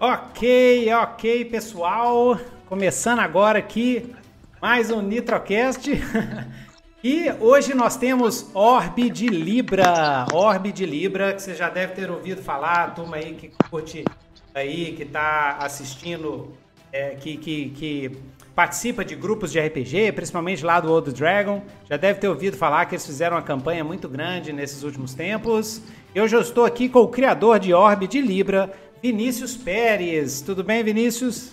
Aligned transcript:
Ok, 0.00 0.92
ok, 0.92 1.44
pessoal. 1.46 2.38
Começando 2.66 3.18
agora 3.18 3.58
aqui 3.58 4.14
mais 4.62 4.92
um 4.92 5.02
Nitrocast. 5.02 5.90
e 7.02 7.28
hoje 7.40 7.74
nós 7.74 7.96
temos 7.96 8.48
Orbe 8.54 9.10
de 9.10 9.26
Libra. 9.26 10.24
Orbe 10.32 10.70
de 10.70 10.86
Libra, 10.86 11.32
que 11.32 11.42
você 11.42 11.52
já 11.52 11.68
deve 11.68 11.94
ter 11.94 12.08
ouvido 12.12 12.40
falar, 12.40 12.94
turma 12.94 13.16
aí 13.16 13.34
que 13.34 13.50
curte 13.68 14.04
aí, 14.54 14.92
que 14.92 15.02
está 15.02 15.56
assistindo, 15.62 16.52
é, 16.92 17.16
que, 17.16 17.36
que, 17.36 17.70
que 17.70 18.12
participa 18.54 19.04
de 19.04 19.16
grupos 19.16 19.50
de 19.50 19.60
RPG, 19.60 20.12
principalmente 20.12 20.64
lá 20.64 20.78
do 20.78 20.92
Old 20.92 21.12
Dragon, 21.12 21.60
já 21.90 21.96
deve 21.96 22.20
ter 22.20 22.28
ouvido 22.28 22.56
falar 22.56 22.86
que 22.86 22.94
eles 22.94 23.04
fizeram 23.04 23.36
uma 23.36 23.42
campanha 23.42 23.82
muito 23.82 24.08
grande 24.08 24.52
nesses 24.52 24.84
últimos 24.84 25.12
tempos. 25.12 25.82
Eu 26.14 26.26
já 26.26 26.40
estou 26.40 26.64
aqui 26.64 26.88
com 26.88 27.00
o 27.00 27.08
criador 27.08 27.58
de 27.58 27.74
Orbe 27.74 28.06
de 28.06 28.20
Libra, 28.20 28.72
Vinícius 29.02 29.56
Pérez. 29.56 30.40
Tudo 30.40 30.64
bem, 30.64 30.82
Vinícius? 30.82 31.52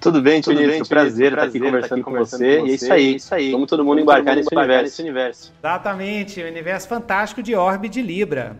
Tudo 0.00 0.22
bem, 0.22 0.40
tudo 0.40 0.56
bem. 0.56 0.84
Prazer, 0.84 1.32
estar 1.32 1.44
aqui 1.44 1.58
conversando, 1.58 2.00
aqui 2.00 2.02
com, 2.02 2.12
você. 2.12 2.58
com 2.58 2.62
você. 2.64 2.68
E 2.68 2.70
é 2.70 2.74
isso 2.74 2.92
aí, 2.92 3.16
isso 3.16 3.34
aí. 3.34 3.50
Vamos 3.50 3.68
todo 3.68 3.84
mundo 3.84 3.96
Vamos 3.96 4.02
embarcar, 4.02 4.34
todo 4.34 4.36
mundo 4.36 4.44
nesse, 4.44 4.54
embarcar 4.54 4.76
universo. 4.76 4.84
nesse 4.84 5.02
universo. 5.02 5.52
Exatamente, 5.58 6.42
o 6.42 6.46
universo 6.46 6.88
fantástico 6.88 7.42
de 7.42 7.54
Orbe 7.54 7.88
de 7.88 8.00
Libra. 8.00 8.56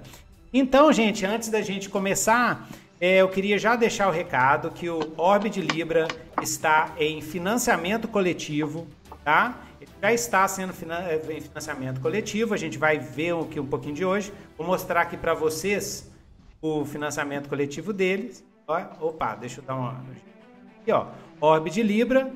Então, 0.53 0.93
gente, 0.93 1.25
antes 1.25 1.49
da 1.49 1.61
gente 1.61 1.89
começar, 1.89 2.69
é, 3.01 3.19
eu 3.19 3.29
queria 3.29 3.59
já 3.59 3.77
deixar 3.77 4.09
o 4.09 4.11
recado 4.11 4.71
que 4.71 4.89
o 4.89 5.13
Orbe 5.17 5.49
de 5.49 5.61
Libra 5.61 6.09
está 6.43 6.93
em 6.99 7.21
financiamento 7.21 8.09
coletivo, 8.09 8.87
tá? 9.25 9.61
Ele 9.81 9.91
já 10.03 10.13
está 10.13 10.49
sendo 10.49 10.73
em 11.31 11.41
financiamento 11.41 12.01
coletivo, 12.01 12.53
a 12.53 12.57
gente 12.57 12.79
vai 12.79 12.99
ver 12.99 13.35
aqui 13.35 13.61
um 13.61 13.67
pouquinho 13.67 13.95
de 13.95 14.05
hoje. 14.05 14.33
Vou 14.57 14.67
mostrar 14.67 15.03
aqui 15.03 15.17
para 15.17 15.35
vocês 15.35 16.11
o 16.61 16.85
financiamento 16.85 17.49
coletivo 17.49 17.93
deles. 17.93 18.45
Ó, 18.67 18.77
opa, 19.01 19.35
deixa 19.35 19.61
eu 19.61 19.65
dar 19.65 19.77
uma. 19.77 20.05
Aqui, 20.81 20.93
ó. 20.93 21.07
Orbe 21.41 21.71
de 21.71 21.83
Libra, 21.83 22.31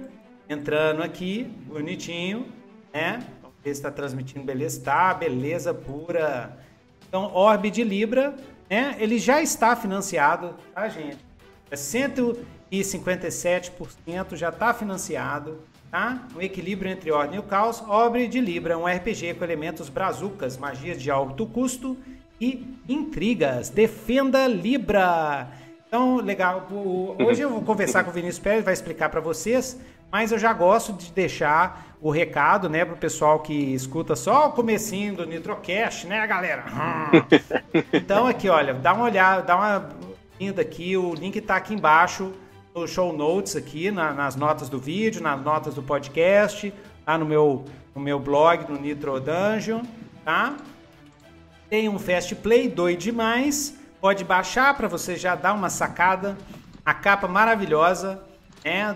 entrando 0.49 1.03
aqui, 1.03 1.45
bonitinho, 1.67 2.47
né? 2.93 3.19
Vamos 3.43 3.57
ver 3.63 3.75
se 3.75 3.81
está 3.81 3.91
transmitindo 3.91 4.45
beleza. 4.45 4.81
Tá, 4.81 5.13
beleza 5.13 5.75
pura. 5.75 6.57
Então, 7.09 7.35
Orbe 7.35 7.71
de 7.71 7.85
Libra, 7.85 8.35
né? 8.71 8.97
Ele 8.99 9.19
já 9.19 9.43
está 9.43 9.77
financiado, 9.77 10.55
tá, 10.75 10.89
gente? 10.89 11.19
É 11.71 11.75
157% 11.75 14.37
já 14.37 14.49
está 14.51 14.73
financiado, 14.73 15.59
tá? 15.91 16.27
Um 16.35 16.41
equilíbrio 16.41 16.91
entre 16.91 17.11
ordem 17.11 17.37
e 17.37 17.39
o 17.39 17.43
caos. 17.43 17.83
Orbe 17.83 18.27
de 18.29 18.41
Libra, 18.41 18.79
um 18.79 18.87
RPG 18.87 19.35
com 19.35 19.45
elementos 19.45 19.89
brazucas, 19.89 20.57
magias 20.57 21.03
de 21.03 21.11
alto 21.11 21.45
custo 21.47 21.97
e 22.43 22.77
intrigas. 22.89 23.69
Defenda 23.69 24.49
Libra. 24.49 25.47
Então, 25.87 26.17
legal. 26.17 26.67
Hoje 27.25 27.41
eu 27.41 27.49
vou 27.49 27.63
conversar 27.63 28.03
com 28.03 28.11
o 28.11 28.13
Vinícius 28.13 28.41
Pérez, 28.41 28.65
vai 28.65 28.75
explicar 28.75 29.11
para 29.11 29.21
vocês, 29.21 29.79
mas 30.11 30.33
eu 30.33 30.39
já 30.41 30.53
gosto 30.53 30.93
de 30.93 31.13
deixar 31.13 31.97
o 32.01 32.11
recado, 32.11 32.69
né, 32.69 32.85
pro 32.85 32.97
pessoal 32.97 33.39
que 33.39 33.53
escuta 33.53 34.17
só 34.17 34.49
o 34.49 34.53
comecinho 34.53 35.15
do 35.15 35.25
Nitrocast, 35.25 36.05
né, 36.09 36.27
galera? 36.27 36.65
Então, 37.93 38.27
aqui, 38.27 38.49
olha, 38.49 38.75
dá 38.75 38.93
uma 38.93 39.05
olhada, 39.05 39.43
dá 39.43 39.57
uma 39.57 39.91
linda 40.41 40.63
aqui, 40.63 40.97
o 40.97 41.15
link 41.15 41.41
tá 41.41 41.55
aqui 41.55 41.75
embaixo 41.75 42.33
no 42.75 42.89
show 42.89 43.13
notes 43.13 43.55
aqui, 43.55 43.93
na, 43.93 44.13
nas 44.13 44.35
notas 44.35 44.69
do 44.69 44.81
vídeo, 44.81 45.23
nas 45.23 45.41
notas 45.41 45.75
do 45.75 45.83
podcast, 45.83 46.75
lá 47.07 47.17
no 47.17 47.25
meu, 47.25 47.65
no 47.95 48.03
meu 48.03 48.19
blog, 48.19 48.69
no 48.69 48.81
Nitro 48.81 49.21
Dungeon, 49.21 49.83
tá? 50.25 50.57
Tem 51.73 51.89
um 51.89 51.99
Fast 51.99 52.35
Play, 52.35 52.69
doido 52.69 52.99
demais. 52.99 53.75
Pode 53.99 54.25
baixar 54.25 54.77
para 54.77 54.87
você 54.87 55.17
já 55.17 55.35
dar 55.35 55.55
uma 55.55 55.71
sacada. 55.71 56.37
A 56.85 56.93
capa 56.93 57.27
maravilhosa, 57.27 58.23
né? 58.63 58.95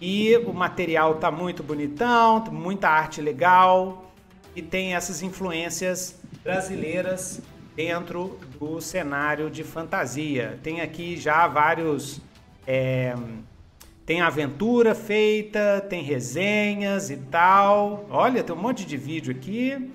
E 0.00 0.36
o 0.38 0.52
material 0.52 1.14
tá 1.14 1.30
muito 1.30 1.62
bonitão, 1.62 2.44
muita 2.50 2.88
arte 2.88 3.20
legal 3.20 4.12
e 4.56 4.62
tem 4.62 4.96
essas 4.96 5.22
influências 5.22 6.18
brasileiras 6.42 7.40
dentro 7.76 8.36
do 8.58 8.80
cenário 8.80 9.48
de 9.48 9.62
fantasia. 9.62 10.58
Tem 10.64 10.80
aqui 10.80 11.16
já 11.16 11.46
vários. 11.46 12.20
É, 12.66 13.14
tem 14.04 14.22
aventura 14.22 14.92
feita, 14.92 15.86
tem 15.88 16.02
resenhas 16.02 17.10
e 17.10 17.16
tal. 17.16 18.06
Olha, 18.10 18.42
tem 18.42 18.56
um 18.56 18.58
monte 18.58 18.84
de 18.84 18.96
vídeo 18.96 19.30
aqui. 19.30 19.88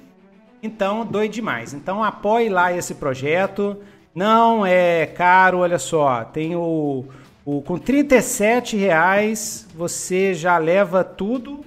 Então, 0.64 1.06
doido 1.06 1.32
demais. 1.32 1.74
Então, 1.74 2.04
apoie 2.04 2.50
lá 2.50 2.72
esse 2.72 2.96
projeto. 2.96 3.78
Não 4.14 4.66
é 4.66 5.06
caro, 5.06 5.60
olha 5.60 5.80
só. 5.80 6.24
Tem 6.24 6.56
o, 6.56 7.06
o 7.46 7.62
com 7.62 7.78
37 7.78 8.76
reais 8.78 9.68
você 9.74 10.34
já 10.34 10.58
leva 10.58 11.04
tudo, 11.04 11.66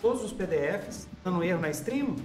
todos 0.00 0.24
os 0.24 0.32
PDFs. 0.32 1.08
Dando 1.24 1.42
erro 1.42 1.60
na 1.60 1.70
stream? 1.70 2.16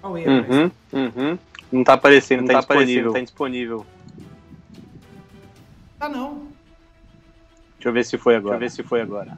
Qual 0.00 0.16
erro? 0.16 0.30
Uhum, 0.30 0.70
uhum. 0.92 1.38
Não 1.70 1.84
tá 1.84 1.94
aparecendo, 1.94 2.40
não 2.40 2.46
tá, 2.46 2.54
tá 2.54 2.60
disponível. 2.60 3.12
Tá 3.12 3.20
disponível. 3.20 3.86
Tá 5.98 6.08
não. 6.08 6.48
Deixa 7.74 7.88
eu 7.88 7.92
ver 7.92 8.04
se 8.04 8.16
foi 8.16 8.36
agora. 8.36 8.58
Deixa 8.58 8.74
eu 8.74 8.76
ver 8.76 8.82
se 8.82 8.88
foi 8.88 9.00
agora. 9.02 9.36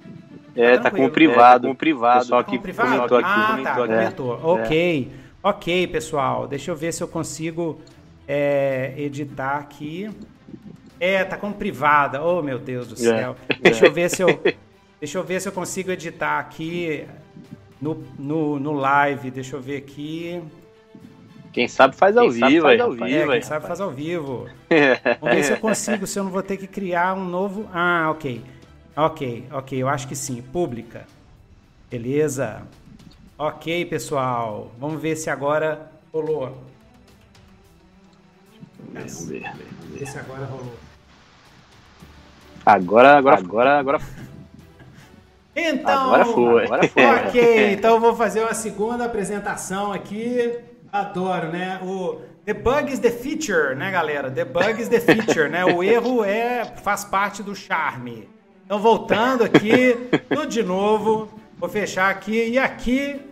É, 0.54 0.76
tá, 0.76 0.84
tá 0.84 0.90
como 0.90 1.10
privado. 1.10 1.40
É, 1.40 1.54
tá 1.54 1.60
como 1.60 1.74
privado. 1.74 2.24
Só 2.26 2.42
que 2.42 2.58
privado? 2.58 2.90
comentou 2.90 3.18
aqui. 3.18 3.28
Ah, 3.28 3.46
comentou 3.50 3.74
tá, 3.74 3.82
aqui. 3.82 3.94
comentou. 3.94 4.34
É. 4.34 4.62
Ok. 4.62 5.12
Ok, 5.42 5.86
pessoal, 5.86 6.46
deixa 6.46 6.70
eu 6.70 6.76
ver 6.76 6.92
se 6.92 7.02
eu 7.02 7.08
consigo 7.08 7.80
é, 8.28 8.92
editar 8.98 9.56
aqui. 9.56 10.10
É, 10.98 11.24
tá 11.24 11.36
como 11.36 11.54
privada. 11.54 12.22
Oh, 12.22 12.42
meu 12.42 12.58
Deus 12.58 12.88
do 12.88 12.94
é. 12.94 12.98
céu. 12.98 13.36
É. 13.48 13.54
Deixa 13.54 13.86
eu 13.86 13.92
ver 13.92 14.10
se 14.10 14.22
eu 14.22 14.28
deixa 15.00 15.16
eu 15.16 15.24
ver 15.24 15.40
se 15.40 15.48
eu 15.48 15.52
consigo 15.52 15.90
editar 15.90 16.38
aqui 16.38 17.06
no, 17.80 18.04
no, 18.18 18.60
no 18.60 18.72
live. 18.72 19.30
Deixa 19.30 19.56
eu 19.56 19.62
ver 19.62 19.78
aqui. 19.78 20.42
Quem 21.52 21.66
sabe 21.66 21.96
faz 21.96 22.16
ao 22.16 22.30
quem 22.30 22.48
vivo, 22.48 22.66
faz 22.66 22.80
ao 22.80 22.92
vivo, 22.92 23.06
é, 23.06 23.26
quem 23.32 23.42
sabe 23.42 23.66
faz 23.66 23.80
ao 23.80 23.90
vivo. 23.90 24.46
Vamos 25.20 25.36
ver 25.36 25.42
se 25.42 25.52
eu 25.52 25.56
consigo, 25.56 26.06
se 26.06 26.18
eu 26.18 26.24
não 26.24 26.30
vou 26.30 26.42
ter 26.42 26.58
que 26.58 26.66
criar 26.66 27.14
um 27.14 27.24
novo. 27.24 27.68
Ah, 27.72 28.08
ok. 28.10 28.42
Ok, 28.94 29.46
ok, 29.50 29.82
eu 29.82 29.88
acho 29.88 30.06
que 30.06 30.14
sim. 30.14 30.42
Pública. 30.42 31.06
Beleza. 31.90 32.62
Ok, 33.42 33.86
pessoal. 33.86 34.70
Vamos 34.78 35.00
ver 35.00 35.16
se 35.16 35.30
agora 35.30 35.90
rolou. 36.12 36.58
Vamos 38.92 39.24
ver, 39.24 39.40
vamos 39.40 39.98
ver. 39.98 40.06
se 40.06 40.18
agora 40.18 40.44
rolou. 40.44 40.74
Agora, 42.66 43.16
agora, 43.16 43.38
agora, 43.38 43.78
agora. 43.78 44.00
Então, 45.56 46.14
agora 46.14 46.24
foi. 46.26 46.64
Agora 46.66 46.88
foi. 46.88 47.02
ok, 47.28 47.72
então 47.72 47.94
eu 47.94 48.00
vou 48.00 48.14
fazer 48.14 48.42
uma 48.42 48.52
segunda 48.52 49.06
apresentação 49.06 49.90
aqui. 49.90 50.58
Adoro, 50.92 51.48
né? 51.48 51.80
O 51.82 52.20
The 52.44 52.52
bug 52.52 52.92
is 52.92 52.98
the 52.98 53.10
feature, 53.10 53.74
né, 53.74 53.90
galera? 53.90 54.30
The 54.30 54.44
bug 54.44 54.82
is 54.82 54.90
the 54.90 55.00
feature, 55.00 55.48
né? 55.48 55.64
O 55.64 55.82
erro 55.82 56.22
é 56.22 56.66
faz 56.66 57.06
parte 57.06 57.42
do 57.42 57.56
charme. 57.56 58.28
Então, 58.66 58.78
voltando 58.78 59.44
aqui, 59.44 59.96
tudo 60.28 60.46
de 60.46 60.62
novo. 60.62 61.26
Vou 61.56 61.70
fechar 61.70 62.10
aqui. 62.10 62.50
E 62.50 62.58
aqui 62.58 63.29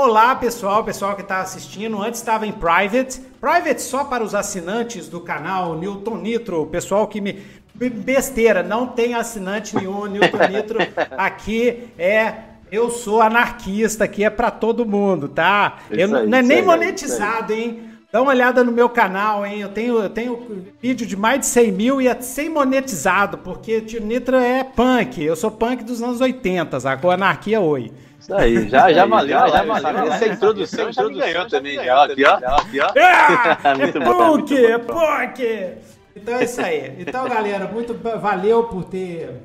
Olá, 0.00 0.36
pessoal, 0.36 0.84
pessoal 0.84 1.16
que 1.16 1.22
está 1.22 1.40
assistindo. 1.40 2.00
Antes 2.00 2.20
estava 2.20 2.46
em 2.46 2.52
private. 2.52 3.20
Private 3.40 3.82
só 3.82 4.04
para 4.04 4.22
os 4.22 4.32
assinantes 4.32 5.08
do 5.08 5.20
canal 5.20 5.76
Newton 5.76 6.18
Nitro. 6.18 6.66
Pessoal 6.66 7.08
que 7.08 7.20
me. 7.20 7.42
Besteira, 7.74 8.62
não 8.62 8.86
tem 8.86 9.14
assinante 9.14 9.74
nenhum. 9.74 10.06
Newton 10.06 10.46
Nitro 10.52 10.78
aqui 11.18 11.88
é. 11.98 12.32
Eu 12.70 12.90
sou 12.90 13.20
anarquista, 13.20 14.04
aqui 14.04 14.22
é 14.22 14.30
para 14.30 14.52
todo 14.52 14.86
mundo, 14.86 15.26
tá? 15.26 15.78
Eu, 15.90 16.14
aí, 16.14 16.26
não 16.28 16.38
é 16.38 16.42
nem 16.42 16.62
monetizado, 16.62 17.52
hein? 17.52 17.82
Dá 18.12 18.22
uma 18.22 18.30
olhada 18.30 18.62
no 18.62 18.70
meu 18.70 18.88
canal, 18.88 19.44
hein? 19.44 19.62
Eu 19.62 19.70
tenho, 19.70 19.98
eu 19.98 20.10
tenho 20.10 20.64
vídeo 20.80 21.08
de 21.08 21.16
mais 21.16 21.40
de 21.40 21.46
100 21.46 21.72
mil 21.72 22.00
e 22.00 22.06
é 22.06 22.20
sem 22.20 22.48
monetizado, 22.48 23.38
porque 23.38 23.80
Tio 23.80 24.00
Nitro 24.00 24.36
é 24.36 24.62
punk. 24.62 25.20
Eu 25.20 25.34
sou 25.34 25.50
punk 25.50 25.82
dos 25.82 26.00
anos 26.00 26.20
80, 26.20 26.76
a 26.76 27.14
anarquia 27.14 27.60
oi. 27.60 27.90
Isso 28.18 28.34
aí, 28.34 28.68
já, 28.68 28.92
já 28.92 29.06
valeu, 29.06 29.28
já, 29.28 29.48
já 29.48 29.62
valeu. 29.62 30.12
Essa 30.12 30.26
introdução, 30.26 30.92
já 30.92 31.02
introdução 31.02 31.26
ganhou 31.26 31.48
também. 31.48 31.74
Já, 31.76 32.04
aqui, 32.04 32.24
ó. 32.24 32.34
Aqui, 32.34 32.80
ó. 32.80 32.92
Ah, 32.98 33.74
muito 33.78 34.00
bom. 34.00 34.38
Punk, 34.38 34.54
punk. 34.86 35.78
Então 36.16 36.34
é 36.34 36.44
isso 36.44 36.60
aí. 36.60 36.96
Então, 36.98 37.28
galera, 37.28 37.66
muito 37.68 37.94
valeu 37.94 38.64
por 38.64 38.84
ter, 38.84 39.40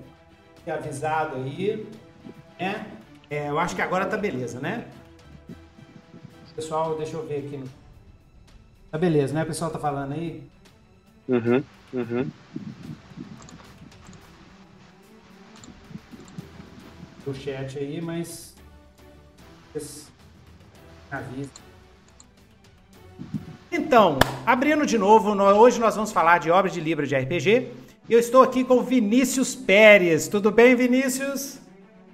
ter 0.66 0.72
avisado 0.72 1.36
aí. 1.36 1.88
Né? 2.60 2.86
É, 3.30 3.50
eu 3.50 3.60
acho 3.60 3.76
que 3.76 3.82
agora 3.82 4.06
tá 4.06 4.18
beleza, 4.18 4.60
né? 4.60 4.86
Pessoal, 6.56 6.96
deixa 6.98 7.16
eu 7.16 7.26
ver 7.26 7.38
aqui. 7.38 7.64
Tá 8.92 8.98
beleza, 8.98 9.34
né? 9.34 9.44
O 9.44 9.48
pessoal 9.48 9.72
tá 9.72 9.80
falando 9.80 10.14
aí? 10.14 10.44
Uhum, 11.28 11.64
uhum. 11.94 12.30
O 17.26 17.34
chat 17.34 17.80
aí, 17.80 18.02
mas 18.02 18.53
então, 23.72 24.20
abrindo 24.46 24.86
de 24.86 24.98
novo, 24.98 25.32
hoje 25.32 25.80
nós 25.80 25.96
vamos 25.96 26.12
falar 26.12 26.40
de 26.40 26.52
obras 26.52 26.74
de 26.74 26.80
livro 26.80 27.08
de 27.08 27.16
RPG. 27.16 27.72
E 28.10 28.14
eu 28.14 28.20
estou 28.20 28.44
aqui 28.44 28.64
com 28.64 28.76
o 28.76 28.84
Vinícius 28.84 29.56
Pérez. 29.56 30.28
Tudo 30.28 30.52
bem, 30.52 30.76
Vinícius? 30.76 31.60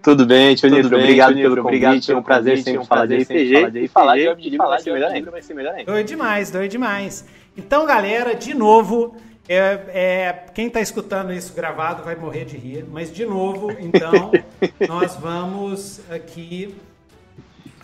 Tudo 0.02 0.26
bem, 0.26 0.56
tio 0.56 0.70
Nitro. 0.70 0.98
Obrigado 0.98 1.34
pelo 1.36 1.64
convite. 1.64 1.86
Obrigado, 1.86 2.12
é 2.12 2.16
um 2.16 2.24
prazer 2.24 2.58
sempre 2.60 2.86
falar 2.86 3.06
de 3.06 3.18
RPG. 3.18 3.80
E 3.84 3.88
falar 3.88 4.18
de 4.18 4.28
Orbe 4.28 4.42
de 4.42 4.50
Livro 4.52 4.68
vai 4.68 4.80
ser 4.80 4.94
melhor 4.94 5.12
ainda. 5.12 5.32
Vai 5.32 5.42
ser 5.42 5.54
melhor 5.54 5.74
ainda. 5.74 5.92
Doido 5.92 6.08
demais, 6.08 6.52
doido 6.52 6.72
demais. 6.72 7.26
Então, 7.58 7.86
galera, 7.86 8.34
de 8.36 8.54
novo, 8.54 9.16
é, 9.48 9.58
é, 9.58 10.46
quem 10.54 10.68
está 10.68 10.80
escutando 10.80 11.34
isso 11.34 11.54
gravado 11.54 12.04
vai 12.04 12.16
morrer 12.16 12.46
de 12.46 12.56
rir, 12.56 12.86
mas 12.90 13.12
de 13.12 13.26
novo, 13.26 13.72
então, 13.80 14.32
nós 14.88 15.16
vamos 15.16 16.00
aqui. 16.10 16.76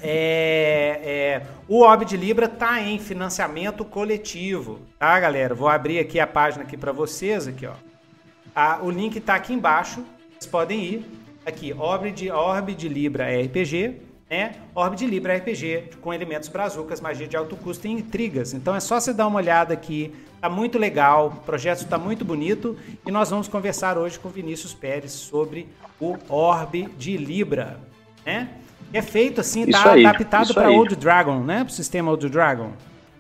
É, 0.08 1.02
é, 1.04 1.48
o 1.68 1.82
Orbe 1.82 2.06
de 2.06 2.16
Libra 2.16 2.46
está 2.46 2.80
em 2.80 3.00
financiamento 3.00 3.84
coletivo, 3.84 4.80
tá, 5.00 5.20
galera? 5.20 5.56
Vou 5.56 5.68
abrir 5.68 5.98
aqui 5.98 6.20
a 6.20 6.28
página 6.28 6.64
aqui 6.64 6.78
para 6.78 6.92
vocês, 6.92 7.48
aqui, 7.48 7.66
ó. 7.66 7.74
Ah, 8.56 8.80
o 8.84 8.92
link 8.92 9.18
está 9.18 9.34
aqui 9.34 9.52
embaixo, 9.52 10.06
vocês 10.32 10.46
podem 10.46 10.84
ir. 10.84 11.06
Aqui, 11.44 11.74
Orbe 11.74 12.12
de, 12.12 12.30
Orbe 12.30 12.76
de 12.76 12.88
Libra 12.88 13.26
RPG, 13.26 14.02
né? 14.30 14.56
Orbe 14.76 14.96
de 14.96 15.08
Libra 15.08 15.36
RPG 15.38 15.98
com 16.02 16.14
elementos 16.14 16.50
brazucas, 16.50 17.02
magia 17.02 17.28
de 17.28 17.36
alto 17.36 17.56
custo 17.56 17.88
e 17.88 17.92
intrigas. 17.92 18.54
Então 18.54 18.76
é 18.76 18.80
só 18.80 19.00
você 19.00 19.12
dar 19.12 19.28
uma 19.28 19.38
olhada 19.38 19.74
aqui 19.74 20.14
Tá 20.46 20.50
muito 20.50 20.78
legal, 20.78 21.30
o 21.30 21.40
projeto 21.44 21.80
está 21.80 21.98
muito 21.98 22.24
bonito 22.24 22.78
e 23.04 23.10
nós 23.10 23.32
vamos 23.32 23.48
conversar 23.48 23.98
hoje 23.98 24.20
com 24.20 24.30
Vinícius 24.30 24.76
Pérez 24.76 25.12
sobre 25.12 25.68
o 26.00 26.16
Orbe 26.30 26.88
de 27.00 27.18
Libra, 27.18 27.80
né? 28.24 28.50
É 28.96 29.02
feito 29.02 29.42
assim, 29.42 29.66
tá 29.66 29.92
adaptado 29.92 30.54
para 30.54 30.70
Old 30.70 30.96
Dragon, 30.96 31.44
né? 31.44 31.66
Para 31.66 31.72
o 31.72 31.74
sistema 31.74 32.12
Old 32.12 32.30
Dragon. 32.30 32.72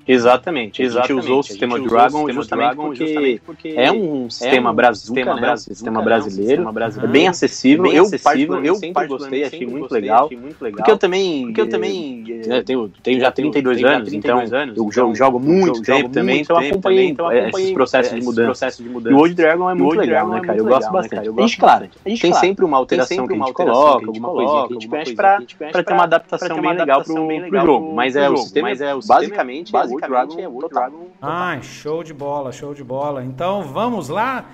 Exatamente, 0.07 0.84
exatamente. 0.84 1.12
A 1.12 1.16
gente 1.16 1.25
usou 1.25 1.40
o 1.40 1.44
sistema 1.44 1.80
Dragon, 1.80 2.31
justamente, 2.31 2.75
porque 2.75 3.06
justamente, 3.06 3.42
porque 3.42 3.74
é 3.75 3.92
um 3.92 4.30
sistema, 4.30 4.69
é 4.69 4.72
um 4.72 4.75
brazuca, 4.75 5.06
sistema, 5.06 5.42
né? 5.42 5.57
sistema 5.57 6.02
brasileiro, 6.02 6.50
sistema 6.50 6.72
brasileiro, 6.72 7.10
é 7.10 7.12
bem 7.12 7.28
acessível. 7.28 7.84
Bem 7.84 7.96
eu, 7.96 8.10
particularmente, 8.12 8.68
eu 8.68 8.94
particularmente 8.94 9.07
gostei, 9.07 9.44
achei 9.44 9.68
muito 9.68 9.92
legal, 9.92 10.30
muito 10.31 10.62
legal. 10.62 10.78
Porque 10.78 10.92
eu 10.92 10.98
também, 10.98 11.46
porque 11.46 11.62
eu 11.62 11.69
também 11.69 12.24
né, 12.48 12.63
tenho, 12.63 12.92
tenho 13.02 13.19
já 13.19 13.31
32 13.31 13.78
tenho 13.78 13.90
anos, 13.90 14.10
32 14.10 14.48
então 14.48 14.60
anos, 14.60 14.78
eu 14.78 14.92
jogo, 14.92 15.12
então 15.12 15.16
jogo 15.16 15.40
muito 15.40 15.81
tempo 15.81 16.10
também, 16.10 16.42
então 16.42 16.57
acompanhei 16.57 17.07
então 17.07 17.31
esses 17.31 17.72
processos 17.72 18.19
de 18.19 18.24
mudança. 18.24 18.68
E 18.80 19.13
o 19.13 19.18
Old 19.18 19.34
Dragon 19.34 19.69
é 19.69 19.74
muito 19.74 19.98
legal, 19.98 20.30
né, 20.30 20.42
cara? 20.42 20.57
Eu 20.57 20.66
gosto 20.66 20.92
bastante. 20.92 21.30
A 21.30 21.42
gente, 21.42 21.57
claro, 21.57 21.88
tem 22.04 22.34
sempre 22.34 22.63
uma 22.63 22.78
alteração 22.78 23.28
que 23.28 23.34
a 23.34 23.38
gente 23.38 23.54
coloca, 23.54 24.06
alguma 24.06 24.30
coisinha 24.30 24.68
que 24.68 24.74
a 24.74 24.80
gente 24.80 24.90
mexe 24.90 25.16
pra 25.16 25.84
ter 25.84 25.94
uma 25.94 26.04
adaptação 26.04 26.62
bem 26.62 26.74
legal 26.74 27.04
pro 27.04 27.16
jogo. 27.62 27.94
Mas 27.96 28.16
é 28.16 28.30
o 28.30 28.38
sistema, 28.38 28.69
basicamente, 29.07 29.72
basicamente 30.00 30.36
Dragon 30.36 30.42
é 30.42 30.47
outro 30.47 30.69
Dragon. 30.69 31.07
Ah, 31.21 31.59
show 31.62 32.03
de 32.03 32.13
bola, 32.13 32.51
show 32.51 32.74
de 32.74 32.83
bola. 32.83 33.24
Então 33.24 33.63
vamos 33.63 34.09
lá. 34.09 34.50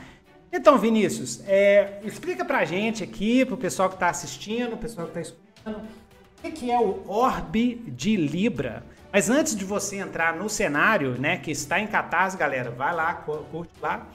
Então, 0.53 0.77
Vinícius, 0.77 1.41
é, 1.47 1.99
explica 2.03 2.43
pra 2.43 2.65
gente 2.65 3.03
aqui, 3.03 3.45
pro 3.45 3.55
pessoal 3.55 3.89
que 3.89 3.97
tá 3.97 4.09
assistindo, 4.09 4.71
pro 4.71 4.79
pessoal 4.79 5.07
que 5.07 5.13
tá 5.13 5.21
escutando, 5.21 5.81
o 6.43 6.51
que 6.51 6.69
é 6.69 6.77
o 6.77 7.03
Orbe 7.07 7.75
de 7.87 8.17
Libra. 8.17 8.83
Mas 9.13 9.29
antes 9.29 9.55
de 9.55 9.63
você 9.63 9.97
entrar 9.97 10.35
no 10.35 10.49
cenário, 10.49 11.19
né, 11.19 11.37
que 11.37 11.51
está 11.51 11.79
em 11.79 11.87
Catarse, 11.87 12.37
galera, 12.37 12.69
vai 12.69 12.93
lá, 12.93 13.13
curte 13.13 13.73
lá. 13.81 14.07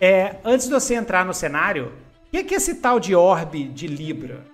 É, 0.00 0.36
antes 0.44 0.66
de 0.66 0.72
você 0.72 0.94
entrar 0.94 1.26
no 1.26 1.34
cenário, 1.34 1.92
o 2.28 2.30
que 2.30 2.54
é 2.54 2.56
esse 2.56 2.76
tal 2.76 2.98
de 2.98 3.14
Orbe 3.14 3.64
de 3.64 3.86
Libra? 3.86 4.44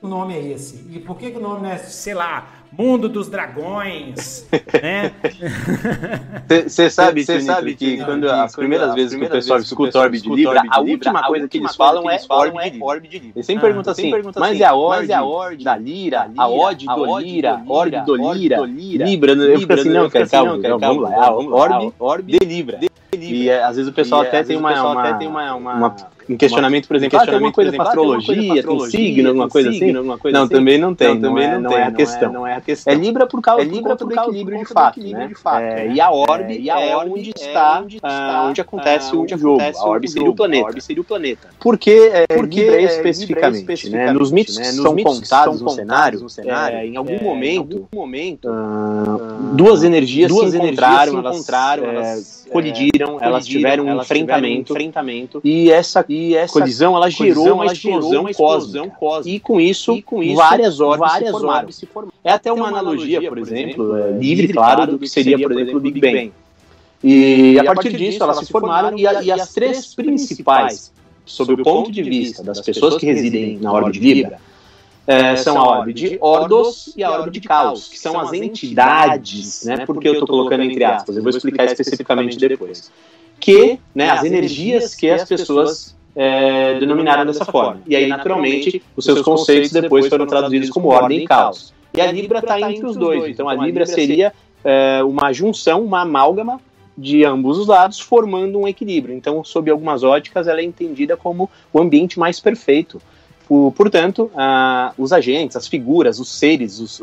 O 0.00 0.06
nome 0.06 0.32
é 0.32 0.52
esse? 0.52 0.86
E 0.90 1.00
por 1.00 1.16
que, 1.18 1.32
que 1.32 1.38
o 1.38 1.40
nome 1.40 1.62
não 1.62 1.70
é, 1.70 1.76
sei 1.78 2.14
lá, 2.14 2.46
Mundo 2.70 3.08
dos 3.08 3.28
Dragões, 3.28 4.46
né? 4.80 5.10
Você 6.68 6.88
sabe, 6.88 7.24
cê 7.24 7.40
sabe 7.40 7.74
que, 7.74 7.96
que 7.96 8.04
quando 8.04 8.30
as 8.30 8.54
primeiras 8.54 8.94
vezes 8.94 9.18
que 9.18 9.24
o 9.24 9.28
pessoal 9.28 9.58
escuta 9.58 9.98
Orbe 9.98 10.20
de 10.20 10.28
Libra, 10.28 10.62
a 10.70 10.80
última 10.80 11.26
coisa 11.26 11.48
que 11.48 11.58
eles 11.58 11.74
falam 11.74 12.08
é 12.08 12.20
Orbe 12.28 13.08
de 13.08 13.18
Libra. 13.18 13.32
Eles 13.34 13.46
sempre 13.46 13.62
perguntam 13.62 13.90
assim, 13.90 14.12
mas 14.36 14.60
é 14.60 14.64
a 14.64 14.74
Orbe 14.74 15.64
da 15.64 15.76
Lira, 15.76 16.30
a 16.36 16.48
Ode 16.48 16.86
do 16.86 17.18
Lira, 17.18 17.62
Orbe 17.66 18.00
do 18.02 18.14
Lira, 18.32 18.60
Libra, 18.60 19.32
eu 19.32 19.58
fico 19.58 19.72
assim, 19.72 19.88
não, 19.88 20.08
cara, 20.08 20.28
calma, 20.28 20.78
vamos 20.78 21.02
lá, 21.02 21.82
é 21.82 21.92
Orbe 21.98 22.38
de 22.38 22.46
Libra. 22.46 22.78
E 23.12 23.50
às 23.50 23.74
vezes 23.74 23.90
o 23.90 23.94
pessoal 23.94 24.20
até 24.20 24.44
tem 24.44 24.56
uma 24.56 24.72
um 26.28 26.36
questionamento, 26.36 26.86
por 26.86 26.96
exemplo, 26.96 27.18
ah, 27.18 27.24
tem 27.24 27.34
alguma 27.34 27.52
coisa 27.52 27.72
para 27.72 27.84
astrologia, 27.84 28.62
tem 28.62 28.80
signo, 28.90 29.28
alguma 29.28 29.48
coisa 29.48 29.70
assim? 29.70 29.92
Não, 29.92 30.12
assim? 30.12 30.48
também 30.48 30.78
não 30.78 30.94
tem, 30.94 31.14
não, 31.14 31.20
também 31.20 31.44
é, 31.44 31.58
não, 31.58 31.72
é, 31.72 31.82
a 31.84 31.92
questão. 31.92 32.32
Não 32.32 32.46
é, 32.46 32.54
a 32.54 32.60
questão. 32.60 32.92
É 32.92 32.96
Libra 32.96 33.26
por 33.26 33.40
causa, 33.40 33.62
é 33.62 33.64
Libra 33.64 33.96
por, 33.96 34.08
por 34.08 34.18
equilíbrio 34.18 34.58
de 34.58 34.64
fato, 34.66 35.00
né? 35.00 35.30
É, 35.60 35.88
e 35.88 36.00
a 36.00 36.10
orbe, 36.10 36.58
e 36.58 36.70
a 36.70 36.80
é 36.80 36.96
onde 36.96 37.30
está, 37.30 37.84
ah, 38.02 38.46
onde 38.48 38.60
acontece 38.60 39.16
o 39.16 39.26
jogo. 39.26 39.62
A 39.62 39.86
orbe 39.86 40.08
seria 40.08 40.28
o 40.28 40.34
planeta. 40.34 40.80
seria 40.80 41.00
o 41.00 41.04
planeta. 41.04 41.48
Por 41.58 41.78
que 41.78 42.12
Libra 42.60 42.82
especificamente? 42.82 43.88
Né? 43.88 44.12
Nos 44.12 44.30
mitos 44.30 44.58
que 44.58 44.64
são 44.64 44.96
contados 44.96 45.60
no 45.60 45.70
cenário, 45.70 46.26
em 46.84 46.96
algum 46.96 47.18
momento, 47.22 47.88
ah, 48.48 49.38
duas 49.54 49.82
energias 49.82 50.30
se 50.30 50.56
encontraram, 50.56 51.18
elas 51.18 52.46
colidiram, 52.50 53.18
elas 53.20 53.46
tiveram 53.46 53.84
um 53.84 54.00
enfrentamento, 54.00 55.40
e 55.44 55.70
essa 55.70 56.04
e 56.18 56.34
essa 56.34 56.52
colisão 56.52 56.96
ela 56.96 57.08
gerou 57.08 57.34
colisão, 57.34 57.54
uma, 57.54 57.66
explosão, 57.66 58.20
uma 58.20 58.30
explosão 58.30 58.90
cósmica. 58.90 59.36
E 59.36 59.40
com 59.40 59.60
isso, 59.60 59.92
e 59.92 60.02
com 60.02 60.22
isso 60.22 60.34
várias 60.34 60.80
orbes 60.80 60.98
várias 60.98 61.30
se, 61.30 61.32
formaram. 61.32 61.72
se 61.72 61.86
formaram. 61.86 62.18
É 62.24 62.32
até 62.32 62.52
uma, 62.52 62.68
uma 62.68 62.78
analogia, 62.78 63.28
por 63.28 63.38
exemplo, 63.38 63.96
é, 63.96 64.10
livre, 64.12 64.48
claro, 64.48 64.86
do 64.86 64.98
que 64.98 65.08
seria, 65.08 65.38
por 65.38 65.52
exemplo, 65.52 65.76
o 65.76 65.80
Big 65.80 66.00
Bang. 66.00 66.32
E, 67.04 67.52
e 67.52 67.58
a 67.58 67.64
partir 67.64 67.96
disso 67.96 68.20
elas 68.22 68.38
se 68.38 68.46
formaram 68.46 68.98
e, 68.98 69.06
a, 69.06 69.22
e 69.22 69.30
as 69.30 69.52
três 69.52 69.94
principais, 69.94 70.92
sob 71.24 71.52
o 71.52 71.62
ponto 71.62 71.92
de 71.92 72.02
vista 72.02 72.42
das 72.42 72.60
pessoas 72.60 72.96
que 72.96 73.06
residem 73.06 73.58
na 73.58 73.72
orbe 73.72 73.92
de 73.92 74.00
Libra, 74.00 74.40
é, 75.06 75.36
são 75.36 75.56
a 75.56 75.78
orbe 75.78 75.92
de 75.92 76.18
Ordos 76.20 76.92
e 76.96 77.04
a 77.04 77.10
orbe 77.10 77.30
de 77.30 77.40
Caos, 77.40 77.88
que 77.88 77.98
são 77.98 78.18
as 78.20 78.32
entidades, 78.32 79.64
né? 79.64 79.86
Porque 79.86 80.08
eu 80.08 80.14
estou 80.14 80.26
colocando 80.26 80.64
entre 80.64 80.84
aspas, 80.84 81.16
eu 81.16 81.22
vou 81.22 81.30
explicar 81.30 81.64
especificamente 81.64 82.36
depois. 82.36 82.90
Que, 83.40 83.78
né, 83.94 84.10
as 84.10 84.24
energias 84.24 84.96
que 84.96 85.08
as 85.08 85.26
pessoas 85.26 85.96
é, 86.14 86.78
denominaram 86.78 87.24
dessa 87.24 87.44
forma. 87.44 87.80
E 87.86 87.94
aí, 87.94 88.06
naturalmente, 88.06 88.82
os 88.96 89.04
seus 89.04 89.22
conceitos 89.22 89.70
depois 89.70 90.06
foram 90.08 90.26
traduzidos 90.26 90.70
como 90.70 90.88
ordem 90.88 91.22
e 91.22 91.24
caos. 91.24 91.72
E 91.94 92.00
a 92.00 92.10
Libra 92.10 92.38
está 92.38 92.60
entre 92.60 92.86
os 92.86 92.96
dois. 92.96 93.30
Então, 93.30 93.48
a 93.48 93.54
Libra 93.54 93.86
seria 93.86 94.32
é, 94.64 95.02
uma 95.02 95.32
junção, 95.32 95.82
uma 95.84 96.02
amálgama 96.02 96.60
de 96.96 97.24
ambos 97.24 97.58
os 97.58 97.68
lados, 97.68 98.00
formando 98.00 98.58
um 98.58 98.66
equilíbrio. 98.66 99.14
Então, 99.14 99.44
sob 99.44 99.70
algumas 99.70 100.02
óticas, 100.02 100.48
ela 100.48 100.60
é 100.60 100.64
entendida 100.64 101.16
como 101.16 101.48
o 101.72 101.80
ambiente 101.80 102.18
mais 102.18 102.40
perfeito. 102.40 103.00
Portanto, 103.76 104.30
os 104.98 105.12
agentes, 105.12 105.56
as 105.56 105.66
figuras, 105.66 106.18
os 106.18 106.28
seres, 106.28 106.80
os, 106.80 107.00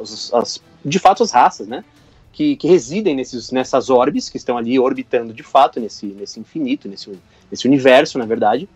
as, 0.00 0.32
as, 0.34 0.62
de 0.84 0.98
fato 0.98 1.22
as 1.22 1.30
raças, 1.30 1.68
né? 1.68 1.84
Que, 2.32 2.56
que, 2.56 2.66
residem 2.66 3.14
nesses, 3.14 3.50
nessas 3.50 3.90
orbes, 3.90 4.30
que 4.30 4.38
estão 4.38 4.56
ali 4.56 4.78
orbitando 4.78 5.34
de 5.34 5.42
fato 5.42 5.78
nesse, 5.78 6.06
nesse 6.06 6.40
infinito, 6.40 6.88
nesse, 6.88 7.10
esse 7.50 7.68
universo, 7.68 8.18
na 8.18 8.24
verdade, 8.24 8.66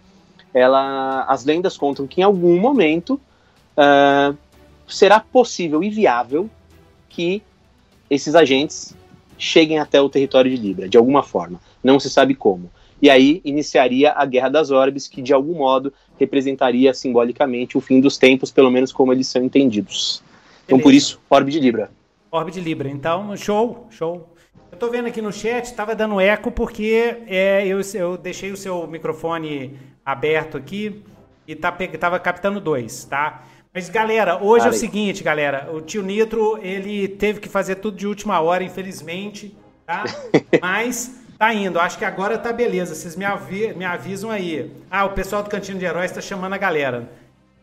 ela, 0.52 1.24
as 1.24 1.44
lendas 1.44 1.76
contam 1.76 2.06
que 2.06 2.20
em 2.20 2.24
algum 2.24 2.60
momento 2.60 3.18
uh, 3.76 4.36
será 4.86 5.20
possível 5.20 5.82
e 5.82 5.88
viável 5.88 6.50
que 7.08 7.42
esses 8.10 8.34
agentes 8.34 8.94
cheguem 9.38 9.78
até 9.78 10.00
o 10.00 10.08
território 10.08 10.50
de 10.50 10.56
Libra, 10.56 10.88
de 10.88 10.96
alguma 10.96 11.22
forma. 11.22 11.60
Não 11.82 11.98
se 11.98 12.08
sabe 12.08 12.34
como. 12.34 12.70
E 13.00 13.10
aí 13.10 13.40
iniciaria 13.44 14.12
a 14.12 14.24
Guerra 14.24 14.48
das 14.48 14.70
Orbes, 14.70 15.06
que 15.06 15.20
de 15.20 15.32
algum 15.32 15.54
modo 15.54 15.92
representaria 16.18 16.94
simbolicamente 16.94 17.76
o 17.76 17.80
fim 17.80 18.00
dos 18.00 18.16
tempos, 18.16 18.50
pelo 18.50 18.70
menos 18.70 18.92
como 18.92 19.12
eles 19.12 19.26
são 19.26 19.42
entendidos. 19.44 20.22
Então, 20.64 20.78
por 20.78 20.94
isso, 20.94 21.20
Orbe 21.28 21.52
de 21.52 21.60
Libra. 21.60 21.90
Orbe 22.30 22.50
de 22.50 22.60
Libra. 22.60 22.88
Então, 22.88 23.36
show, 23.36 23.86
show. 23.90 24.34
Eu 24.70 24.78
tô 24.78 24.90
vendo 24.90 25.06
aqui 25.06 25.22
no 25.22 25.32
chat, 25.32 25.64
estava 25.64 25.94
dando 25.94 26.20
eco 26.20 26.50
porque 26.50 27.22
é, 27.26 27.66
eu, 27.66 27.80
eu 27.94 28.16
deixei 28.16 28.50
o 28.52 28.56
seu 28.56 28.86
microfone 28.86 29.78
aberto 30.04 30.56
aqui 30.56 31.02
e 31.46 31.54
tá, 31.54 31.72
tava 31.98 32.18
captando 32.18 32.60
dois, 32.60 33.04
tá? 33.04 33.44
Mas 33.72 33.88
galera, 33.88 34.42
hoje 34.42 34.66
é 34.66 34.70
o 34.70 34.72
seguinte, 34.72 35.22
galera, 35.22 35.70
o 35.72 35.80
tio 35.80 36.02
Nitro, 36.02 36.58
ele 36.62 37.08
teve 37.08 37.40
que 37.40 37.48
fazer 37.48 37.76
tudo 37.76 37.96
de 37.96 38.06
última 38.06 38.40
hora, 38.40 38.64
infelizmente, 38.64 39.56
tá? 39.84 40.04
Mas 40.60 41.22
tá 41.38 41.52
indo, 41.52 41.78
acho 41.78 41.98
que 41.98 42.04
agora 42.04 42.38
tá 42.38 42.52
beleza, 42.52 42.94
vocês 42.94 43.14
me, 43.14 43.24
avi 43.24 43.74
me 43.74 43.84
avisam 43.84 44.30
aí. 44.30 44.72
Ah, 44.90 45.04
o 45.04 45.10
pessoal 45.10 45.42
do 45.42 45.50
Cantinho 45.50 45.78
de 45.78 45.84
Heróis 45.84 46.10
tá 46.10 46.20
chamando 46.20 46.54
a 46.54 46.58
galera. 46.58 47.10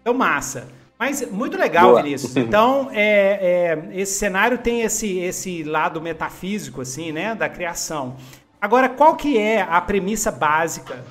Então, 0.01 0.13
massa. 0.13 0.67
Mas 0.97 1.29
muito 1.29 1.57
legal, 1.57 1.91
Boa. 1.91 2.01
Vinícius. 2.01 2.35
Então, 2.37 2.89
é, 2.91 3.83
é, 3.91 3.99
esse 3.99 4.17
cenário 4.17 4.57
tem 4.57 4.81
esse, 4.81 5.19
esse 5.19 5.63
lado 5.63 6.01
metafísico, 6.01 6.81
assim, 6.81 7.11
né, 7.11 7.35
da 7.35 7.49
criação. 7.49 8.15
Agora, 8.61 8.87
qual 8.87 9.15
que 9.15 9.37
é 9.37 9.61
a 9.61 9.81
premissa 9.81 10.31
básica, 10.31 11.03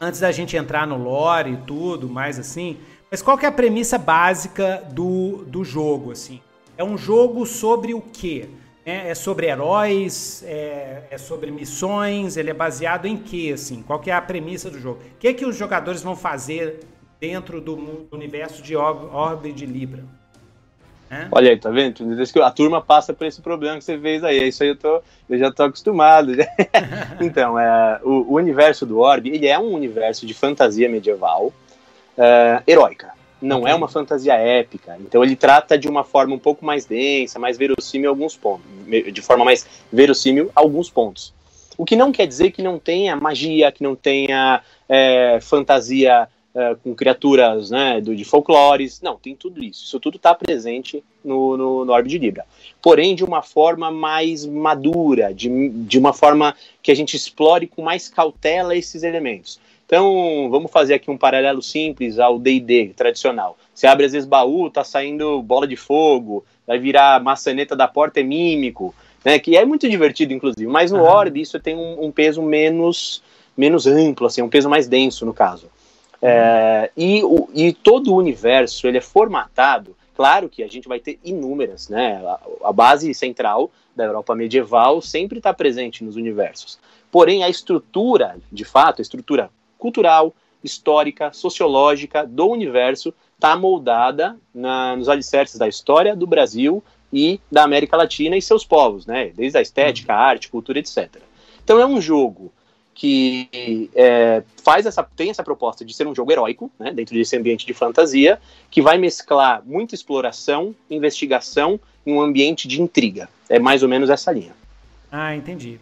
antes 0.00 0.20
da 0.20 0.30
gente 0.30 0.56
entrar 0.56 0.86
no 0.86 0.96
lore 0.96 1.52
e 1.52 1.56
tudo, 1.56 2.08
mais 2.08 2.38
assim, 2.38 2.78
mas 3.10 3.20
qual 3.20 3.36
que 3.36 3.44
é 3.44 3.48
a 3.48 3.52
premissa 3.52 3.98
básica 3.98 4.82
do, 4.90 5.44
do 5.46 5.64
jogo, 5.64 6.12
assim? 6.12 6.40
É 6.78 6.84
um 6.84 6.96
jogo 6.96 7.44
sobre 7.44 7.92
o 7.92 8.00
quê? 8.00 8.48
É, 8.86 9.10
é 9.10 9.14
sobre 9.14 9.46
heróis, 9.46 10.42
é, 10.46 11.02
é, 11.10 11.18
sobre 11.18 11.50
missões, 11.50 12.36
ele 12.36 12.50
é 12.50 12.54
baseado 12.54 13.06
em 13.06 13.16
quê, 13.16 13.52
assim? 13.54 13.82
Qual 13.82 14.00
que 14.00 14.10
é 14.10 14.14
a 14.14 14.22
premissa 14.22 14.70
do 14.70 14.80
jogo? 14.80 15.00
O 15.00 15.18
que, 15.18 15.28
é 15.28 15.34
que 15.34 15.44
os 15.44 15.56
jogadores 15.56 16.02
vão 16.02 16.16
fazer 16.16 16.80
dentro 17.22 17.60
do 17.60 18.08
universo 18.10 18.60
de 18.60 18.74
Orbe 18.74 19.52
de 19.52 19.64
Libra? 19.64 20.02
É? 21.08 21.28
Olha 21.30 21.50
aí, 21.50 21.56
tá 21.56 21.70
vendo? 21.70 22.02
A 22.42 22.50
turma 22.50 22.80
passa 22.80 23.12
por 23.12 23.24
esse 23.24 23.40
problema 23.40 23.78
que 23.78 23.84
você 23.84 23.96
fez 23.96 24.24
aí. 24.24 24.48
Isso 24.48 24.64
aí 24.64 24.70
eu, 24.70 24.76
tô, 24.76 25.00
eu 25.30 25.38
já 25.38 25.52
tô 25.52 25.62
acostumado. 25.62 26.32
então, 27.22 27.56
é, 27.56 28.00
o, 28.02 28.32
o, 28.32 28.34
universo 28.34 28.84
do 28.84 28.98
Orbe, 28.98 29.30
ele 29.30 29.46
é 29.46 29.56
um 29.56 29.72
universo 29.72 30.26
de 30.26 30.34
fantasia 30.34 30.88
medieval 30.88 31.52
é, 32.18 32.60
heróica. 32.66 33.12
Não 33.40 33.60
okay. 33.60 33.72
é 33.72 33.74
uma 33.76 33.86
fantasia 33.86 34.34
épica. 34.34 34.96
Então 34.98 35.22
ele 35.22 35.36
trata 35.36 35.78
de 35.78 35.86
uma 35.86 36.02
forma 36.02 36.34
um 36.34 36.40
pouco 36.40 36.64
mais 36.64 36.86
densa, 36.86 37.38
mais 37.38 37.56
verossímil 37.56 38.10
alguns 38.10 38.36
pontos. 38.36 38.66
De 39.12 39.22
forma 39.22 39.44
mais 39.44 39.64
verossímil 39.92 40.50
alguns 40.56 40.90
pontos. 40.90 41.32
O 41.78 41.84
que 41.84 41.94
não 41.94 42.10
quer 42.10 42.26
dizer 42.26 42.50
que 42.50 42.62
não 42.62 42.80
tenha 42.80 43.14
magia, 43.14 43.70
que 43.70 43.82
não 43.82 43.94
tenha 43.94 44.60
é, 44.88 45.38
fantasia 45.40 46.28
é, 46.54 46.76
com 46.82 46.94
criaturas 46.94 47.70
né, 47.70 48.00
do, 48.00 48.14
de 48.14 48.24
folclores. 48.24 49.00
Não, 49.00 49.16
tem 49.16 49.34
tudo 49.34 49.62
isso. 49.62 49.84
Isso 49.84 50.00
tudo 50.00 50.16
está 50.16 50.34
presente 50.34 51.02
no, 51.24 51.56
no, 51.56 51.84
no 51.84 51.92
Orbe 51.92 52.08
de 52.08 52.18
Libra. 52.18 52.44
Porém, 52.80 53.14
de 53.14 53.24
uma 53.24 53.42
forma 53.42 53.90
mais 53.90 54.44
madura, 54.44 55.32
de, 55.32 55.68
de 55.70 55.98
uma 55.98 56.12
forma 56.12 56.54
que 56.82 56.90
a 56.90 56.96
gente 56.96 57.16
explore 57.16 57.66
com 57.66 57.82
mais 57.82 58.08
cautela 58.08 58.76
esses 58.76 59.02
elementos. 59.02 59.60
Então, 59.86 60.48
vamos 60.50 60.70
fazer 60.70 60.94
aqui 60.94 61.10
um 61.10 61.18
paralelo 61.18 61.62
simples 61.62 62.18
ao 62.18 62.38
D&D 62.38 62.94
tradicional. 62.96 63.58
Você 63.74 63.86
abre 63.86 64.06
às 64.06 64.12
vezes 64.12 64.26
baú, 64.26 64.70
tá 64.70 64.82
saindo 64.82 65.42
bola 65.42 65.66
de 65.66 65.76
fogo, 65.76 66.44
vai 66.66 66.78
virar 66.78 67.22
maçaneta 67.22 67.76
da 67.76 67.86
porta 67.86 68.20
é 68.20 68.22
mímico, 68.22 68.94
né? 69.22 69.38
Que 69.38 69.56
é 69.56 69.64
muito 69.64 69.88
divertido, 69.88 70.32
inclusive. 70.32 70.66
Mas 70.66 70.90
no 70.90 71.02
uhum. 71.02 71.36
Isso 71.36 71.60
tem 71.60 71.76
um, 71.76 72.06
um, 72.06 72.10
peso 72.10 72.40
menos 72.40 73.22
menos 73.54 73.86
amplo, 73.86 74.26
assim, 74.26 74.40
um 74.40 74.48
peso 74.48 74.68
mais 74.68 74.88
denso 74.88 75.26
no 75.26 75.34
caso. 75.34 75.68
É, 76.24 76.88
e, 76.96 77.24
o, 77.24 77.48
e 77.52 77.72
todo 77.72 78.12
o 78.12 78.16
universo 78.16 78.86
ele 78.86 78.98
é 78.98 79.00
formatado. 79.00 79.96
Claro 80.14 80.48
que 80.48 80.62
a 80.62 80.68
gente 80.68 80.86
vai 80.86 81.00
ter 81.00 81.18
inúmeras, 81.24 81.88
né? 81.88 82.22
A, 82.24 82.68
a 82.68 82.72
base 82.72 83.12
central 83.12 83.72
da 83.96 84.04
Europa 84.04 84.34
medieval 84.34 85.02
sempre 85.02 85.38
está 85.38 85.52
presente 85.52 86.04
nos 86.04 86.14
universos. 86.14 86.78
Porém, 87.10 87.42
a 87.42 87.48
estrutura, 87.48 88.36
de 88.50 88.64
fato, 88.64 89.00
a 89.00 89.02
estrutura 89.02 89.50
cultural, 89.76 90.32
histórica, 90.62 91.32
sociológica 91.32 92.24
do 92.24 92.48
universo 92.48 93.12
está 93.34 93.56
moldada 93.56 94.36
na, 94.54 94.94
nos 94.94 95.08
alicerces 95.08 95.58
da 95.58 95.66
história 95.66 96.14
do 96.14 96.26
Brasil 96.26 96.82
e 97.12 97.40
da 97.50 97.64
América 97.64 97.96
Latina 97.96 98.36
e 98.36 98.42
seus 98.42 98.64
povos, 98.64 99.06
né? 99.06 99.32
Desde 99.34 99.58
a 99.58 99.60
estética, 99.60 100.14
a 100.14 100.18
arte, 100.18 100.48
cultura, 100.48 100.78
etc. 100.78 101.16
Então 101.64 101.80
é 101.80 101.86
um 101.86 102.00
jogo 102.00 102.52
que 102.94 103.90
é, 103.94 104.42
faz 104.62 104.86
essa 104.86 105.02
tem 105.02 105.30
essa 105.30 105.42
proposta 105.42 105.84
de 105.84 105.94
ser 105.94 106.06
um 106.06 106.14
jogo 106.14 106.32
heróico, 106.32 106.70
né, 106.78 106.92
dentro 106.92 107.14
desse 107.14 107.36
ambiente 107.36 107.66
de 107.66 107.74
fantasia, 107.74 108.38
que 108.70 108.82
vai 108.82 108.98
mesclar 108.98 109.62
muita 109.64 109.94
exploração, 109.94 110.74
investigação 110.90 111.80
em 112.06 112.14
um 112.14 112.20
ambiente 112.20 112.68
de 112.68 112.80
intriga. 112.80 113.28
É 113.48 113.58
mais 113.58 113.82
ou 113.82 113.88
menos 113.88 114.10
essa 114.10 114.30
linha. 114.32 114.52
Ah, 115.10 115.34
entendi. 115.34 115.78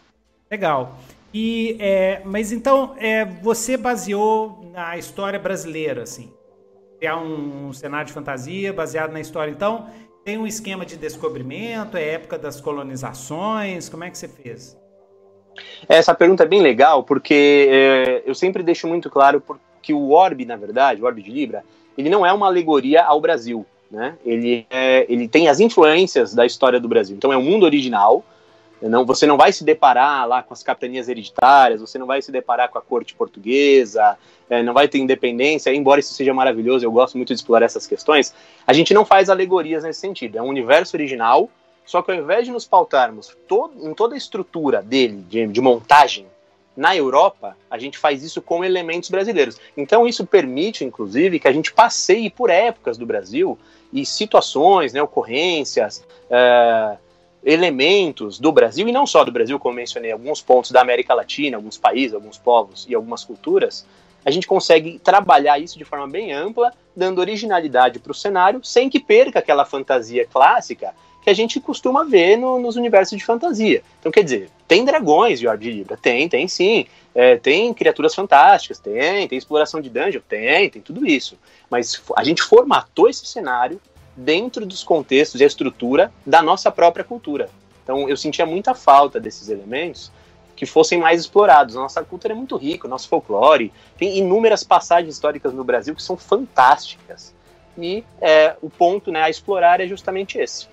Legal. 0.51 0.99
E, 1.33 1.77
é, 1.79 2.23
mas 2.25 2.51
então, 2.51 2.95
é, 2.99 3.25
você 3.25 3.77
baseou 3.77 4.71
na 4.73 4.99
história 4.99 5.39
brasileira, 5.39 6.03
assim. 6.03 6.33
Criar 6.99 7.17
um, 7.19 7.69
um 7.69 7.73
cenário 7.73 8.07
de 8.07 8.13
fantasia 8.13 8.73
baseado 8.73 9.13
na 9.13 9.21
história. 9.21 9.51
Então, 9.51 9.89
tem 10.25 10.37
um 10.37 10.47
esquema 10.47 10.85
de 10.85 10.97
descobrimento, 10.97 11.97
é 11.97 12.15
época 12.15 12.39
das 12.39 12.61
colonizações, 12.61 13.89
como 13.89 14.05
é 14.05 14.11
que 14.11 14.19
você 14.19 14.29
fez? 14.29 14.80
Essa 15.89 16.15
pergunta 16.15 16.45
é 16.45 16.47
bem 16.47 16.63
legal, 16.63 17.03
porque 17.03 17.69
é, 17.71 18.23
eu 18.27 18.35
sempre 18.35 18.63
deixo 18.63 18.87
muito 18.87 19.11
claro 19.11 19.43
que 19.83 19.93
o 19.93 20.11
Orbe, 20.11 20.45
na 20.45 20.57
verdade, 20.57 21.03
o 21.03 21.07
Orbe 21.07 21.23
de 21.23 21.31
Libra, 21.31 21.65
ele 21.97 22.09
não 22.09 22.25
é 22.25 22.33
uma 22.33 22.47
alegoria 22.47 23.03
ao 23.03 23.21
Brasil, 23.21 23.67
né? 23.91 24.17
Ele, 24.25 24.67
é, 24.71 25.05
ele 25.09 25.27
tem 25.27 25.49
as 25.49 25.61
influências 25.61 26.35
da 26.35 26.47
história 26.47 26.79
do 26.79 26.89
Brasil. 26.89 27.17
Então 27.17 27.33
é 27.33 27.37
um 27.37 27.43
mundo 27.43 27.65
original, 27.65 28.25
não, 28.83 29.05
você 29.05 29.27
não 29.27 29.37
vai 29.37 29.53
se 29.53 29.63
deparar 29.63 30.27
lá 30.27 30.43
com 30.43 30.55
as 30.55 30.63
capitanias 30.63 31.09
hereditárias, 31.09 31.81
você 31.81 31.99
não 31.99 32.07
vai 32.07 32.23
se 32.23 32.33
deparar 32.33 32.71
com 32.71 32.79
a 32.79 32.83
corte 32.83 33.15
portuguesa, 33.15 34.17
é, 34.49 34.63
não 34.63 34.73
vai 34.73 34.89
ter 34.89 34.99
independência, 34.99 35.75
embora 35.75 36.01
isso 36.01 36.15
seja 36.15 36.33
maravilhoso, 36.33 36.85
eu 36.85 36.91
gosto 36.91 37.17
muito 37.17 37.29
de 37.29 37.35
explorar 37.35 37.67
essas 37.67 37.87
questões. 37.87 38.35
A 38.67 38.73
gente 38.73 38.95
não 38.95 39.05
faz 39.05 39.29
alegorias 39.29 39.85
nesse 39.85 40.01
sentido. 40.01 40.39
É 40.39 40.43
um 40.43 40.49
universo 40.49 40.97
original, 40.97 41.51
só 41.85 42.03
que 42.03 42.11
ao 42.11 42.17
invés 42.17 42.45
de 42.45 42.53
nos 42.53 42.67
pautarmos 42.67 43.37
todo, 43.49 43.87
em 43.87 43.95
toda 43.95 44.15
a 44.15 44.19
estrutura 44.19 44.83
dele, 44.83 45.25
de, 45.29 45.47
de 45.47 45.61
montagem, 45.61 46.27
na 46.77 46.97
Europa, 46.97 47.57
a 47.71 47.77
gente 47.79 47.99
faz 47.99 48.23
isso 48.23 48.41
com 48.41 48.65
elementos 48.65 49.11
brasileiros. 49.11 49.59
Então, 49.77 50.07
isso 50.07 50.25
permite, 50.25 50.85
inclusive, 50.85 51.39
que 51.39 51.49
a 51.49 51.53
gente 51.53 51.73
passeie 51.73 52.31
por 52.31 52.49
épocas 52.49 52.97
do 52.97 53.05
Brasil 53.05 53.59
e 53.93 54.07
situações, 54.07 54.93
né, 54.93 55.03
ocorrências. 55.03 56.07
É, 56.31 56.97
elementos 57.45 58.39
do 58.39 58.53
Brasil, 58.53 58.87
e 58.87 58.93
não 58.93 59.07
só 59.07 59.25
do 59.25 59.33
Brasil, 59.33 59.59
como 59.59 59.77
mencionei, 59.77 60.13
alguns 60.13 60.43
pontos 60.43 60.71
da 60.71 60.81
América 60.81 61.15
Latina, 61.15 61.57
alguns 61.57 61.79
países, 61.79 62.15
alguns 62.15 62.37
povos 62.37 62.87
e 62.89 62.95
algumas 62.95 63.25
culturas, 63.25 63.87
a 64.25 64.31
gente 64.31 64.47
consegue 64.47 64.99
trabalhar 64.99 65.59
isso 65.59 65.79
de 65.79 65.85
forma 65.85 66.07
bem 66.07 66.33
ampla, 66.33 66.73
dando 66.95 67.19
originalidade 67.21 67.99
para 67.99 68.13
o 68.13 68.15
cenário, 68.15 68.63
sem 68.63 68.91
que 68.91 69.01
perca 69.01 69.39
aquela 69.39 69.65
fantasia 69.65 70.27
clássica 70.27 70.95
que 71.23 71.31
a 71.31 71.35
gente 71.35 71.61
costuma 71.61 72.05
ver 72.05 72.37
no, 72.37 72.59
nos 72.59 72.77
universos 72.77 73.17
de 73.19 73.25
fantasia. 73.25 73.83
Então, 73.99 74.11
quer 74.11 74.25
dizer, 74.25 74.51
tem 74.67 74.85
dragões 74.85 75.39
de 75.39 75.47
Ordem 75.47 75.71
de 75.71 75.77
Libra? 75.79 75.97
Tem, 75.97 76.29
tem 76.29 76.49
sim. 76.49 76.87
É, 77.15 77.37
tem 77.37 77.75
criaturas 77.75 78.15
fantásticas? 78.15 78.79
Tem. 78.79 79.27
Tem 79.29 79.37
exploração 79.37 79.81
de 79.81 79.91
dungeon? 79.91 80.23
Tem, 80.29 80.71
tem 80.71 80.81
tudo 80.81 81.07
isso. 81.07 81.39
Mas 81.69 82.03
a 82.17 82.25
gente 82.25 82.43
formatou 82.43 83.09
esse 83.09 83.27
cenário 83.27 83.81
dentro 84.17 84.67
dos 84.67 84.83
contextos 84.83 85.41
e 85.41 85.45
a 85.45 85.47
estrutura 85.47 86.13
da 86.25 86.43
nossa 86.43 86.71
própria 86.71 87.05
cultura. 87.05 87.49
Então 87.83 88.09
eu 88.09 88.17
sentia 88.17 88.47
muita 88.47 88.75
falta 88.75 89.19
desses 89.19 89.49
elementos 89.49 90.13
que 90.55 90.67
fossem 90.67 90.99
mais 90.99 91.21
explorados. 91.21 91.77
A 91.77 91.81
nossa 91.81 92.05
cultura 92.05 92.35
é 92.35 92.37
muito 92.37 92.57
rica, 92.57 92.87
o 92.87 92.91
nosso 92.91 93.09
folclore, 93.09 93.73
tem 93.97 94.19
inúmeras 94.19 94.63
passagens 94.63 95.15
históricas 95.15 95.53
no 95.53 95.65
Brasil 95.65 95.95
que 95.95 96.03
são 96.03 96.17
fantásticas. 96.17 97.35
E 97.79 98.05
é, 98.21 98.55
o 98.61 98.69
ponto 98.69 99.11
né, 99.11 99.23
a 99.23 99.31
explorar 99.31 99.81
é 99.81 99.87
justamente 99.87 100.39
esse. 100.39 100.69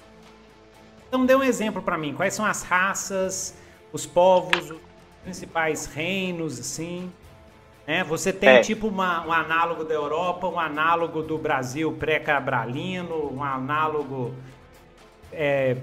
Então 1.07 1.25
dê 1.25 1.35
um 1.35 1.43
exemplo 1.43 1.81
para 1.81 1.97
mim. 1.97 2.13
Quais 2.13 2.33
são 2.33 2.45
as 2.45 2.63
raças, 2.63 3.55
os 3.91 4.05
povos, 4.05 4.71
os 4.71 4.77
principais 5.23 5.85
reinos, 5.85 6.59
assim? 6.59 7.11
Né? 7.87 8.03
Você 8.03 8.33
tem 8.33 8.49
é. 8.49 8.61
tipo 8.61 8.87
uma, 8.87 9.25
um 9.25 9.31
análogo 9.31 9.85
da 9.85 9.93
Europa, 9.93 10.47
um 10.47 10.59
análogo 10.59 11.21
do 11.21 11.37
Brasil 11.37 11.91
pré-cabralino, 11.93 13.33
um 13.33 13.41
análogo. 13.41 14.33
É, 15.31 15.77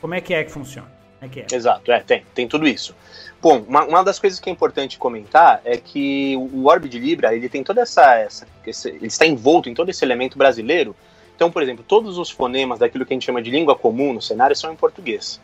como 0.00 0.14
é 0.14 0.20
que 0.20 0.32
é 0.32 0.42
que 0.42 0.50
funciona? 0.50 0.90
É 1.20 1.28
que 1.28 1.40
é? 1.40 1.46
Exato, 1.52 1.92
é, 1.92 2.00
tem, 2.00 2.24
tem 2.34 2.48
tudo 2.48 2.66
isso. 2.66 2.96
Bom, 3.40 3.58
uma, 3.68 3.84
uma, 3.84 4.04
das 4.04 4.18
coisas 4.18 4.40
que 4.40 4.48
é 4.48 4.52
importante 4.52 4.98
comentar 4.98 5.60
é 5.64 5.76
que 5.76 6.36
o 6.36 6.66
Orbe 6.66 6.88
de 6.88 6.98
Libra 6.98 7.34
ele 7.34 7.48
tem 7.48 7.62
toda 7.62 7.82
essa, 7.82 8.14
essa 8.16 8.46
esse, 8.66 8.88
ele 8.88 9.06
está 9.06 9.26
envolto 9.26 9.68
em 9.68 9.74
todo 9.74 9.88
esse 9.90 10.04
elemento 10.04 10.38
brasileiro. 10.38 10.96
Então, 11.42 11.50
por 11.50 11.60
exemplo, 11.60 11.84
todos 11.86 12.18
os 12.18 12.30
fonemas 12.30 12.78
daquilo 12.78 13.04
que 13.04 13.12
a 13.12 13.16
gente 13.16 13.26
chama 13.26 13.42
de 13.42 13.50
língua 13.50 13.74
comum 13.74 14.12
no 14.12 14.22
cenário 14.22 14.54
são 14.54 14.72
em 14.72 14.76
português. 14.76 15.40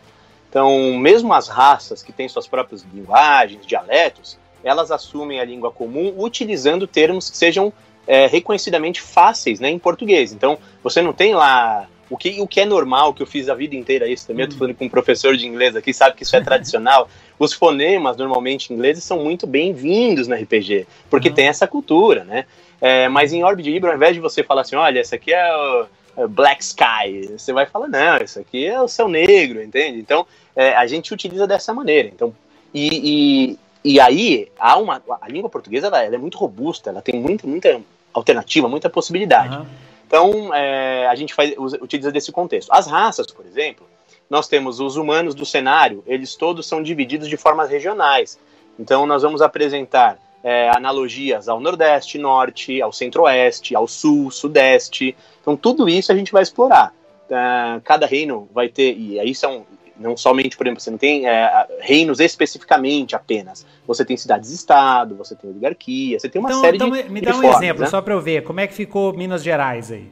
Então, 0.49 0.97
mesmo 0.97 1.35
as 1.35 1.49
raças 1.49 2.05
que 2.05 2.13
têm 2.13 2.29
suas 2.29 2.47
próprias 2.47 2.87
linguagens, 2.95 3.67
dialetos, 3.67 4.39
elas 4.63 4.93
assumem 4.93 5.41
a 5.41 5.45
língua 5.45 5.73
comum 5.73 6.15
utilizando 6.17 6.87
termos 6.87 7.29
que 7.29 7.37
sejam 7.37 7.73
é, 8.07 8.29
reconhecidamente 8.29 9.01
fáceis 9.01 9.59
né, 9.59 9.71
em 9.71 9.79
português. 9.79 10.33
Então, 10.33 10.57
você 10.85 11.03
não 11.03 11.13
tem 11.13 11.35
lá 11.35 11.89
o 12.09 12.17
que, 12.17 12.41
o 12.41 12.47
que 12.47 12.61
é 12.61 12.65
normal, 12.65 13.13
que 13.13 13.21
eu 13.21 13.27
fiz 13.27 13.49
a 13.49 13.55
vida 13.57 13.75
inteira 13.75 14.07
isso 14.07 14.25
também, 14.25 14.45
eu 14.45 14.51
tô 14.51 14.55
uhum. 14.55 14.59
falando 14.61 14.77
com 14.77 14.85
um 14.85 14.89
professor 14.89 15.37
de 15.37 15.49
inglês 15.49 15.75
aqui, 15.75 15.93
sabe 15.93 16.15
que 16.15 16.23
isso 16.23 16.37
é 16.37 16.41
tradicional. 16.41 17.11
Os 17.41 17.53
fonemas, 17.53 18.17
normalmente 18.17 18.73
ingleses, 18.73 19.03
são 19.03 19.19
muito 19.25 19.49
bem-vindos 19.49 20.29
no 20.29 20.37
RPG, 20.37 20.87
porque 21.11 21.29
uhum. 21.29 21.35
tem 21.35 21.49
essa 21.49 21.67
cultura, 21.67 22.23
né? 22.23 22.47
É, 22.81 23.09
mas 23.09 23.33
em 23.33 23.43
Orbe 23.43 23.63
de 23.63 23.71
Libra, 23.71 23.91
ao 23.91 23.97
invés 23.97 24.15
de 24.15 24.21
você 24.21 24.43
falar 24.43 24.63
assim, 24.63 24.77
olha, 24.77 25.01
esse 25.01 25.15
aqui 25.15 25.33
é 25.33 25.57
o 25.57 25.87
é 26.17 26.27
Black 26.27 26.63
Sky, 26.63 27.37
você 27.37 27.53
vai 27.53 27.67
falar, 27.67 27.89
não, 27.89 28.17
isso 28.19 28.41
aqui 28.41 28.67
é 28.67 28.81
o 28.81 28.89
céu 28.89 29.09
negro, 29.09 29.63
entende? 29.63 29.99
Então, 29.99 30.27
é, 30.55 30.75
a 30.75 30.87
gente 30.87 31.13
utiliza 31.15 31.47
dessa 31.47 31.73
maneira. 31.73 32.09
Então, 32.09 32.35
e, 32.75 33.59
e 33.85 34.01
aí, 34.01 34.49
há 34.59 34.77
uma, 34.77 35.03
a 35.21 35.29
língua 35.29 35.49
portuguesa 35.49 35.87
ela, 35.87 36.03
ela 36.03 36.15
é 36.15 36.19
muito 36.19 36.37
robusta, 36.37 36.91
ela 36.91 37.01
tem 37.01 37.21
muita, 37.21 37.47
muita 37.47 37.81
alternativa, 38.13 38.69
muita 38.69 38.91
possibilidade. 38.91 39.57
Uhum. 39.57 39.67
Então, 40.07 40.55
é, 40.55 41.07
a 41.07 41.15
gente 41.15 41.35
faz, 41.35 41.55
utiliza 41.81 42.11
desse 42.11 42.33
contexto. 42.33 42.73
As 42.73 42.87
raças, 42.87 43.27
por 43.29 43.47
exemplo, 43.47 43.87
nós 44.29 44.49
temos 44.49 44.81
os 44.81 44.97
humanos 44.97 45.35
do 45.35 45.47
cenário, 45.47 46.03
eles 46.07 46.35
todos 46.35 46.67
são 46.67 46.83
divididos 46.83 47.29
de 47.29 47.37
formas 47.37 47.71
regionais. 47.71 48.39
Então, 48.79 49.07
nós 49.07 49.23
vamos 49.23 49.41
apresentar 49.41 50.19
é, 50.49 50.71
analogias 50.71 51.47
ao 51.47 51.61
Nordeste, 51.61 52.17
Norte, 52.17 52.81
ao 52.81 52.91
Centro-Oeste, 52.91 53.77
ao 53.77 53.87
Sul, 53.87 54.31
Sudeste. 54.31 55.15
Então, 55.43 55.55
tudo 55.55 55.87
isso 55.87 56.11
a 56.11 56.15
gente 56.15 56.33
vai 56.33 56.43
explorar. 56.43 56.95
Uh, 57.29 57.79
cada 57.85 58.07
reino 58.07 58.49
vai 58.55 58.71
ter, 58.71 58.97
e 58.97 59.21
aí 59.21 59.35
são 59.35 59.67
não 59.95 60.17
somente, 60.17 60.57
por 60.57 60.67
exemplo, 60.67 60.81
você 60.81 60.91
não 60.91 60.97
tem 60.97 61.29
é, 61.29 61.67
reinos 61.81 62.19
especificamente 62.19 63.15
apenas. 63.15 63.67
Você 63.87 64.07
tem 64.07 64.17
cidades-estado, 64.17 65.17
você 65.17 65.37
tem 65.37 65.51
oligarquia, 65.51 66.19
você 66.19 66.31
tem 66.31 66.41
uma 66.41 66.49
então, 66.49 66.61
série 66.63 66.77
então, 66.77 66.91
de. 66.91 67.11
Me 67.11 67.21
dá 67.21 67.37
um 67.37 67.45
exemplo, 67.45 67.83
né? 67.83 67.91
só 67.91 68.01
para 68.01 68.15
eu 68.15 68.21
ver, 68.21 68.43
como 68.43 68.61
é 68.61 68.67
que 68.67 68.73
ficou 68.73 69.13
Minas 69.13 69.43
Gerais 69.43 69.93
aí? 69.93 70.11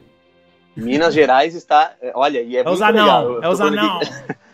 Minas 0.75 1.15
Gerais 1.15 1.55
está. 1.55 1.95
É, 1.99 2.11
olha, 2.13 2.41
e 2.41 2.57
é, 2.57 2.59
é 2.59 2.69
os 2.69 2.79
anão, 2.79 3.41
é 3.41 3.49
os 3.49 3.59
anão. 3.59 3.99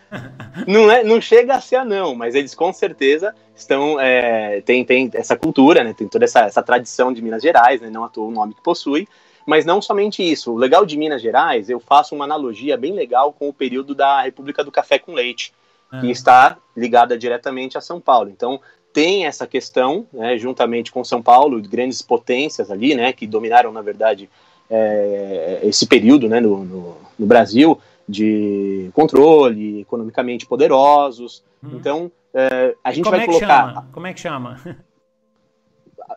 não, 0.66 0.90
é, 0.90 1.04
não 1.04 1.20
chega 1.20 1.56
a 1.56 1.60
ser 1.60 1.76
anão, 1.76 2.14
mas 2.14 2.34
eles 2.34 2.54
com 2.54 2.72
certeza 2.72 3.34
estão. 3.54 4.00
É, 4.00 4.60
tem, 4.62 4.84
tem 4.84 5.10
essa 5.14 5.36
cultura, 5.36 5.84
né? 5.84 5.94
Tem 5.94 6.08
toda 6.08 6.24
essa, 6.24 6.40
essa 6.40 6.62
tradição 6.62 7.12
de 7.12 7.22
Minas 7.22 7.42
Gerais, 7.42 7.80
né? 7.80 7.90
Não 7.90 8.04
à 8.04 8.08
toa 8.08 8.28
o 8.28 8.32
nome 8.32 8.54
que 8.54 8.62
possui. 8.62 9.08
Mas 9.46 9.64
não 9.64 9.82
somente 9.82 10.22
isso. 10.22 10.52
O 10.52 10.56
legal 10.56 10.86
de 10.86 10.96
Minas 10.96 11.20
Gerais, 11.20 11.68
eu 11.68 11.78
faço 11.78 12.14
uma 12.14 12.24
analogia 12.24 12.76
bem 12.76 12.92
legal 12.92 13.32
com 13.32 13.48
o 13.48 13.52
período 13.52 13.94
da 13.94 14.22
República 14.22 14.64
do 14.64 14.72
Café 14.72 14.98
com 14.98 15.12
Leite, 15.12 15.52
ah. 15.90 16.00
que 16.00 16.10
está 16.10 16.56
ligada 16.76 17.16
diretamente 17.16 17.76
a 17.76 17.80
São 17.80 18.00
Paulo. 18.00 18.30
Então, 18.30 18.58
tem 18.92 19.26
essa 19.26 19.46
questão, 19.46 20.06
né, 20.12 20.38
juntamente 20.38 20.90
com 20.92 21.04
São 21.04 21.20
Paulo, 21.20 21.60
grandes 21.60 22.00
potências 22.00 22.70
ali, 22.70 22.94
né, 22.94 23.12
que 23.12 23.26
dominaram, 23.26 23.72
na 23.72 23.82
verdade, 23.82 24.30
é, 24.70 25.60
esse 25.64 25.86
período 25.86 26.28
né, 26.28 26.40
no, 26.40 26.64
no, 26.64 26.96
no, 27.18 27.26
Brasil, 27.26 27.78
de 28.08 28.90
controle, 28.94 29.80
economicamente 29.80 30.46
poderosos. 30.46 31.42
Hum. 31.62 31.70
Então, 31.74 32.12
é, 32.34 32.74
a 32.82 32.92
gente 32.92 33.08
vai 33.08 33.20
é 33.20 33.26
colocar. 33.26 33.68
Chama? 33.68 33.88
Como 33.92 34.06
é 34.06 34.12
que 34.12 34.20
chama? 34.20 34.60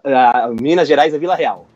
A, 0.03 0.49
Minas 0.59 0.87
Gerais 0.87 1.13
é 1.13 1.17
Vila 1.17 1.35
Real. 1.35 1.67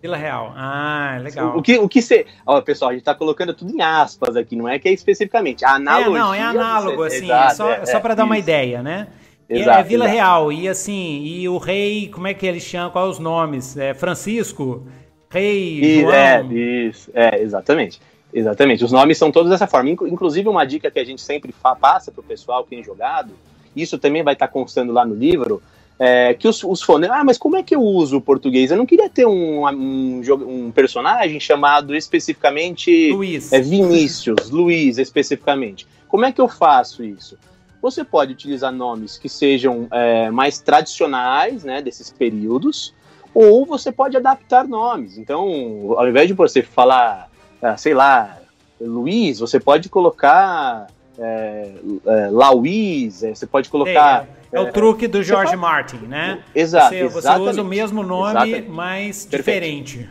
Vila 0.00 0.16
Real. 0.16 0.52
Ah, 0.54 1.18
legal. 1.20 1.56
O 1.56 1.62
que, 1.62 1.78
o 1.78 1.88
que 1.88 2.02
você. 2.02 2.26
Ó, 2.44 2.60
pessoal, 2.60 2.90
a 2.90 2.94
gente 2.94 3.02
tá 3.02 3.14
colocando 3.14 3.54
tudo 3.54 3.72
em 3.72 3.80
aspas 3.80 4.36
aqui, 4.36 4.54
não 4.54 4.68
é 4.68 4.78
que 4.78 4.88
é 4.88 4.92
especificamente. 4.92 5.64
A 5.64 5.74
analogia. 5.74 6.16
É, 6.16 6.18
não, 6.18 6.34
é 6.34 6.42
análogo, 6.42 7.02
assim, 7.02 7.24
Exato, 7.24 7.52
é 7.52 7.54
só, 7.54 7.72
é, 7.72 7.86
só 7.86 8.00
para 8.00 8.14
dar 8.14 8.24
uma 8.24 8.38
ideia, 8.38 8.82
né? 8.82 9.08
Exato, 9.48 9.80
é 9.80 9.82
Vila 9.82 10.04
exato. 10.04 10.16
Real, 10.16 10.52
e 10.52 10.68
assim, 10.68 11.22
e 11.24 11.48
o 11.48 11.56
rei, 11.56 12.08
como 12.08 12.26
é 12.26 12.34
que 12.34 12.46
ele 12.46 12.60
chama? 12.60 12.90
Quais 12.90 13.12
os 13.12 13.18
nomes? 13.18 13.76
É 13.76 13.94
Francisco? 13.94 14.86
Rei 15.30 15.80
e, 15.80 16.00
João? 16.02 16.14
É, 16.14 16.42
isso, 16.42 17.10
é, 17.14 17.40
exatamente. 17.40 18.00
Exatamente. 18.32 18.84
Os 18.84 18.92
nomes 18.92 19.16
são 19.16 19.32
todos 19.32 19.50
dessa 19.50 19.66
forma. 19.66 19.88
Inclusive, 19.88 20.48
uma 20.48 20.64
dica 20.66 20.90
que 20.90 20.98
a 20.98 21.04
gente 21.04 21.22
sempre 21.22 21.54
passa 21.80 22.12
pro 22.12 22.22
pessoal 22.22 22.64
que 22.64 22.70
tem 22.70 22.82
jogado, 22.82 23.32
isso 23.76 23.98
também 23.98 24.22
vai 24.22 24.34
estar 24.34 24.46
tá 24.46 24.52
constando 24.52 24.92
lá 24.92 25.04
no 25.04 25.14
livro, 25.14 25.62
é, 25.98 26.34
que 26.34 26.46
os, 26.46 26.62
os 26.62 26.82
fonemas. 26.82 27.16
Ah, 27.18 27.24
mas 27.24 27.38
como 27.38 27.56
é 27.56 27.62
que 27.62 27.74
eu 27.74 27.80
uso 27.80 28.18
o 28.18 28.20
português? 28.20 28.70
Eu 28.70 28.76
não 28.76 28.86
queria 28.86 29.08
ter 29.08 29.26
um, 29.26 29.66
um, 29.66 30.22
um 30.46 30.70
personagem 30.70 31.38
chamado 31.40 31.94
especificamente 31.94 33.12
Luiz. 33.12 33.52
É, 33.52 33.60
Vinícius, 33.60 34.48
Luiz 34.50 34.98
especificamente. 34.98 35.86
Como 36.08 36.24
é 36.24 36.32
que 36.32 36.40
eu 36.40 36.48
faço 36.48 37.02
isso? 37.02 37.38
Você 37.80 38.04
pode 38.04 38.32
utilizar 38.32 38.72
nomes 38.72 39.16
que 39.16 39.28
sejam 39.28 39.86
é, 39.90 40.30
mais 40.30 40.58
tradicionais, 40.58 41.62
né, 41.62 41.80
desses 41.80 42.10
períodos, 42.10 42.94
ou 43.32 43.64
você 43.66 43.92
pode 43.92 44.16
adaptar 44.16 44.66
nomes. 44.66 45.18
Então, 45.18 45.94
ao 45.96 46.08
invés 46.08 46.26
de 46.26 46.34
você 46.34 46.62
falar, 46.62 47.30
ah, 47.62 47.76
sei 47.76 47.94
lá, 47.94 48.38
Luiz, 48.80 49.38
você 49.38 49.60
pode 49.60 49.88
colocar 49.88 50.86
é, 51.18 51.72
é, 52.06 52.28
é, 52.28 53.34
você 53.34 53.46
pode 53.46 53.68
colocar. 53.68 54.26
É, 54.52 54.56
é 54.56 54.60
o 54.60 54.72
truque 54.72 55.08
do 55.08 55.22
George. 55.22 55.56
Martin, 55.56 55.98
né? 56.06 56.42
Exato. 56.54 56.94
Você, 56.94 57.08
você 57.08 57.30
usa 57.30 57.62
o 57.62 57.64
mesmo 57.64 58.02
nome, 58.02 58.30
exatamente. 58.30 58.68
mas 58.68 59.26
Perfeito. 59.26 59.84
diferente. 59.84 60.08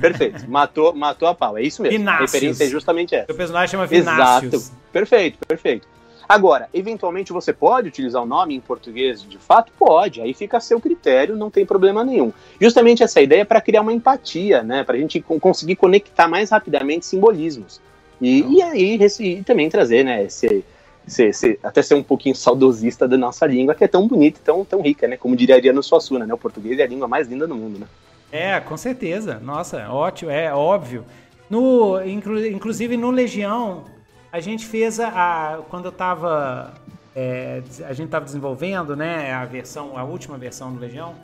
Perfeito. 0.00 0.50
Matou, 0.50 0.94
matou 0.94 1.28
a 1.28 1.34
pau. 1.34 1.56
É 1.56 1.62
isso 1.62 1.82
mesmo. 1.82 1.98
Vinácius. 1.98 2.20
A 2.20 2.32
referência 2.34 2.64
é 2.64 2.68
justamente 2.68 3.14
essa. 3.14 3.32
O 3.32 3.34
personagem 3.34 3.68
chama 3.68 3.86
Vinácius. 3.86 4.52
Exato. 4.54 4.76
Perfeito, 4.92 5.38
perfeito. 5.46 5.88
Agora, 6.30 6.68
eventualmente 6.72 7.32
você 7.32 7.52
pode 7.52 7.88
utilizar 7.88 8.22
o 8.22 8.26
nome 8.26 8.54
em 8.54 8.60
português 8.60 9.20
de 9.20 9.36
fato? 9.36 9.72
Pode, 9.76 10.20
aí 10.20 10.32
fica 10.32 10.58
a 10.58 10.60
seu 10.60 10.80
critério, 10.80 11.34
não 11.34 11.50
tem 11.50 11.66
problema 11.66 12.04
nenhum. 12.04 12.32
Justamente 12.60 13.02
essa 13.02 13.20
ideia 13.20 13.40
é 13.40 13.44
para 13.44 13.60
criar 13.60 13.80
uma 13.80 13.92
empatia, 13.92 14.62
né? 14.62 14.84
Para 14.84 14.94
a 14.94 15.00
gente 15.00 15.20
conseguir 15.20 15.74
conectar 15.74 16.28
mais 16.28 16.50
rapidamente 16.50 17.04
simbolismos. 17.04 17.80
E, 18.20 18.56
e 18.56 18.62
aí 18.62 18.98
e 19.20 19.42
também 19.42 19.68
trazer, 19.68 20.04
né, 20.04 20.24
esse, 20.24 20.64
esse, 21.06 21.24
esse, 21.24 21.58
até 21.62 21.82
ser 21.82 21.94
um 21.94 22.02
pouquinho 22.02 22.34
saudosista 22.34 23.08
da 23.08 23.16
nossa 23.16 23.46
língua, 23.46 23.74
que 23.74 23.84
é 23.84 23.88
tão 23.88 24.06
bonita 24.06 24.38
e 24.40 24.44
tão, 24.44 24.64
tão 24.64 24.82
rica, 24.82 25.08
né? 25.08 25.16
Como 25.16 25.36
diria 25.36 25.54
Ariano 25.54 25.82
Suassuna, 25.82 26.26
né? 26.26 26.34
O 26.34 26.38
português 26.38 26.78
é 26.78 26.82
a 26.82 26.86
língua 26.86 27.08
mais 27.08 27.28
linda 27.28 27.46
do 27.46 27.54
mundo, 27.54 27.78
né? 27.78 27.86
É, 28.30 28.60
com 28.60 28.76
certeza. 28.76 29.40
Nossa, 29.40 29.88
ótimo, 29.90 30.30
é 30.30 30.52
óbvio. 30.52 31.04
No, 31.48 32.00
inclu, 32.04 32.46
inclusive 32.46 32.96
no 32.96 33.10
Legião, 33.10 33.84
a 34.30 34.38
gente 34.38 34.66
fez 34.66 35.00
a, 35.00 35.08
a 35.08 35.58
quando 35.68 35.86
eu 35.86 35.92
tava 35.92 36.74
é, 37.14 37.62
a 37.84 37.92
gente 37.92 38.06
estava 38.06 38.24
desenvolvendo, 38.24 38.94
né, 38.94 39.32
a 39.32 39.44
versão, 39.44 39.96
a 39.96 40.04
última 40.04 40.38
versão 40.38 40.72
do 40.72 40.78
Legião, 40.78 41.14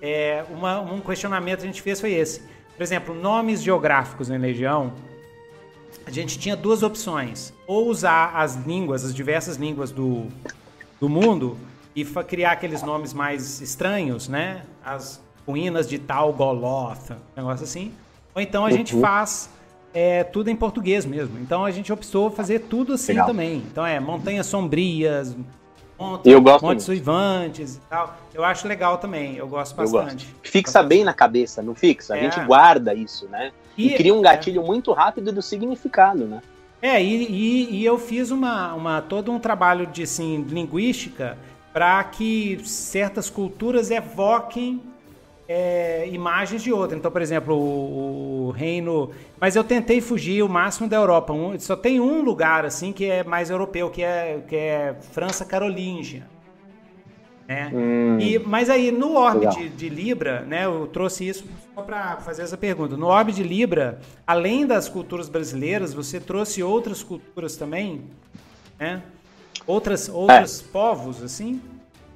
é, 0.00 0.44
uma, 0.50 0.80
um 0.80 1.00
questionamento 1.00 1.60
que 1.60 1.64
a 1.64 1.66
gente 1.66 1.82
fez 1.82 2.00
foi 2.00 2.12
esse. 2.12 2.40
Por 2.76 2.82
exemplo, 2.82 3.14
nomes 3.14 3.62
geográficos 3.62 4.30
em 4.30 4.38
Legião, 4.38 4.92
a 6.06 6.10
gente 6.10 6.38
tinha 6.38 6.56
duas 6.56 6.82
opções. 6.82 7.52
Ou 7.66 7.88
usar 7.88 8.32
as 8.34 8.56
línguas, 8.56 9.04
as 9.04 9.14
diversas 9.14 9.56
línguas 9.56 9.90
do, 9.90 10.26
do 11.00 11.08
mundo 11.08 11.56
e 11.94 12.04
criar 12.04 12.52
aqueles 12.52 12.82
nomes 12.82 13.12
mais 13.12 13.60
estranhos, 13.60 14.28
né? 14.28 14.62
As 14.84 15.20
ruínas 15.46 15.88
de 15.88 15.98
tal 15.98 16.32
Goloth, 16.32 17.10
negócio 17.36 17.64
assim. 17.64 17.92
Ou 18.34 18.40
então 18.40 18.64
a 18.64 18.70
gente 18.70 18.94
uhum. 18.94 19.00
faz 19.00 19.50
é, 19.92 20.22
tudo 20.22 20.48
em 20.48 20.56
português 20.56 21.04
mesmo. 21.04 21.38
Então 21.38 21.64
a 21.64 21.70
gente 21.70 21.92
optou 21.92 22.30
fazer 22.30 22.60
tudo 22.60 22.92
assim 22.92 23.12
Legal. 23.12 23.26
também. 23.26 23.56
Então 23.70 23.84
é 23.84 23.98
montanhas 23.98 24.46
sombrias, 24.46 25.36
montes, 25.98 26.32
eu 26.32 26.40
gosto 26.40 26.64
montes 26.64 26.84
suivantes 26.84 27.76
e 27.76 27.80
tal. 27.88 28.16
Eu 28.32 28.44
acho 28.44 28.68
legal 28.68 28.98
também, 28.98 29.36
eu 29.36 29.48
gosto 29.48 29.74
bastante. 29.74 30.26
Eu 30.26 30.32
gosto. 30.32 30.50
Fixa 30.50 30.82
bem 30.82 31.04
na 31.04 31.12
cabeça, 31.12 31.62
não 31.62 31.74
fixa? 31.74 32.14
A 32.14 32.18
é. 32.18 32.22
gente 32.22 32.40
guarda 32.46 32.94
isso, 32.94 33.26
né? 33.28 33.52
E, 33.76 33.88
e 33.88 33.96
cria 33.96 34.14
um 34.14 34.22
gatilho 34.22 34.62
é. 34.62 34.64
muito 34.64 34.92
rápido 34.92 35.32
do 35.32 35.42
significado, 35.42 36.24
né? 36.24 36.40
É, 36.80 37.02
e, 37.02 37.26
e, 37.26 37.76
e, 37.76 37.84
eu 37.84 37.98
fiz 37.98 38.30
uma, 38.30 38.72
uma, 38.74 39.02
todo 39.02 39.32
um 39.32 39.38
trabalho 39.40 39.86
de 39.86 40.04
assim, 40.04 40.42
linguística 40.42 41.36
para 41.72 42.02
que 42.04 42.60
certas 42.64 43.28
culturas 43.28 43.90
evoquem 43.90 44.80
é, 45.48 46.06
imagens 46.12 46.62
de 46.62 46.70
outra. 46.70 46.96
Então, 46.96 47.10
por 47.10 47.22
exemplo, 47.22 47.56
o, 47.56 48.48
o, 48.48 48.50
reino. 48.50 49.10
Mas 49.40 49.56
eu 49.56 49.64
tentei 49.64 50.00
fugir 50.00 50.42
o 50.42 50.48
máximo 50.48 50.86
da 50.86 50.96
Europa. 50.96 51.32
Um, 51.32 51.58
só 51.58 51.74
tem 51.74 51.98
um 51.98 52.20
lugar 52.20 52.66
assim 52.66 52.92
que 52.92 53.06
é 53.06 53.24
mais 53.24 53.48
europeu, 53.48 53.88
que 53.88 54.02
é, 54.02 54.42
que 54.46 54.54
é 54.54 54.96
França 55.12 55.44
Carolíngia. 55.44 56.26
Né? 57.48 57.70
Hum, 57.72 58.18
e, 58.20 58.38
mas 58.38 58.68
aí 58.68 58.92
no 58.92 59.14
orbe 59.14 59.46
de, 59.46 59.70
de, 59.70 59.88
Libra, 59.88 60.42
né, 60.42 60.66
eu 60.66 60.86
trouxe 60.86 61.26
isso 61.26 61.46
só 61.74 61.80
para 61.80 62.18
fazer 62.18 62.42
essa 62.42 62.58
pergunta. 62.58 62.94
No 62.94 63.06
orbe 63.06 63.32
de 63.32 63.42
Libra, 63.42 64.00
além 64.26 64.66
das 64.66 64.86
culturas 64.86 65.30
brasileiras, 65.30 65.94
você 65.94 66.20
trouxe 66.20 66.62
outras 66.62 67.02
culturas 67.02 67.56
também, 67.56 68.02
né? 68.78 69.02
Outras, 69.66 70.10
outros 70.10 70.60
é. 70.60 70.64
povos, 70.70 71.22
assim? 71.22 71.58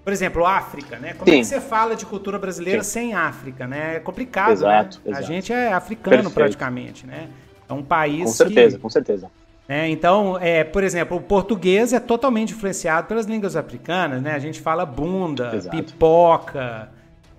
Por 0.04 0.12
exemplo, 0.12 0.44
África, 0.44 0.98
né? 0.98 1.14
Como 1.14 1.30
Sim. 1.30 1.36
é 1.36 1.40
que 1.40 1.46
você 1.46 1.60
fala 1.60 1.94
de 1.94 2.04
cultura 2.04 2.38
brasileira 2.38 2.82
Sim. 2.82 2.90
sem 2.90 3.14
África, 3.14 3.66
né? 3.66 3.96
É 3.96 4.00
complicado, 4.00 4.52
exato, 4.52 5.00
né? 5.04 5.12
Exato. 5.12 5.24
A 5.24 5.26
gente 5.26 5.52
é 5.52 5.72
africano 5.72 6.16
Perfeito. 6.16 6.34
praticamente, 6.34 7.06
né? 7.06 7.28
É 7.68 7.72
um 7.72 7.82
país 7.82 8.24
Com 8.24 8.30
certeza, 8.30 8.76
que, 8.76 8.82
com 8.82 8.90
certeza. 8.90 9.30
É, 9.68 9.88
então, 9.88 10.36
é, 10.40 10.64
por 10.64 10.82
exemplo, 10.82 11.16
o 11.16 11.20
português 11.20 11.92
é 11.92 12.00
totalmente 12.00 12.52
influenciado 12.52 13.06
pelas 13.06 13.26
línguas 13.26 13.54
africanas, 13.54 14.20
né? 14.20 14.34
A 14.34 14.38
gente 14.40 14.60
fala 14.60 14.84
bunda, 14.84 15.52
Exato. 15.54 15.76
pipoca, 15.76 16.90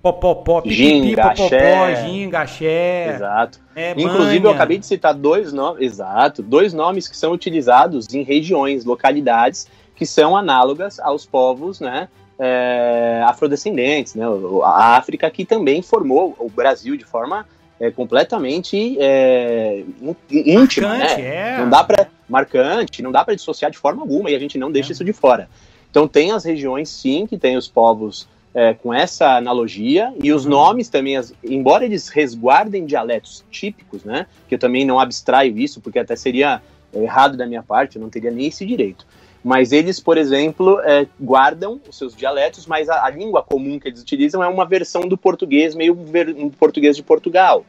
popopó, 0.02 0.62
pipipi, 0.62 1.16
popopó, 1.16 1.96
ginga, 2.02 2.40
axé. 2.40 3.16
Exato. 3.16 3.60
É, 3.76 3.92
Inclusive, 3.92 4.40
manha. 4.40 4.46
eu 4.46 4.52
acabei 4.52 4.78
de 4.78 4.86
citar 4.86 5.14
dois 5.14 5.52
nomes, 5.52 5.82
exato, 5.82 6.42
dois 6.42 6.74
nomes 6.74 7.10
que 7.10 7.18
são 7.18 7.34
utilizados 7.34 8.14
em 8.14 8.24
regiões, 8.24 8.86
localidades 8.86 9.68
que 9.96 10.06
são 10.06 10.36
análogas 10.36 11.00
aos 11.02 11.26
povos, 11.26 11.80
né? 11.82 12.08
É, 12.40 13.24
afrodescendentes, 13.28 14.16
né? 14.16 14.26
A 14.64 14.98
África 14.98 15.30
que 15.30 15.46
também 15.46 15.82
formou 15.82 16.36
o 16.40 16.50
Brasil 16.50 16.98
de 16.98 17.06
forma 17.06 17.46
é, 17.80 17.92
completamente 17.92 18.98
é, 19.00 19.84
íntima, 20.32 20.90
Marcante, 20.90 21.22
né? 21.22 21.56
É. 21.56 21.58
Não 21.60 21.70
dá 21.70 21.84
para 21.84 22.08
marcante, 22.28 23.02
não 23.02 23.12
dá 23.12 23.24
para 23.24 23.36
dissociar 23.36 23.70
de 23.70 23.78
forma 23.78 24.02
alguma 24.02 24.32
e 24.32 24.36
a 24.36 24.40
gente 24.40 24.58
não 24.58 24.72
deixa 24.72 24.92
é. 24.92 24.94
isso 24.94 25.04
de 25.04 25.14
fora. 25.14 25.50
Então 25.90 26.08
tem 26.08 26.32
as 26.32 26.44
regiões 26.44 26.90
sim 26.90 27.28
que 27.28 27.38
tem 27.38 27.56
os 27.56 27.68
povos 27.68 28.28
é, 28.54 28.74
com 28.74 28.94
essa 28.94 29.36
analogia 29.36 30.14
e 30.22 30.32
os 30.32 30.46
uhum. 30.46 30.52
nomes 30.52 30.90
também, 30.90 31.18
as, 31.18 31.34
embora 31.44 31.86
eles 31.86 32.08
resguardem 32.08 32.86
dialetos 32.86 33.44
típicos, 33.52 34.04
né? 34.04 34.28
Que 34.48 34.56
eu 34.56 34.60
também 34.60 34.86
não 34.86 35.00
abstraio 35.00 35.58
isso 35.58 35.82
porque 35.82 36.00
até 36.00 36.16
seria 36.16 36.62
errado 36.94 37.36
da 37.36 37.46
minha 37.46 37.64
parte, 37.64 37.96
eu 37.96 38.02
não 38.02 38.10
teria 38.10 38.32
nem 38.32 38.48
esse 38.48 38.66
direito. 38.66 39.06
Mas 39.44 39.74
eles, 39.74 40.00
por 40.00 40.18
exemplo, 40.18 40.80
é, 40.82 41.06
guardam 41.20 41.82
os 41.88 41.98
seus 41.98 42.16
dialetos, 42.16 42.66
mas 42.66 42.88
a, 42.90 43.06
a, 43.06 43.10
língua 43.10 43.44
comum 43.44 43.78
que 43.78 43.90
eles 43.90 44.02
utilizam 44.02 44.42
é 44.42 44.48
uma 44.48 44.66
versão 44.66 45.08
do 45.08 45.18
português, 45.18 45.76
meio 45.76 45.94
ver, 45.94 46.30
um 46.30 46.50
português 46.50 46.96
de 46.96 47.04
Portugal. 47.04 47.66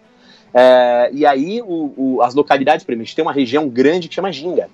É, 0.53 1.11
e 1.13 1.27
aí, 1.27 1.61
o, 1.63 1.93
o, 1.97 2.23
as 2.23 2.33
localidades, 2.33 2.85
por 2.85 2.93
exemplo, 2.93 3.03
a 3.03 3.07
gente 3.07 3.17
tem 3.17 3.25
uma 3.25 3.33
região 3.33 3.69
grande 3.69 4.09
que 4.09 4.15
chama 4.15 4.31
Ginga. 4.31 4.71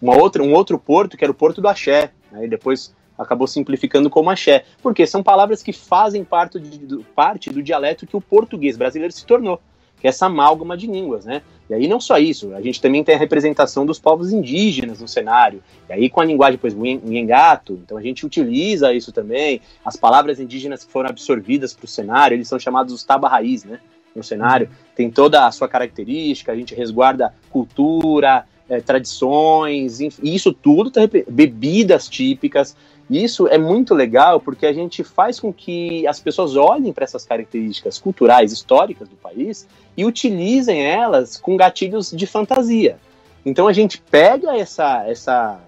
uma 0.00 0.16
outra, 0.16 0.42
um 0.42 0.54
outro 0.54 0.78
porto 0.78 1.18
que 1.18 1.24
era 1.24 1.30
o 1.30 1.34
Porto 1.34 1.60
do 1.60 1.68
Axé, 1.68 2.10
né, 2.32 2.46
depois 2.48 2.94
acabou 3.18 3.46
simplificando 3.46 4.10
como 4.10 4.30
axé, 4.30 4.64
porque 4.82 5.06
são 5.06 5.22
palavras 5.22 5.62
que 5.62 5.72
fazem 5.72 6.22
parte, 6.22 6.60
de, 6.60 6.78
do, 6.78 7.04
parte 7.14 7.50
do 7.50 7.62
dialeto 7.62 8.06
que 8.06 8.16
o 8.16 8.20
português 8.20 8.76
brasileiro 8.76 9.12
se 9.12 9.24
tornou, 9.24 9.60
que 10.00 10.06
é 10.06 10.10
essa 10.10 10.26
amálgama 10.26 10.76
de 10.76 10.86
línguas, 10.86 11.24
né? 11.24 11.42
E 11.68 11.74
aí 11.74 11.88
não 11.88 12.00
só 12.00 12.16
isso, 12.18 12.54
a 12.54 12.60
gente 12.60 12.80
também 12.80 13.02
tem 13.02 13.14
a 13.14 13.18
representação 13.18 13.84
dos 13.84 13.98
povos 13.98 14.32
indígenas 14.32 15.00
no 15.00 15.08
cenário, 15.08 15.62
e 15.88 15.92
aí 15.92 16.08
com 16.08 16.20
a 16.20 16.24
linguagem, 16.24 16.58
pois, 16.58 16.74
Nhengato, 16.74 17.80
então 17.82 17.98
a 17.98 18.02
gente 18.02 18.24
utiliza 18.24 18.94
isso 18.94 19.10
também, 19.10 19.60
as 19.84 19.96
palavras 19.96 20.38
indígenas 20.38 20.84
que 20.84 20.92
foram 20.92 21.10
absorvidas 21.10 21.74
para 21.74 21.84
o 21.84 21.88
cenário, 21.88 22.36
eles 22.36 22.46
são 22.46 22.58
chamados 22.58 22.94
os 22.94 23.02
taba-raiz, 23.02 23.64
né? 23.64 23.80
No 24.14 24.22
cenário, 24.22 24.70
tem 24.94 25.10
toda 25.10 25.46
a 25.46 25.52
sua 25.52 25.68
característica, 25.68 26.52
a 26.52 26.56
gente 26.56 26.74
resguarda 26.74 27.34
cultura, 27.50 28.46
é, 28.68 28.80
tradições, 28.80 30.00
enfim, 30.00 30.22
isso 30.34 30.52
tudo, 30.52 30.90
tá, 30.90 31.02
bebidas 31.28 32.08
típicas. 32.08 32.76
Isso 33.08 33.46
é 33.46 33.56
muito 33.56 33.94
legal 33.94 34.40
porque 34.40 34.66
a 34.66 34.72
gente 34.72 35.04
faz 35.04 35.38
com 35.38 35.52
que 35.52 36.06
as 36.06 36.18
pessoas 36.18 36.56
olhem 36.56 36.92
para 36.92 37.04
essas 37.04 37.24
características 37.24 37.98
culturais, 37.98 38.52
históricas 38.52 39.08
do 39.08 39.16
país 39.16 39.66
e 39.96 40.04
utilizem 40.04 40.84
elas 40.84 41.36
com 41.36 41.56
gatilhos 41.56 42.10
de 42.10 42.26
fantasia. 42.26 42.98
Então 43.44 43.68
a 43.68 43.72
gente 43.72 44.00
pega 44.00 44.56
essa 44.56 45.04
essa 45.06 45.60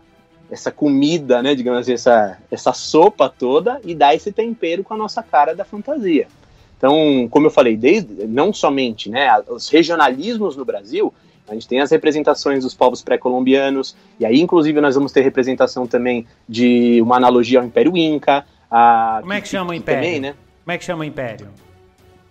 essa 0.50 0.70
comida, 0.70 1.42
né, 1.42 1.54
digamos 1.54 1.80
assim, 1.80 1.92
essa, 1.92 2.38
essa 2.50 2.72
sopa 2.72 3.28
toda 3.28 3.80
e 3.84 3.94
dá 3.94 4.14
esse 4.14 4.32
tempero 4.32 4.82
com 4.82 4.94
a 4.94 4.96
nossa 4.96 5.22
cara 5.22 5.54
da 5.54 5.64
fantasia. 5.64 6.26
Então, 6.76 7.28
como 7.30 7.46
eu 7.46 7.50
falei, 7.50 7.76
desde 7.76 8.26
não 8.26 8.52
somente, 8.52 9.10
né, 9.10 9.28
os 9.48 9.68
regionalismos 9.68 10.56
no 10.56 10.64
Brasil, 10.64 11.12
a 11.48 11.54
gente 11.54 11.66
tem 11.66 11.80
as 11.80 11.90
representações 11.90 12.64
dos 12.64 12.74
povos 12.74 13.02
pré-colombianos, 13.02 13.96
e 14.18 14.26
aí, 14.26 14.40
inclusive, 14.40 14.80
nós 14.80 14.94
vamos 14.94 15.12
ter 15.12 15.22
representação 15.22 15.86
também 15.86 16.26
de 16.48 17.00
uma 17.02 17.16
analogia 17.16 17.60
ao 17.60 17.64
Império 17.64 17.96
Inca. 17.96 18.44
A, 18.70 19.18
Como 19.20 19.32
é 19.32 19.40
que 19.40 19.48
chama 19.48 19.70
o 19.70 19.74
Império? 19.74 20.02
Também, 20.02 20.20
né? 20.20 20.34
Como 20.64 20.74
é 20.74 20.78
que 20.78 20.84
chama 20.84 21.00
o 21.02 21.04
Império? 21.04 21.48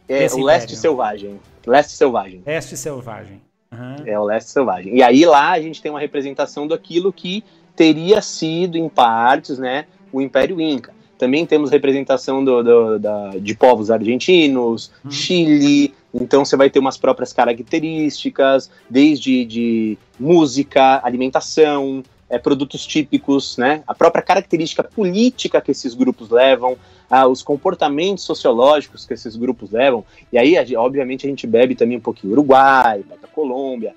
É 0.08 0.24
Esse 0.24 0.40
o 0.40 0.44
Leste 0.44 0.66
império. 0.66 0.82
Selvagem. 0.82 1.40
Leste 1.66 1.94
Selvagem. 1.94 2.42
Leste 2.46 2.78
Selvagem. 2.78 3.42
Uhum. 3.72 3.96
É 4.06 4.20
o 4.20 4.24
Leste 4.24 4.52
Selvagem. 4.52 4.96
E 4.96 5.04
aí 5.04 5.26
lá 5.26 5.52
a 5.52 5.60
gente 5.60 5.82
tem 5.82 5.92
uma 5.92 6.00
representação 6.00 6.68
daquilo 6.68 7.12
que 7.12 7.44
teria 7.76 8.22
sido, 8.22 8.78
em 8.78 8.88
partes, 8.88 9.58
né, 9.60 9.86
o 10.12 10.22
Império 10.22 10.60
Inca. 10.62 10.96
Também 11.18 11.46
temos 11.46 11.72
representação 11.72 12.46
do, 12.46 12.64
do 12.64 13.00
da, 13.00 13.32
de 13.40 13.56
povos 13.56 13.90
argentinos, 13.90 14.92
uhum. 15.04 15.12
Chile, 15.12 15.94
então 16.20 16.44
você 16.44 16.56
vai 16.56 16.70
ter 16.70 16.80
umas 16.80 16.98
próprias 16.98 17.32
características, 17.32 18.70
desde 18.90 19.46
de 19.46 19.98
música, 20.20 21.00
alimentação, 21.04 22.04
é, 22.30 22.38
produtos 22.38 22.86
típicos, 22.86 23.58
né? 23.58 23.84
A 23.88 23.96
própria 23.96 24.22
característica 24.22 24.84
política 24.84 25.62
que 25.62 25.72
esses 25.72 25.94
grupos 25.94 26.30
levam, 26.30 26.78
ah, 27.10 27.28
os 27.28 27.42
comportamentos 27.42 28.24
sociológicos 28.24 29.06
que 29.06 29.14
esses 29.14 29.36
grupos 29.36 29.72
levam. 29.72 30.04
E 30.32 30.38
aí, 30.38 30.56
obviamente, 30.76 31.26
a 31.26 31.30
gente 31.30 31.48
bebe 31.48 31.76
também 31.76 31.98
um 31.98 32.02
pouquinho 32.02 32.34
Uruguai, 32.34 33.04
da 33.22 33.28
Colômbia. 33.28 33.96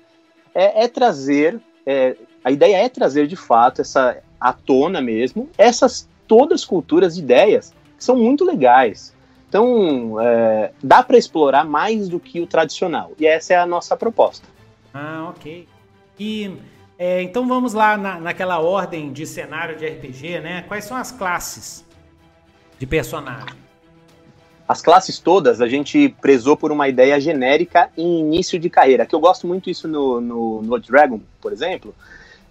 É, 0.55 0.85
é 0.85 0.87
trazer, 0.87 1.59
é, 1.85 2.15
a 2.43 2.51
ideia 2.51 2.77
é 2.77 2.89
trazer 2.89 3.27
de 3.27 3.35
fato 3.35 3.81
essa 3.81 4.17
à 4.39 4.51
tona 4.51 4.99
mesmo 4.99 5.47
essas 5.55 6.09
todas 6.27 6.65
culturas 6.65 7.17
ideias 7.17 7.73
que 7.97 8.03
são 8.03 8.15
muito 8.15 8.43
legais. 8.43 9.13
Então, 9.51 10.15
é, 10.21 10.71
dá 10.81 11.03
para 11.03 11.17
explorar 11.17 11.65
mais 11.65 12.07
do 12.07 12.21
que 12.21 12.39
o 12.39 12.47
tradicional. 12.47 13.11
E 13.19 13.27
essa 13.27 13.53
é 13.53 13.57
a 13.57 13.65
nossa 13.65 13.97
proposta. 13.97 14.47
Ah, 14.93 15.27
ok. 15.29 15.67
E 16.17 16.55
é, 16.97 17.21
então 17.21 17.45
vamos 17.45 17.73
lá 17.73 17.97
na, 17.97 18.17
naquela 18.17 18.61
ordem 18.61 19.11
de 19.11 19.27
cenário 19.27 19.77
de 19.77 19.85
RPG, 19.85 20.39
né? 20.39 20.63
Quais 20.69 20.85
são 20.85 20.95
as 20.95 21.11
classes 21.11 21.85
de 22.79 22.87
personagem? 22.87 23.57
As 24.65 24.81
classes 24.81 25.19
todas 25.19 25.59
a 25.59 25.67
gente 25.67 26.15
prezou 26.21 26.55
por 26.55 26.71
uma 26.71 26.87
ideia 26.87 27.19
genérica 27.19 27.89
em 27.97 28.21
início 28.21 28.57
de 28.57 28.69
carreira, 28.69 29.05
que 29.05 29.13
eu 29.13 29.19
gosto 29.19 29.45
muito 29.45 29.69
isso 29.69 29.85
no, 29.85 30.21
no, 30.21 30.61
no 30.61 30.79
Dragon, 30.79 31.19
por 31.41 31.51
exemplo, 31.51 31.93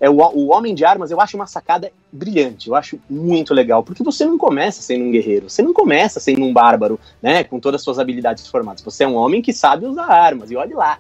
é 0.01 0.09
o, 0.09 0.17
o 0.17 0.51
Homem 0.51 0.75
de 0.75 0.85
Armas, 0.85 1.11
eu 1.11 1.21
acho 1.21 1.37
uma 1.37 1.47
sacada 1.47 1.93
brilhante, 2.11 2.69
eu 2.69 2.75
acho 2.75 2.99
muito 3.09 3.53
legal, 3.53 3.85
porque 3.85 4.03
você 4.03 4.25
não 4.25 4.39
começa 4.39 4.81
sendo 4.81 5.05
um 5.05 5.11
guerreiro, 5.11 5.51
você 5.51 5.63
não 5.63 5.73
começa 5.73 6.19
sendo 6.19 6.43
um 6.45 6.53
bárbaro, 6.53 6.99
né, 7.23 7.45
com 7.45 7.61
todas 7.61 7.81
as 7.81 7.85
suas 7.85 7.99
habilidades 7.99 8.47
formadas, 8.47 8.83
você 8.83 9.05
é 9.05 9.09
um 9.09 9.15
homem 9.15 9.43
que 9.43 9.53
sabe 9.53 9.87
usar 9.87 10.07
armas, 10.07 10.51
e 10.51 10.57
olhe 10.57 10.75
lá. 10.75 10.99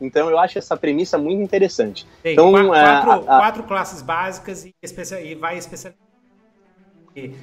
Então 0.00 0.30
eu 0.30 0.38
acho 0.38 0.58
essa 0.58 0.76
premissa 0.76 1.18
muito 1.18 1.42
interessante. 1.42 2.06
Tem 2.22 2.34
então, 2.34 2.52
quatro, 2.52 2.74
é, 2.74 2.80
a, 2.80 3.36
a, 3.36 3.38
quatro 3.38 3.62
classes 3.62 4.02
básicas 4.02 4.64
e, 4.64 4.74
especial, 4.82 5.20
e 5.20 5.34
vai 5.34 5.56
especializar. 5.56 6.06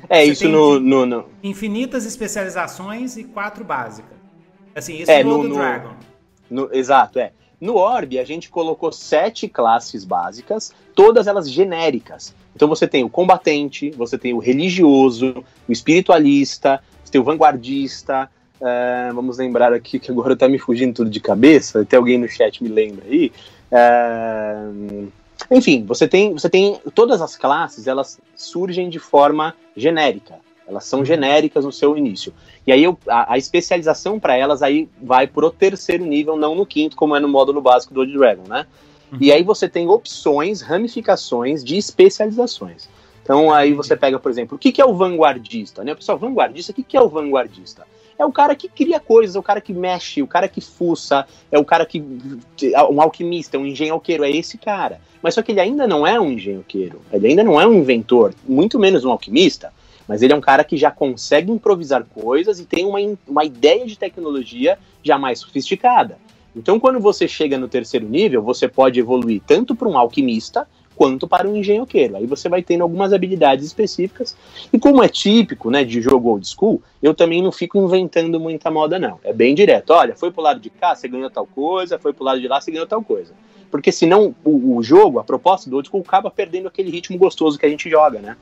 É, 0.07 0.23
isso 0.23 0.47
no, 0.47 0.79
no, 0.79 1.03
no, 1.03 1.25
Infinitas 1.41 2.05
especializações 2.05 3.17
e 3.17 3.23
quatro 3.23 3.65
básicas. 3.65 4.13
Assim, 4.75 4.97
isso 4.97 5.09
é, 5.09 5.23
no, 5.23 5.43
no 5.43 5.55
Dragon. 5.55 5.95
No, 6.49 6.69
exato, 6.71 7.17
é. 7.17 7.31
No 7.59 7.75
Orb, 7.75 8.19
a 8.19 8.23
gente 8.23 8.49
colocou 8.49 8.91
sete 8.91 9.47
classes 9.47 10.03
básicas, 10.03 10.73
todas 10.93 11.27
elas 11.27 11.49
genéricas. 11.49 12.33
Então 12.55 12.67
você 12.67 12.87
tem 12.87 13.03
o 13.03 13.09
combatente, 13.09 13.89
você 13.91 14.17
tem 14.17 14.33
o 14.33 14.39
religioso, 14.39 15.43
o 15.67 15.71
espiritualista, 15.71 16.81
você 17.03 17.11
tem 17.11 17.21
o 17.21 17.23
vanguardista. 17.23 18.29
Uh, 18.59 19.13
vamos 19.13 19.37
lembrar 19.37 19.73
aqui 19.73 19.99
que 19.99 20.11
agora 20.11 20.35
tá 20.35 20.47
me 20.47 20.57
fugindo 20.57 20.93
tudo 20.93 21.09
de 21.09 21.19
cabeça, 21.19 21.81
até 21.81 21.97
alguém 21.97 22.17
no 22.17 22.29
chat 22.29 22.63
me 22.63 22.69
lembra 22.69 23.05
aí. 23.05 23.31
Uh, 23.71 25.11
enfim, 25.51 25.83
você 25.85 26.07
tem, 26.07 26.33
você 26.33 26.49
tem 26.49 26.79
todas 26.93 27.21
as 27.21 27.35
classes, 27.35 27.87
elas 27.87 28.19
surgem 28.35 28.89
de 28.89 28.99
forma 28.99 29.55
genérica. 29.75 30.35
Elas 30.67 30.85
são 30.85 31.03
genéricas 31.03 31.65
no 31.65 31.71
seu 31.71 31.97
início. 31.97 32.33
E 32.65 32.71
aí 32.71 32.83
eu, 32.83 32.97
a, 33.07 33.33
a, 33.33 33.37
especialização 33.37 34.19
para 34.19 34.35
elas 34.35 34.61
aí 34.63 34.87
vai 35.01 35.27
pro 35.27 35.51
terceiro 35.51 36.05
nível, 36.05 36.37
não 36.37 36.55
no 36.55 36.65
quinto, 36.65 36.95
como 36.95 37.15
é 37.15 37.19
no 37.19 37.27
módulo 37.27 37.61
básico 37.61 37.93
do 37.93 37.99
Old 37.99 38.13
Dragon, 38.13 38.43
né? 38.47 38.65
Uhum. 39.11 39.17
E 39.19 39.31
aí 39.31 39.43
você 39.43 39.67
tem 39.67 39.89
opções, 39.89 40.61
ramificações 40.61 41.63
de 41.63 41.77
especializações. 41.77 42.87
Então 43.21 43.51
aí 43.51 43.73
você 43.73 43.95
pega, 43.95 44.19
por 44.19 44.31
exemplo, 44.31 44.55
o 44.55 44.59
que, 44.59 44.71
que 44.71 44.81
é 44.81 44.85
o 44.85 44.93
vanguardista? 44.93 45.83
Né? 45.83 45.93
Pessoal, 45.95 46.17
vanguardista, 46.17 46.71
o 46.71 46.75
que, 46.75 46.83
que 46.83 46.97
é 46.97 47.01
o 47.01 47.09
vanguardista? 47.09 47.85
É 48.17 48.25
o 48.25 48.31
cara 48.31 48.55
que 48.55 48.69
cria 48.69 48.99
coisas, 48.99 49.35
é 49.35 49.39
o 49.39 49.43
cara 49.43 49.59
que 49.59 49.73
mexe, 49.73 50.21
o 50.21 50.27
cara 50.27 50.47
que 50.47 50.61
fuça, 50.61 51.25
é 51.51 51.57
o 51.57 51.65
cara 51.65 51.85
que. 51.85 52.01
um 52.91 53.01
alquimista, 53.01 53.57
um 53.57 53.65
engenhoqueiro, 53.65 54.23
é 54.23 54.31
esse 54.31 54.57
cara. 54.57 55.01
Mas 55.21 55.33
só 55.33 55.41
que 55.41 55.51
ele 55.51 55.59
ainda 55.59 55.87
não 55.87 56.05
é 56.05 56.19
um 56.19 56.31
engenhoqueiro, 56.31 57.01
ele 57.11 57.27
ainda 57.27 57.43
não 57.43 57.59
é 57.59 57.65
um 57.65 57.73
inventor, 57.73 58.33
muito 58.47 58.77
menos 58.77 59.03
um 59.03 59.11
alquimista 59.11 59.73
mas 60.07 60.21
ele 60.21 60.33
é 60.33 60.35
um 60.35 60.41
cara 60.41 60.63
que 60.63 60.77
já 60.77 60.91
consegue 60.91 61.51
improvisar 61.51 62.05
coisas 62.05 62.59
e 62.59 62.65
tem 62.65 62.85
uma, 62.85 62.99
uma 63.27 63.45
ideia 63.45 63.85
de 63.85 63.97
tecnologia 63.97 64.77
já 65.01 65.17
mais 65.17 65.39
sofisticada. 65.39 66.17
Então, 66.55 66.79
quando 66.79 66.99
você 66.99 67.27
chega 67.27 67.57
no 67.57 67.67
terceiro 67.67 68.07
nível, 68.07 68.41
você 68.41 68.67
pode 68.67 68.99
evoluir 68.99 69.41
tanto 69.45 69.75
para 69.75 69.87
um 69.87 69.97
alquimista 69.97 70.67
quanto 70.95 71.27
para 71.27 71.47
um 71.47 71.55
engenhoqueiro. 71.55 72.15
Aí 72.15 72.25
você 72.25 72.47
vai 72.47 72.61
tendo 72.61 72.81
algumas 72.81 73.11
habilidades 73.11 73.65
específicas. 73.65 74.35
E 74.71 74.77
como 74.77 75.03
é 75.03 75.07
típico 75.07 75.71
né, 75.71 75.83
de 75.83 76.01
jogo 76.01 76.29
old 76.29 76.47
school, 76.47 76.81
eu 77.01 77.13
também 77.13 77.41
não 77.41 77.51
fico 77.51 77.77
inventando 77.77 78.39
muita 78.39 78.69
moda, 78.69 78.99
não. 78.99 79.19
É 79.23 79.33
bem 79.33 79.55
direto. 79.55 79.91
Olha, 79.91 80.15
foi 80.15 80.31
pro 80.31 80.43
lado 80.43 80.59
de 80.59 80.69
cá, 80.69 80.95
você 80.95 81.07
ganhou 81.07 81.29
tal 81.29 81.47
coisa, 81.47 81.97
foi 81.97 82.13
pro 82.13 82.23
lado 82.23 82.39
de 82.39 82.47
lá, 82.47 82.61
você 82.61 82.71
ganhou 82.71 82.87
tal 82.87 83.01
coisa. 83.01 83.33
Porque 83.71 83.91
senão 83.91 84.35
o, 84.43 84.77
o 84.77 84.83
jogo, 84.83 85.17
a 85.17 85.23
proposta 85.23 85.69
do 85.69 85.75
old 85.75 85.87
school, 85.87 86.03
acaba 86.05 86.29
perdendo 86.29 86.67
aquele 86.67 86.91
ritmo 86.91 87.17
gostoso 87.17 87.57
que 87.57 87.65
a 87.65 87.69
gente 87.69 87.89
joga, 87.89 88.19
né? 88.19 88.37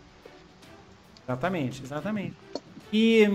Exatamente, 1.32 1.82
exatamente. 1.84 2.36
E 2.92 3.28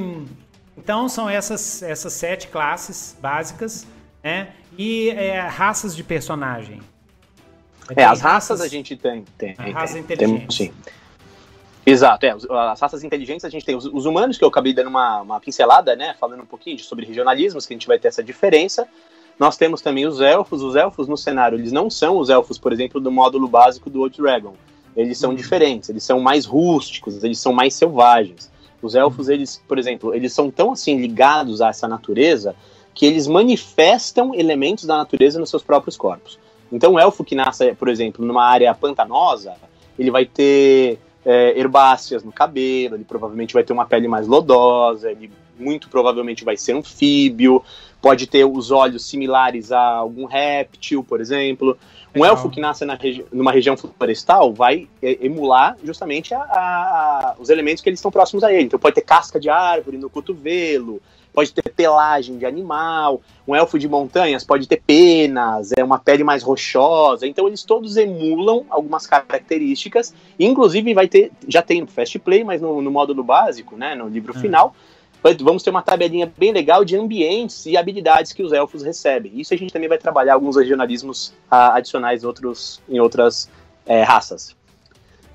então 0.77 1.09
são 1.09 1.29
essas, 1.29 1.83
essas 1.83 2.13
sete 2.13 2.49
classes 2.49 3.17
básicas, 3.21 3.87
né? 4.23 4.53
E 4.77 5.09
é, 5.11 5.41
raças 5.41 5.97
de 5.97 6.05
personagem. 6.05 6.81
É, 7.97 8.05
as 8.05 8.21
raças, 8.21 8.23
raças, 8.23 8.61
a 8.61 8.69
gente 8.69 8.97
tem. 8.97 9.25
tem 9.39 9.55
raças 9.55 9.97
inteligentes. 9.97 10.57
sim. 10.57 10.73
Exato, 11.89 12.27
é, 12.27 12.35
as 12.71 12.81
raças 12.81 13.05
inteligentes 13.05 13.45
a 13.45 13.49
gente 13.49 13.65
tem 13.65 13.77
os, 13.77 13.87
os, 13.87 14.07
humanos, 14.07 14.37
que 14.37 14.43
eu 14.43 14.49
acabei 14.49 14.75
dando 14.75 14.89
uma, 14.89 15.21
uma 15.21 15.41
pincelada, 15.41 15.95
né, 15.95 16.17
falando 16.19 16.43
um 16.43 16.47
pouquinho 16.47 16.77
sobre 16.81 17.07
regionalismos, 17.07 17.65
que 17.65 17.73
a 17.73 17.77
gente 17.77 17.87
vai 17.87 17.97
ter 17.97 18.09
essa 18.09 18.25
diferença. 18.25 18.89
Nós 19.39 19.57
temos 19.57 19.81
também 19.81 20.05
os 20.05 20.21
elfos, 20.21 20.63
os 20.63 20.75
elfos 20.75 21.07
no 21.07 21.17
cenário, 21.17 21.57
eles 21.57 21.71
não 21.71 21.89
são 21.89 22.19
os 22.19 22.29
elfos, 22.29 22.59
por 22.59 22.73
exemplo, 22.73 23.01
do 23.01 23.13
módulo 23.13 23.47
básico 23.47 23.89
do 23.89 24.01
Old 24.01 24.21
Dragon 24.21 24.57
eles 24.97 25.19
são 25.19 25.35
diferentes, 25.35 25.89
eles 25.89 26.03
são 26.03 26.21
mais 26.21 26.47
rústicos, 26.47 27.23
eles 27.23 27.39
são 27.39 27.53
mais 27.53 27.75
selvagens. 27.75 28.51
Os 28.81 28.95
elfos, 28.95 29.29
eles, 29.29 29.63
por 29.67 29.79
exemplo, 29.79 30.15
eles 30.15 30.33
são 30.33 30.51
tão 30.51 30.73
assim 30.73 30.99
ligados 30.99 31.61
a 31.61 31.69
essa 31.69 31.87
natureza 31.87 32.55
que 32.95 33.05
eles 33.05 33.27
manifestam 33.27 34.35
elementos 34.35 34.85
da 34.85 34.97
natureza 34.97 35.39
nos 35.39 35.51
seus 35.51 35.63
próprios 35.63 35.97
corpos. 35.97 36.39
Então, 36.73 36.95
o 36.95 36.99
elfo 36.99 37.23
que 37.23 37.35
nasce, 37.35 37.75
por 37.75 37.89
exemplo, 37.89 38.25
numa 38.25 38.45
área 38.45 38.75
pantanosa, 38.75 39.55
ele 39.99 40.11
vai 40.11 40.25
ter 40.25 40.99
é, 41.25 41.59
herbáceas 41.59 42.25
no 42.25 42.33
cabelo, 42.33 42.97
ele 42.97 43.05
provavelmente 43.05 43.53
vai 43.53 43.63
ter 43.63 43.73
uma 43.73 43.85
pele 43.85 44.09
mais 44.09 44.27
lodosa, 44.27 45.11
ele 45.11 45.31
muito 45.59 45.89
provavelmente 45.89 46.45
vai 46.45 46.57
ser 46.57 46.73
anfíbio, 46.73 47.63
pode 48.01 48.27
ter 48.27 48.45
os 48.45 48.71
olhos 48.71 49.05
similares 49.05 49.73
a 49.73 49.81
algum 49.81 50.27
réptil, 50.27 51.03
por 51.03 51.21
exemplo. 51.21 51.77
Um 52.15 52.23
Legal. 52.23 52.37
elfo 52.37 52.49
que 52.49 52.61
nasce 52.61 52.85
na 52.85 52.95
regi 52.95 53.25
numa 53.33 53.53
região 53.53 53.77
florestal 53.77 54.53
vai 54.53 54.89
emular 55.03 55.77
justamente 55.85 56.33
a, 56.33 56.41
a, 56.41 57.35
os 57.39 57.51
elementos 57.51 57.83
que 57.83 57.89
eles 57.91 57.99
estão 57.99 58.11
próximos 58.11 58.43
a 58.43 58.53
ele. 58.53 58.65
Então 58.65 58.79
pode 58.79 58.95
ter 58.95 59.03
casca 59.03 59.39
de 59.39 59.51
árvore 59.51 59.99
no 59.99 60.09
cotovelo, 60.09 61.01
pode 61.37 61.53
ter 61.53 61.71
pelagem 61.71 62.39
de 62.39 62.47
animal. 62.47 63.21
Um 63.47 63.55
elfo 63.55 63.79
de 63.79 63.87
montanhas 63.87 64.43
pode 64.43 64.67
ter 64.67 64.81
penas, 64.87 65.73
é 65.77 65.85
uma 65.85 65.99
pele 65.99 66.25
mais 66.25 66.43
rochosa. 66.43 67.27
Então 67.27 67.47
eles 67.47 67.63
todos 67.63 67.99
emulam 67.99 68.65
algumas 68.71 69.07
características. 69.07 70.15
inclusive 70.41 70.95
vai 70.95 71.07
ter, 71.07 71.31
já 71.47 71.61
tem 71.61 71.83
no 71.83 71.87
Fast 71.87 72.19
Play, 72.21 72.43
mas 72.43 72.63
no, 72.63 72.81
no 72.81 72.91
módulo 72.91 73.23
básico, 73.23 73.77
né, 73.77 73.95
no 73.95 74.09
livro 74.09 74.33
hum. 74.35 74.41
final, 74.41 74.75
vamos 75.41 75.63
ter 75.63 75.71
uma 75.71 75.83
tabelinha 75.83 76.33
bem 76.37 76.53
legal 76.53 76.85
de 76.85 76.97
ambientes 76.97 77.67
e 77.67 77.77
habilidades 77.77 78.33
que 78.33 78.43
os 78.43 78.53
elfos 78.53 78.83
recebem. 78.83 79.33
Isso 79.35 79.55
a 79.55 79.57
gente 79.57 79.73
também 79.73 79.89
vai 79.89 79.99
trabalhar 79.99 80.35
alguns 80.35 80.57
regionalismos 80.57 81.29
uh, 81.51 81.73
adicionais 81.75 82.25
outros, 82.25 82.81
em 82.89 83.01
outras 83.01 83.49
é, 83.87 84.03
raças. 84.03 84.55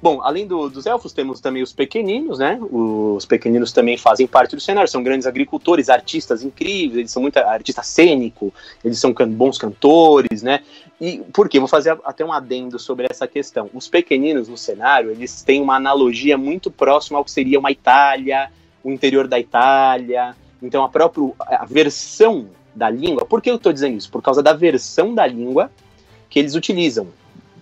Bom, 0.02 0.20
além 0.24 0.48
do, 0.48 0.68
dos 0.68 0.88
elfos, 0.88 1.14
temos 1.14 1.40
também 1.40 1.62
os 1.62 1.72
pequeninos, 1.72 2.40
né? 2.40 2.60
Os 2.72 3.24
pequeninos 3.24 3.72
também 3.72 3.98
fazem 3.98 4.26
parte 4.26 4.56
do 4.56 4.62
cenário, 4.62 4.90
são 4.90 5.04
grandes 5.04 5.28
agricultores, 5.28 5.90
artistas 5.90 6.44
incríveis, 6.44 6.98
eles 6.98 7.12
são 7.12 7.22
muito 7.22 7.38
artista 7.38 7.84
cênico, 7.84 8.52
eles 8.84 8.98
são 8.98 9.14
can 9.14 9.30
bons 9.30 9.60
cantores, 9.60 10.42
né? 10.42 10.62
E 11.00 11.20
por 11.32 11.48
quê? 11.48 11.60
Vou 11.60 11.68
fazer 11.68 11.96
até 12.04 12.26
um 12.26 12.34
adendo 12.34 12.80
sobre 12.80 13.06
essa 13.10 13.28
questão. 13.28 13.70
Os 13.76 13.88
pequeninos 13.88 14.48
no 14.48 14.58
cenário, 14.58 15.12
eles 15.12 15.44
têm 15.44 15.62
uma 15.62 15.76
analogia 15.76 16.36
muito 16.36 16.72
próxima 16.72 17.20
ao 17.20 17.24
que 17.24 17.32
seria 17.32 17.60
uma 17.60 17.72
Itália, 17.72 18.52
o 18.84 18.92
interior 18.92 19.28
da 19.28 19.40
Itália. 19.40 20.36
Então, 20.62 20.84
a 20.84 20.90
própria 20.90 21.32
a 21.40 21.66
versão 21.66 22.48
da 22.74 22.90
língua. 22.90 23.26
Por 23.26 23.42
que 23.42 23.50
eu 23.50 23.56
estou 23.56 23.74
dizendo 23.74 23.98
isso? 23.98 24.10
Por 24.10 24.22
causa 24.22 24.42
da 24.42 24.54
versão 24.54 25.14
da 25.14 25.26
língua 25.28 25.72
que 26.30 26.40
eles 26.40 26.56
utilizam. 26.56 27.08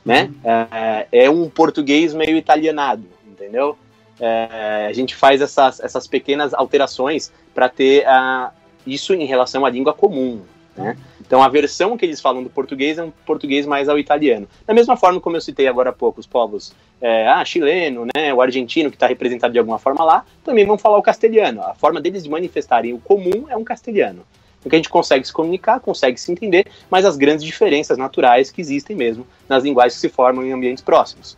Né? 0.05 0.23
Uhum. 0.23 0.67
É, 0.71 1.07
é 1.11 1.29
um 1.29 1.49
português 1.49 2.13
meio 2.13 2.37
italianado, 2.37 3.03
entendeu? 3.27 3.77
É, 4.19 4.87
a 4.89 4.93
gente 4.93 5.15
faz 5.15 5.41
essas, 5.41 5.79
essas 5.79 6.07
pequenas 6.07 6.53
alterações 6.53 7.31
para 7.53 7.69
ter 7.69 8.05
uh, 8.05 8.51
isso 8.85 9.13
em 9.13 9.25
relação 9.25 9.65
à 9.65 9.69
língua 9.69 9.93
comum. 9.93 10.41
Né? 10.75 10.97
Então 11.29 11.43
a 11.43 11.47
versão 11.47 11.95
que 11.95 12.03
eles 12.03 12.19
falam 12.19 12.41
do 12.41 12.49
português 12.49 12.97
é 12.97 13.03
um 13.03 13.11
português 13.11 13.67
mais 13.67 13.87
ao 13.87 13.99
italiano. 13.99 14.47
Da 14.65 14.73
mesma 14.73 14.97
forma 14.97 15.21
como 15.21 15.37
eu 15.37 15.41
citei 15.41 15.67
agora 15.67 15.91
há 15.91 15.93
pouco, 15.93 16.19
os 16.19 16.25
povos 16.25 16.73
é, 16.99 17.27
ah, 17.27 17.45
chileno, 17.45 18.07
né, 18.15 18.33
o 18.33 18.41
argentino 18.41 18.89
que 18.89 18.95
está 18.95 19.05
representado 19.05 19.53
de 19.53 19.59
alguma 19.59 19.77
forma 19.77 20.03
lá, 20.03 20.25
também 20.43 20.65
vão 20.65 20.75
falar 20.75 20.97
o 20.97 21.03
castelhano. 21.03 21.61
A 21.61 21.75
forma 21.75 22.01
deles 22.01 22.23
de 22.23 22.31
manifestarem 22.31 22.93
o 22.93 22.99
comum 22.99 23.45
é 23.47 23.55
um 23.55 23.63
castelhano. 23.63 24.25
Porque 24.59 24.75
a 24.75 24.79
gente 24.79 24.89
consegue 24.89 25.23
se 25.23 25.31
comunicar, 25.31 25.79
consegue 25.79 26.19
se 26.19 26.31
entender, 26.31 26.65
mas 26.89 27.05
as 27.05 27.15
grandes 27.15 27.45
diferenças 27.45 27.95
naturais 27.95 28.49
que 28.49 28.59
existem 28.59 28.95
mesmo 28.95 29.27
nas 29.47 29.63
linguagens 29.63 29.93
que 29.93 30.01
se 30.01 30.09
formam 30.09 30.43
em 30.43 30.51
ambientes 30.51 30.83
próximos. 30.83 31.37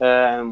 É, 0.00 0.42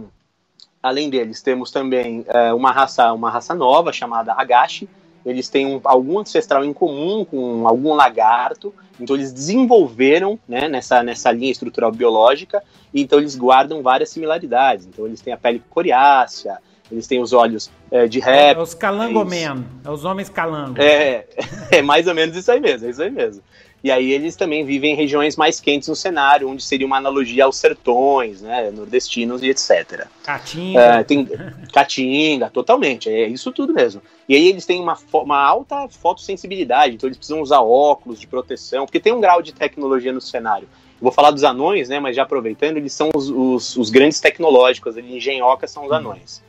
além 0.83 1.09
deles, 1.09 1.41
temos 1.41 1.71
também 1.71 2.23
é, 2.29 2.53
uma, 2.53 2.71
raça, 2.71 3.11
uma 3.15 3.31
raça 3.31 3.55
nova 3.55 3.95
chamada 3.95 4.35
Agashi, 4.35 4.87
eles 5.25 5.49
têm 5.49 5.67
um, 5.67 5.81
algum 5.85 6.19
ancestral 6.19 6.65
em 6.65 6.73
comum 6.73 7.25
com 7.25 7.67
algum 7.67 7.95
lagarto, 7.95 8.75
então 9.01 9.17
eles 9.17 9.33
desenvolveram 9.33 10.39
né, 10.49 10.69
nessa, 10.69 11.03
nessa 11.03 11.33
linha 11.33 11.51
estrutural 11.51 11.91
biológica, 11.91 12.63
e 12.93 13.03
então 13.03 13.19
eles 13.19 13.35
guardam 13.35 13.83
várias 13.83 14.11
similaridades. 14.11 14.87
Então 14.87 15.07
eles 15.07 15.21
têm 15.21 15.33
a 15.33 15.37
pele 15.37 15.63
coriácea, 15.71 16.59
eles 16.91 17.07
têm 17.07 17.21
os 17.21 17.33
olhos 17.33 17.71
é, 17.91 18.07
de 18.07 18.21
réptil. 18.21 18.61
É, 18.61 18.63
os 18.63 18.75
calangomen, 18.75 19.65
é 19.85 19.91
os 19.91 20.05
homens 20.05 20.29
calangos. 20.29 20.79
É, 20.79 21.27
é 21.73 21.83
mais 21.83 22.07
ou 22.07 22.15
menos 22.15 22.37
isso 22.37 22.51
aí 22.53 22.61
mesmo, 22.61 22.87
é 22.87 22.91
isso 22.91 23.03
aí 23.03 23.11
mesmo. 23.11 23.43
E 23.85 23.91
aí 23.91 24.13
eles 24.13 24.35
também 24.35 24.65
vivem 24.65 24.95
em 24.95 24.97
regiões 24.97 25.37
mais 25.37 25.61
quentes 25.61 25.89
no 25.89 25.95
cenário, 25.95 26.49
onde 26.49 26.65
seria 26.65 26.87
uma 26.87 26.97
analogia 26.97 27.45
aos 27.45 27.59
sertões, 27.59 28.41
né, 28.41 28.71
nordestinos 28.71 29.43
e 29.43 29.51
etc. 29.51 30.07
Caatinga. 30.23 30.81
É, 30.81 31.05
tem 31.05 31.29
caatinga, 31.71 32.49
totalmente, 32.49 33.11
é 33.11 33.29
isso 33.29 33.53
tudo 33.53 33.75
mesmo. 33.75 34.01
E 34.27 34.35
aí 34.35 34.49
eles 34.49 34.65
têm 34.65 34.81
uma, 34.81 34.97
uma 35.13 35.39
alta 35.39 35.87
fotossensibilidade, 35.87 36.95
então 36.95 37.07
eles 37.07 37.19
precisam 37.19 37.43
usar 37.43 37.61
óculos 37.61 38.19
de 38.19 38.27
proteção, 38.27 38.87
porque 38.87 38.99
tem 38.99 39.13
um 39.13 39.21
grau 39.21 39.43
de 39.43 39.53
tecnologia 39.53 40.15
no 40.15 40.21
cenário. 40.21 40.67
Eu 40.67 41.03
vou 41.03 41.13
falar 41.13 41.31
dos 41.31 41.45
anões, 41.45 41.91
né, 41.91 42.01
mas 42.01 42.17
já 42.17 42.23
aproveitando, 42.23 42.79
eles 42.79 42.95
são 42.95 43.11
os, 43.15 43.29
os, 43.29 43.77
os 43.77 43.91
grandes 43.91 44.19
tecnológicos, 44.19 44.97
ali, 44.97 45.15
engenhocas 45.15 45.71
são 45.71 45.85
os 45.85 45.91
uhum. 45.91 45.97
anões. 45.97 46.43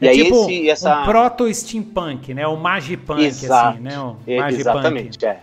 E 0.00 0.06
é 0.06 0.12
aí 0.12 0.24
tipo 0.24 0.44
esse, 0.44 0.70
essa... 0.70 1.02
um 1.02 1.04
proto-steampunk, 1.04 2.32
né? 2.32 2.46
O 2.46 2.56
magipunk, 2.56 3.22
Exato. 3.22 3.68
assim, 3.74 3.80
né? 3.80 4.00
O 4.00 4.14
magipunk. 4.14 4.60
Exatamente, 4.60 5.26
é 5.26 5.42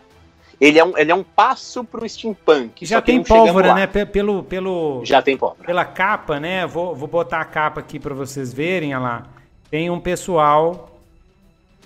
ele 0.60 0.80
é 0.80 0.86
um, 0.86 0.98
ele 0.98 1.12
é 1.12 1.16
um 1.16 1.24
passo 1.24 1.84
pro 1.84 2.08
steampunk. 2.08 2.86
Já 2.86 3.02
tem 3.02 3.24
pólvora, 3.24 3.74
né? 3.74 3.88
Pelo, 3.88 4.44
pelo, 4.44 5.02
Já 5.06 5.22
tem 5.22 5.38
pólvora. 5.38 5.66
Pela 5.66 5.86
capa, 5.86 6.40
né? 6.40 6.66
Vou, 6.66 6.96
vou 6.96 7.08
botar 7.08 7.42
a 7.42 7.46
capa 7.46 7.80
aqui 7.80 8.00
para 8.00 8.14
vocês 8.14 8.54
verem, 8.54 8.96
olha 8.96 9.04
lá. 9.04 9.24
Tem 9.70 9.90
um 9.90 10.00
pessoal... 10.00 10.94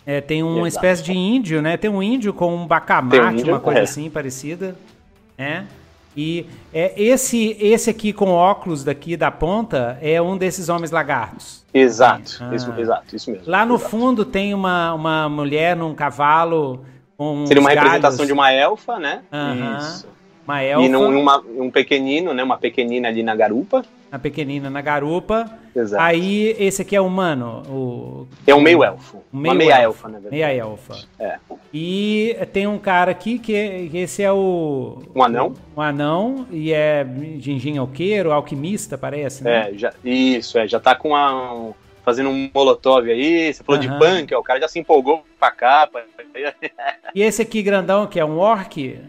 É, 0.04 0.20
tem 0.20 0.42
uma 0.42 0.68
Exato. 0.68 0.68
espécie 0.68 1.04
de 1.04 1.14
índio, 1.14 1.62
né? 1.62 1.78
Tem 1.78 1.88
um 1.88 2.02
índio 2.02 2.34
com 2.34 2.56
um 2.56 2.66
bacamarte, 2.66 3.44
um 3.44 3.50
uma 3.50 3.60
coisa 3.60 3.82
é. 3.82 3.84
assim 3.84 4.10
parecida, 4.10 4.76
né? 5.38 5.68
E 6.18 6.48
é, 6.74 6.94
esse, 7.02 7.56
esse 7.60 7.90
aqui 7.90 8.12
com 8.12 8.32
óculos 8.32 8.84
daqui 8.84 9.16
da 9.16 9.30
ponta 9.30 10.00
é 10.02 10.20
um 10.20 10.38
desses 10.38 10.70
homens 10.70 10.90
lagartos. 10.90 11.64
Exato, 11.74 12.40
ah. 12.42 12.56
isso, 12.56 12.74
exato, 12.78 13.16
isso 13.16 13.32
mesmo. 13.32 13.50
Lá 13.50 13.64
no 13.66 13.76
exato. 13.76 13.92
fundo 13.92 14.26
tem 14.26 14.56
uma, 14.56 14.94
uma 14.94 15.30
mulher 15.30 15.76
num 15.76 15.94
cavalo 15.94 16.84
Seria 17.46 17.62
uma 17.62 17.70
representação 17.70 18.26
de 18.26 18.34
uma 18.34 18.52
elfa, 18.52 19.00
né? 19.00 19.22
Uhum. 19.32 19.78
Isso. 19.78 20.08
Uma 20.46 20.62
elfa. 20.62 20.86
E 20.86 20.90
num, 20.90 21.20
uma, 21.20 21.44
um 21.58 21.70
pequenino, 21.70 22.34
né? 22.34 22.44
Uma 22.44 22.58
pequenina 22.58 23.08
ali 23.08 23.24
na 23.24 23.36
garupa. 23.36 23.84
Uma 24.12 24.20
pequenina 24.20 24.70
na 24.70 24.82
garupa. 24.82 25.50
Exato. 25.74 26.04
Aí 26.04 26.56
esse 26.60 26.82
aqui 26.82 26.96
é 26.96 27.02
humano. 27.02 27.64
O... 27.70 28.28
É 28.46 28.54
um 28.54 28.60
meio 28.60 28.84
elfo. 28.84 29.24
Um 29.34 29.38
meio 29.38 29.54
uma 29.54 29.58
meia 29.58 29.82
elfa, 29.82 30.08
na 30.08 30.16
verdade. 30.16 30.36
Meia 30.36 30.54
elfa. 30.54 30.98
É. 31.18 31.38
E 31.74 32.36
tem 32.52 32.68
um 32.68 32.78
cara 32.78 33.12
aqui 33.12 33.40
que 33.40 33.90
esse 33.94 34.22
é 34.22 34.32
o. 34.32 35.02
Um 35.16 35.24
anão? 35.24 35.54
Um 35.78 35.82
anão 35.82 36.48
e 36.52 36.74
é 36.74 37.08
engenhoqueiro, 37.46 38.34
alquimista, 38.34 38.98
parece, 38.98 39.44
né? 39.44 39.70
É, 39.70 39.78
já, 39.78 39.94
isso, 40.04 40.58
é. 40.60 40.68
Já 40.68 40.80
tá 40.80 40.94
com 40.94 41.16
a, 41.16 41.70
fazendo 42.04 42.30
um 42.30 42.50
molotov 42.54 43.10
aí, 43.10 43.54
você 43.54 43.64
falou 43.64 43.82
uhum. 43.82 43.88
de 43.88 44.00
punk, 44.00 44.34
ó, 44.34 44.40
o 44.40 44.44
cara 44.44 44.60
já 44.60 44.68
se 44.68 44.80
empolgou 44.80 45.24
com 45.40 45.46
a 45.46 45.52
capa. 45.52 46.04
E 47.16 47.22
esse 47.22 47.42
aqui 47.42 47.62
grandão, 47.62 48.08
que 48.08 48.20
é 48.20 48.26
um 48.26 48.38
orc 48.38 49.00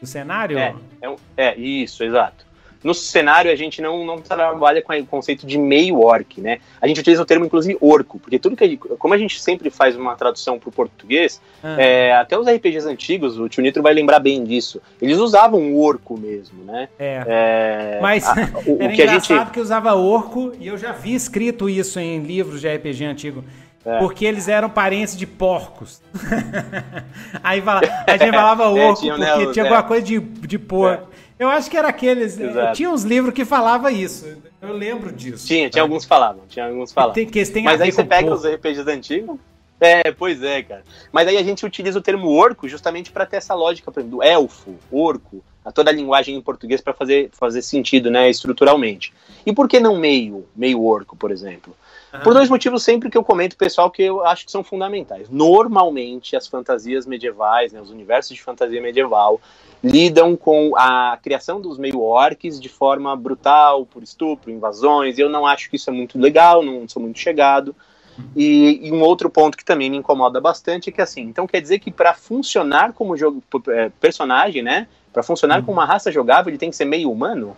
do 0.00 0.06
cenário? 0.06 0.58
É, 0.58 0.74
é, 1.00 1.08
um, 1.08 1.16
é 1.36 1.56
isso, 1.56 2.04
exato. 2.04 2.45
No 2.86 2.94
cenário, 2.94 3.50
a 3.50 3.56
gente 3.56 3.82
não, 3.82 4.04
não 4.04 4.18
trabalha 4.20 4.80
com 4.80 4.92
o 4.92 5.06
conceito 5.06 5.44
de 5.44 5.58
meio 5.58 6.00
orc, 6.00 6.40
né? 6.40 6.60
A 6.80 6.86
gente 6.86 7.00
utiliza 7.00 7.20
o 7.20 7.26
termo, 7.26 7.44
inclusive, 7.44 7.76
orco, 7.80 8.20
porque 8.20 8.38
tudo 8.38 8.54
que 8.54 8.62
a 8.62 8.68
gente, 8.68 8.78
como 8.78 9.12
a 9.12 9.18
gente 9.18 9.42
sempre 9.42 9.70
faz 9.70 9.96
uma 9.96 10.14
tradução 10.14 10.56
para 10.56 10.68
o 10.68 10.72
português, 10.72 11.42
ah. 11.64 11.74
é, 11.80 12.14
até 12.14 12.38
os 12.38 12.46
RPGs 12.46 12.86
antigos, 12.86 13.40
o 13.40 13.48
Tio 13.48 13.60
Nitro 13.60 13.82
vai 13.82 13.92
lembrar 13.92 14.20
bem 14.20 14.44
disso, 14.44 14.80
eles 15.02 15.18
usavam 15.18 15.76
orco 15.76 16.16
mesmo, 16.16 16.62
né? 16.62 16.88
É. 16.96 17.24
é 17.26 17.98
Mas 18.00 18.24
a, 18.24 18.34
o, 18.64 18.76
era 18.80 18.92
o 18.92 18.94
que 18.94 19.02
engraçado 19.02 19.36
a 19.38 19.44
gente... 19.44 19.52
que 19.52 19.60
usava 19.60 19.92
orco, 19.96 20.52
e 20.60 20.68
eu 20.68 20.78
já 20.78 20.92
vi 20.92 21.12
escrito 21.12 21.68
isso 21.68 21.98
em 21.98 22.20
livros 22.20 22.60
de 22.60 22.72
RPG 22.72 23.04
antigo. 23.04 23.44
É. 23.84 23.98
Porque 23.98 24.24
eles 24.24 24.48
eram 24.48 24.68
parentes 24.68 25.16
de 25.16 25.26
porcos. 25.26 26.02
Aí 27.42 27.62
fala, 27.62 27.80
a 28.04 28.16
gente 28.16 28.30
falava 28.34 28.64
é, 28.64 28.66
orco, 28.66 28.98
é, 28.98 29.14
tinha, 29.14 29.14
porque 29.14 29.52
tinha 29.52 29.64
alguma 29.64 29.82
coisa 29.84 30.04
de, 30.04 30.18
de 30.18 30.58
porco. 30.58 31.08
Eu 31.38 31.48
acho 31.48 31.70
que 31.70 31.76
era 31.76 31.88
aqueles. 31.88 32.38
Exato. 32.38 32.74
Tinha 32.74 32.90
uns 32.90 33.02
livros 33.02 33.34
que 33.34 33.44
falava 33.44 33.92
isso. 33.92 34.26
Eu 34.60 34.72
lembro 34.72 35.12
disso. 35.12 35.46
Tinha, 35.46 35.68
tinha 35.68 35.82
alguns 35.82 36.04
falavam, 36.04 36.42
tinha 36.48 36.66
alguns 36.66 36.92
falavam. 36.92 37.14
Tem, 37.14 37.26
que 37.26 37.44
tem 37.46 37.62
Mas 37.62 37.80
aí 37.80 37.92
você 37.92 38.04
pega 38.04 38.32
os 38.32 38.46
RPGs 38.46 38.90
antigos. 38.90 39.38
É, 39.78 40.10
pois 40.10 40.42
é, 40.42 40.62
cara. 40.62 40.82
Mas 41.12 41.28
aí 41.28 41.36
a 41.36 41.42
gente 41.42 41.66
utiliza 41.66 41.98
o 41.98 42.02
termo 42.02 42.30
orco 42.30 42.66
justamente 42.66 43.12
para 43.12 43.26
ter 43.26 43.36
essa 43.36 43.54
lógica, 43.54 43.92
por 43.92 44.00
exemplo, 44.00 44.18
do 44.18 44.22
elfo, 44.22 44.74
orco, 44.90 45.44
a 45.62 45.70
toda 45.70 45.90
a 45.90 45.92
linguagem 45.92 46.34
em 46.34 46.40
português 46.40 46.80
para 46.80 46.94
fazer, 46.94 47.28
fazer 47.32 47.60
sentido, 47.60 48.10
né, 48.10 48.30
estruturalmente. 48.30 49.12
E 49.44 49.52
por 49.52 49.68
que 49.68 49.78
não 49.78 49.98
meio, 49.98 50.46
meio 50.56 50.82
orco, 50.82 51.14
por 51.14 51.30
exemplo? 51.30 51.76
Por 52.22 52.34
dois 52.34 52.48
motivos 52.48 52.82
sempre 52.82 53.10
que 53.10 53.16
eu 53.16 53.24
comento, 53.24 53.56
pessoal, 53.56 53.90
que 53.90 54.02
eu 54.02 54.24
acho 54.24 54.44
que 54.44 54.52
são 54.52 54.62
fundamentais. 54.62 55.28
Normalmente, 55.28 56.36
as 56.36 56.46
fantasias 56.46 57.06
medievais, 57.06 57.72
né, 57.72 57.80
os 57.80 57.90
universos 57.90 58.36
de 58.36 58.42
fantasia 58.42 58.80
medieval, 58.80 59.40
lidam 59.82 60.36
com 60.36 60.76
a 60.76 61.18
criação 61.22 61.60
dos 61.60 61.78
meio-orcs 61.78 62.60
de 62.60 62.68
forma 62.68 63.14
brutal, 63.16 63.86
por 63.86 64.02
estupro, 64.02 64.50
invasões. 64.50 65.18
Eu 65.18 65.28
não 65.28 65.46
acho 65.46 65.70
que 65.70 65.76
isso 65.76 65.90
é 65.90 65.92
muito 65.92 66.18
legal, 66.18 66.62
não 66.62 66.88
sou 66.88 67.02
muito 67.02 67.18
chegado. 67.18 67.74
E, 68.34 68.80
e, 68.82 68.92
um 68.92 69.02
outro 69.02 69.28
ponto 69.28 69.56
que 69.56 69.64
também 69.64 69.90
me 69.90 69.98
incomoda 69.98 70.40
bastante 70.40 70.88
é 70.88 70.92
que 70.92 71.02
assim, 71.02 71.22
então 71.22 71.46
quer 71.46 71.60
dizer 71.60 71.78
que 71.78 71.90
para 71.90 72.14
funcionar 72.14 72.94
como 72.94 73.16
jogo 73.16 73.42
é, 73.68 73.90
personagem, 74.00 74.62
né, 74.62 74.88
para 75.12 75.22
funcionar 75.22 75.58
uhum. 75.58 75.66
como 75.66 75.78
uma 75.78 75.84
raça 75.84 76.10
jogável, 76.10 76.50
ele 76.50 76.58
tem 76.58 76.70
que 76.70 76.76
ser 76.76 76.86
meio 76.86 77.10
humano. 77.10 77.56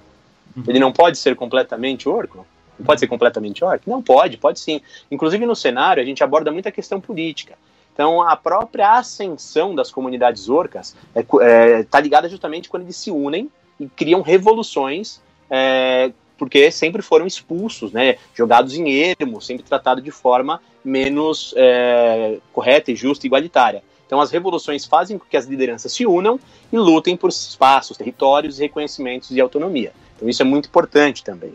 Uhum. 0.57 0.65
Ele 0.67 0.81
não 0.81 0.93
pode 0.93 1.19
ser 1.19 1.37
completamente 1.37 2.09
orco. 2.09 2.45
Não 2.79 2.87
pode 2.87 3.01
ser 3.01 3.07
completamente 3.07 3.65
orc? 3.65 3.83
Não 3.89 4.03
pode, 4.03 4.37
pode 4.37 4.61
sim. 4.61 4.81
Inclusive 5.11 5.45
no 5.45 5.57
cenário 5.57 6.03
a 6.03 6.07
gente 6.07 6.23
aborda 6.23 6.51
muita 6.51 6.71
questão 6.71 7.01
política. 7.01 7.57
Então, 7.99 8.23
a 8.23 8.37
própria 8.37 8.93
ascensão 8.93 9.75
das 9.75 9.91
comunidades 9.91 10.49
orcas 10.49 10.95
está 11.17 11.45
é, 11.45 11.81
é, 11.81 11.83
tá 11.83 11.99
ligada 11.99 12.29
justamente 12.29 12.69
quando 12.69 12.85
eles 12.85 12.95
se 12.95 13.11
unem 13.11 13.51
e 13.81 13.89
criam 13.89 14.21
revoluções, 14.23 15.21
é, 15.51 16.13
porque 16.39 16.71
sempre 16.71 17.03
foram 17.03 17.27
expulsos, 17.27 17.91
né, 17.91 18.17
jogados 18.37 18.75
em 18.77 18.89
ermo, 18.89 19.43
sempre 19.43 19.65
tratados 19.65 20.05
de 20.05 20.13
forma 20.13 20.63
menos 20.85 21.53
é, 21.57 22.39
correta 22.53 22.93
e 22.93 22.95
justa 22.95 23.27
e 23.27 23.29
igualitária. 23.29 23.83
Então, 24.07 24.21
as 24.21 24.31
revoluções 24.31 24.87
fazem 24.87 25.19
com 25.19 25.27
que 25.27 25.37
as 25.37 25.47
lideranças 25.47 25.93
se 25.93 26.07
unam 26.07 26.39
e 26.73 26.79
lutem 26.79 27.17
por 27.17 27.31
espaços, 27.31 27.97
territórios, 27.97 28.59
reconhecimentos 28.59 29.33
e 29.33 29.41
autonomia. 29.41 29.93
Então, 30.15 30.29
isso 30.29 30.41
é 30.41 30.45
muito 30.45 30.69
importante 30.69 31.25
também. 31.25 31.53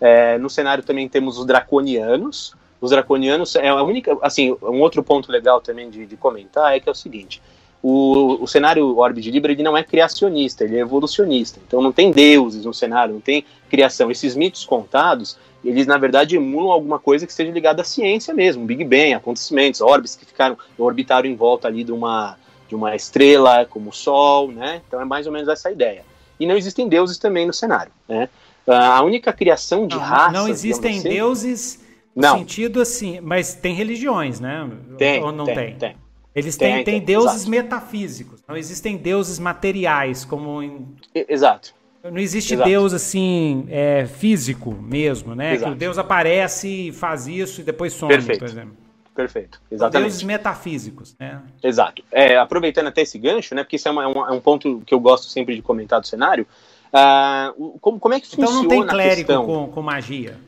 É, 0.00 0.38
no 0.38 0.48
cenário 0.48 0.84
também 0.84 1.08
temos 1.08 1.38
os 1.38 1.44
draconianos, 1.44 2.54
os 2.80 2.90
draconianos 2.90 3.56
é 3.56 3.68
a 3.68 3.82
única, 3.82 4.16
assim, 4.22 4.56
um 4.62 4.80
outro 4.80 5.02
ponto 5.02 5.32
legal 5.32 5.60
também 5.60 5.90
de, 5.90 6.06
de 6.06 6.16
comentar 6.16 6.76
é 6.76 6.80
que 6.80 6.88
é 6.88 6.92
o 6.92 6.94
seguinte, 6.94 7.42
o, 7.82 8.42
o 8.42 8.46
cenário 8.46 8.96
Orbe 8.96 9.20
de 9.20 9.30
Libra 9.30 9.52
ele 9.52 9.62
não 9.62 9.76
é 9.76 9.82
criacionista, 9.82 10.64
ele 10.64 10.76
é 10.76 10.80
evolucionista. 10.80 11.60
Então 11.66 11.80
não 11.80 11.92
tem 11.92 12.10
deuses 12.10 12.64
no 12.64 12.74
cenário, 12.74 13.14
não 13.14 13.20
tem 13.20 13.44
criação. 13.70 14.10
Esses 14.10 14.34
mitos 14.34 14.64
contados, 14.64 15.36
eles 15.64 15.86
na 15.86 15.96
verdade 15.96 16.36
emulam 16.36 16.72
alguma 16.72 16.98
coisa 16.98 17.24
que 17.24 17.30
esteja 17.30 17.52
ligada 17.52 17.82
à 17.82 17.84
ciência 17.84 18.34
mesmo, 18.34 18.64
Big 18.64 18.84
Bang, 18.84 19.14
acontecimentos, 19.14 19.80
orbes 19.80 20.16
que 20.16 20.24
ficaram 20.24 20.56
orbitaram 20.76 21.28
em 21.28 21.36
volta 21.36 21.68
ali 21.68 21.84
de 21.84 21.92
uma 21.92 22.36
de 22.68 22.74
uma 22.74 22.94
estrela 22.94 23.64
como 23.64 23.88
o 23.88 23.92
Sol, 23.94 24.48
né? 24.52 24.82
Então 24.86 25.00
é 25.00 25.04
mais 25.04 25.26
ou 25.26 25.32
menos 25.32 25.48
essa 25.48 25.70
ideia. 25.70 26.04
E 26.38 26.46
não 26.46 26.54
existem 26.54 26.86
deuses 26.86 27.16
também 27.16 27.46
no 27.46 27.52
cenário, 27.52 27.90
né? 28.06 28.28
A 28.68 29.02
única 29.02 29.32
criação 29.32 29.86
de 29.86 29.96
não, 29.96 30.02
raça. 30.02 30.32
Não 30.32 30.48
existem 30.48 30.98
assim, 30.98 31.08
deuses 31.08 31.84
não. 32.14 32.38
sentido 32.38 32.80
assim, 32.80 33.20
mas 33.20 33.54
tem 33.54 33.74
religiões, 33.74 34.40
né? 34.40 34.68
Tem, 34.96 35.22
Ou 35.22 35.32
não 35.32 35.44
tem? 35.44 35.54
tem? 35.54 35.74
tem. 35.76 35.96
Eles 36.34 36.56
têm, 36.56 36.84
têm 36.84 37.00
deuses 37.00 37.36
exato. 37.36 37.50
metafísicos, 37.50 38.44
não 38.46 38.56
existem 38.56 38.96
deuses 38.96 39.38
materiais, 39.40 40.24
como 40.24 40.62
em... 40.62 40.86
Exato. 41.12 41.74
Não 42.04 42.18
existe 42.18 42.54
exato. 42.54 42.68
Deus 42.68 42.92
assim, 42.94 43.66
é, 43.68 44.06
físico 44.06 44.72
mesmo, 44.72 45.34
né? 45.34 45.54
Exato. 45.54 45.72
Que 45.72 45.76
o 45.76 45.78
Deus 45.78 45.98
aparece 45.98 46.88
e 46.88 46.92
faz 46.92 47.26
isso 47.26 47.60
e 47.60 47.64
depois 47.64 47.92
some, 47.92 48.12
Perfeito. 48.12 48.38
por 48.38 48.48
exemplo. 48.48 48.76
Perfeito, 49.14 49.60
exatamente. 49.68 50.10
deuses 50.10 50.22
metafísicos, 50.22 51.16
né? 51.18 51.42
Exato. 51.60 52.04
É, 52.12 52.36
aproveitando 52.36 52.86
até 52.86 53.02
esse 53.02 53.18
gancho, 53.18 53.52
né? 53.52 53.64
Porque 53.64 53.74
isso 53.74 53.88
é, 53.88 53.90
uma, 53.90 54.04
é, 54.04 54.06
um, 54.06 54.26
é 54.28 54.30
um 54.30 54.40
ponto 54.40 54.80
que 54.86 54.94
eu 54.94 55.00
gosto 55.00 55.26
sempre 55.26 55.56
de 55.56 55.62
comentar 55.62 56.00
do 56.00 56.06
cenário. 56.06 56.46
Uh, 56.88 57.78
como, 57.80 58.00
como 58.00 58.14
é 58.14 58.20
que 58.20 58.26
funciona 58.26 58.50
Então 58.50 58.62
não 58.62 58.68
tem 58.68 58.86
clérigo 58.86 59.44
com, 59.44 59.68
com 59.68 59.82
magia? 59.82 60.38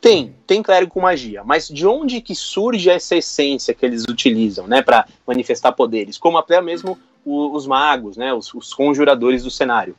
Tem, 0.00 0.32
tem 0.46 0.62
clérigo 0.62 0.92
com 0.92 1.00
magia, 1.00 1.42
mas 1.42 1.68
de 1.68 1.86
onde 1.86 2.20
que 2.20 2.34
surge 2.34 2.88
essa 2.88 3.16
essência 3.16 3.74
que 3.74 3.84
eles 3.84 4.04
utilizam, 4.04 4.66
né, 4.68 4.80
para 4.80 5.06
manifestar 5.26 5.72
poderes? 5.72 6.16
Como 6.16 6.38
até 6.38 6.60
mesmo 6.60 6.96
os 7.26 7.66
magos, 7.66 8.16
né, 8.16 8.32
os, 8.32 8.54
os 8.54 8.72
conjuradores 8.72 9.42
do 9.42 9.50
cenário. 9.50 9.96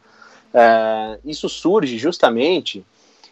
É, 0.54 1.20
isso 1.26 1.50
surge 1.50 1.98
justamente 1.98 2.84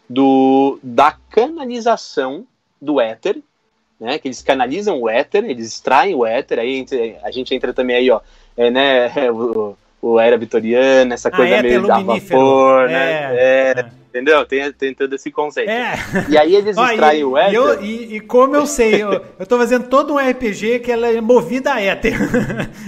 do, 0.08 0.78
da 0.82 1.16
canalização 1.30 2.46
do 2.80 3.00
éter, 3.00 3.40
né, 3.98 4.18
que 4.18 4.28
eles 4.28 4.42
canalizam 4.42 5.00
o 5.00 5.08
éter, 5.08 5.44
eles 5.44 5.72
extraem 5.72 6.14
o 6.14 6.24
éter, 6.24 6.58
aí 6.58 6.86
a 7.22 7.30
gente 7.30 7.54
entra 7.54 7.72
também 7.72 7.96
aí, 7.96 8.10
ó, 8.10 8.20
é, 8.56 8.70
né, 8.70 9.10
o, 9.32 9.76
o 10.00 10.18
era 10.18 10.36
vitoriana, 10.36 11.14
essa 11.14 11.30
coisa 11.30 11.58
ah, 11.58 11.62
meio 11.62 11.86
da 11.86 11.98
vapor, 11.98 12.88
né? 12.88 13.34
É, 13.34 13.74
é, 13.76 13.80
é. 13.80 13.98
Entendeu? 14.08 14.44
Tem, 14.46 14.72
tem 14.72 14.94
todo 14.94 15.14
esse 15.14 15.30
conceito. 15.30 15.70
É. 15.70 15.94
E 16.28 16.38
aí 16.38 16.54
eles 16.54 16.76
extraem 16.76 17.20
e, 17.20 17.24
o 17.24 17.36
éter. 17.36 17.52
E, 17.52 17.56
eu, 17.56 17.82
e, 17.82 18.16
e, 18.16 18.20
como 18.20 18.56
eu 18.56 18.66
sei, 18.66 19.02
eu, 19.02 19.24
eu 19.38 19.46
tô 19.46 19.58
fazendo 19.58 19.86
todo 19.86 20.14
um 20.14 20.18
RPG 20.18 20.78
que 20.80 20.90
ela 20.90 21.08
é 21.08 21.20
movida 21.20 21.74
a 21.74 21.80
éter. 21.80 22.14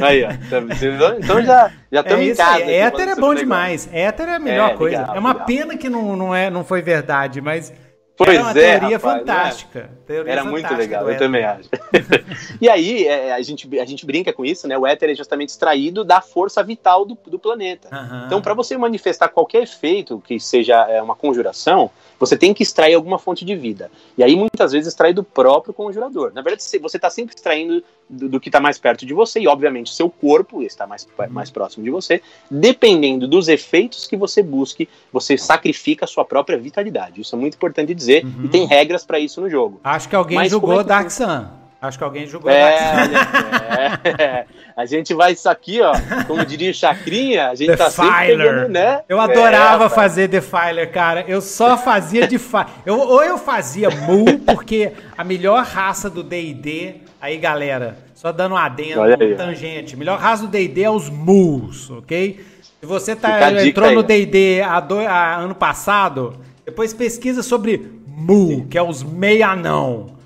Aí, 0.01 0.25
ó. 0.25 0.31
Então 0.31 1.43
já 1.43 1.71
já 1.93 2.01
estamos 2.01 2.27
é 2.27 2.31
em 2.31 2.35
casa. 2.35 2.65
Aí. 2.65 2.75
Éter 2.75 3.09
é 3.09 3.15
bom 3.15 3.35
demais. 3.35 3.89
Éter 3.93 4.29
é 4.29 4.37
a 4.37 4.39
melhor 4.39 4.71
é, 4.71 4.75
coisa. 4.75 4.99
Legal, 4.99 5.17
é 5.17 5.19
uma 5.19 5.33
legal. 5.33 5.47
pena 5.47 5.77
que 5.77 5.89
não, 5.89 6.17
não, 6.17 6.35
é, 6.35 6.49
não 6.49 6.65
foi 6.65 6.81
verdade, 6.81 7.41
mas 7.41 7.73
Pois 8.23 8.37
era 8.37 8.43
uma 8.43 8.51
é, 8.51 8.79
teoria 8.79 8.99
rapaz, 8.99 9.19
fantástica. 9.19 9.81
Né? 9.81 9.89
Teoria 10.07 10.33
era 10.33 10.45
fantástica 10.45 10.69
muito 10.69 10.79
legal, 10.79 11.11
eu 11.11 11.19
também 11.19 11.43
acho. 11.43 11.71
e 12.61 12.69
aí, 12.69 13.07
é, 13.07 13.33
a, 13.33 13.41
gente, 13.41 13.81
a 13.81 13.85
gente 13.87 14.05
brinca 14.05 14.31
com 14.31 14.45
isso, 14.45 14.69
né? 14.69 14.77
O 14.77 14.87
éter 14.87 15.09
é 15.09 15.15
justamente 15.15 15.49
extraído 15.49 16.05
da 16.05 16.21
força 16.21 16.63
vital 16.63 17.07
do, 17.07 17.17
do 17.27 17.39
planeta. 17.39 17.89
Uhum. 17.91 18.27
Então, 18.27 18.43
para 18.43 18.53
você 18.53 18.77
manifestar 18.77 19.29
qualquer 19.29 19.63
efeito 19.63 20.23
que 20.27 20.39
seja 20.39 20.87
é, 20.87 21.01
uma 21.01 21.17
conjuração, 21.17 21.91
você 22.19 22.37
tem 22.37 22.53
que 22.53 22.63
extrair 22.63 22.93
alguma 22.93 23.19
fonte 23.19 23.43
de 23.43 23.57
vida. 23.57 23.91
E 24.19 24.23
aí, 24.23 24.37
muitas 24.37 24.73
vezes, 24.73 24.89
extrai 24.89 25.15
do 25.15 25.25
próprio 25.25 25.73
conjurador. 25.73 26.31
Na 26.35 26.43
verdade, 26.43 26.63
você 26.63 26.97
está 26.99 27.09
sempre 27.09 27.35
extraindo 27.35 27.83
do, 28.11 28.29
do 28.29 28.41
que 28.41 28.49
está 28.49 28.61
mais 28.61 28.79
perto 28.79 29.07
de 29.07 29.15
você, 29.15 29.41
e 29.41 29.49
obviamente 29.49 29.95
seu 29.95 30.11
corpo 30.11 30.63
está 30.63 30.87
mais, 30.87 31.09
uhum. 31.19 31.31
mais 31.31 31.51
próximo 31.51 31.85
de 31.85 31.91
você. 31.91 32.21
Dependendo 32.51 33.27
dos 33.27 33.49
efeitos 33.49 34.07
que 34.07 34.17
você 34.17 34.43
busque, 34.43 34.89
você 35.11 35.39
sacrifica 35.39 36.05
a 36.05 36.09
sua 36.09 36.25
própria 36.25 36.59
vitalidade. 36.59 37.21
Isso 37.21 37.35
é 37.35 37.39
muito 37.39 37.55
importante 37.55 37.95
dizer, 37.95 38.10
uhum. 38.19 38.45
e 38.45 38.49
tem 38.49 38.67
regras 38.67 39.05
para 39.05 39.19
isso 39.19 39.41
no 39.41 39.49
jogo. 39.49 39.81
Acho 39.83 40.09
que 40.09 40.17
alguém 40.17 40.37
Mas 40.37 40.51
jogou 40.51 40.81
é 40.81 40.85
Dark 40.85 41.11
Sun. 41.11 41.47
Acho 41.81 41.97
que 41.97 42.05
alguém 42.05 42.27
jogou 42.27 42.51
é, 42.51 42.61
Dark 42.61 43.07
Sun. 43.07 44.23
É, 44.23 44.45
a 44.77 44.85
gente 44.85 45.15
vai 45.15 45.33
isso 45.33 45.49
aqui, 45.49 45.81
ó, 45.81 45.93
como 46.27 46.45
diria 46.45 46.71
o 46.71 46.75
Chacrinha, 46.75 47.49
a 47.49 47.55
gente 47.55 47.69
The 47.69 47.77
tá 47.77 47.91
sempre 47.91 48.27
pegando, 48.27 48.69
né? 48.69 49.03
Eu 49.09 49.19
adorava 49.19 49.87
é, 49.87 49.89
fazer 49.89 50.29
Defiler, 50.29 50.91
cara. 50.91 51.25
Eu 51.27 51.41
só 51.41 51.79
fazia 51.79 52.27
Defiler. 52.27 52.67
Eu, 52.85 52.99
ou 52.99 53.23
eu 53.23 53.39
fazia 53.39 53.89
Mu, 53.91 54.25
porque 54.41 54.93
a 55.17 55.25
melhor 55.25 55.65
raça 55.65 56.11
do 56.11 56.23
D&D... 56.23 56.97
Aí, 57.23 57.37
galera, 57.37 57.99
só 58.15 58.33
dando 58.33 58.55
um 58.55 58.57
adendo, 58.57 59.03
um 59.03 59.37
tangente. 59.37 59.95
Melhor 59.95 60.19
raça 60.19 60.43
do 60.45 60.49
D&D 60.49 60.83
é 60.83 60.91
os 60.91 61.11
Mus, 61.11 61.91
ok? 61.91 62.41
Se 62.81 62.87
você 62.87 63.15
tá, 63.15 63.53
entrou 63.63 63.91
no 63.93 64.03
D&D 64.03 64.63
ano 64.63 65.55
passado, 65.55 66.35
depois 66.65 66.95
pesquisa 66.95 67.43
sobre 67.43 68.00
Mu, 68.21 68.67
que 68.67 68.77
é 68.77 68.83
os 68.83 69.03
meia-anão. 69.03 70.19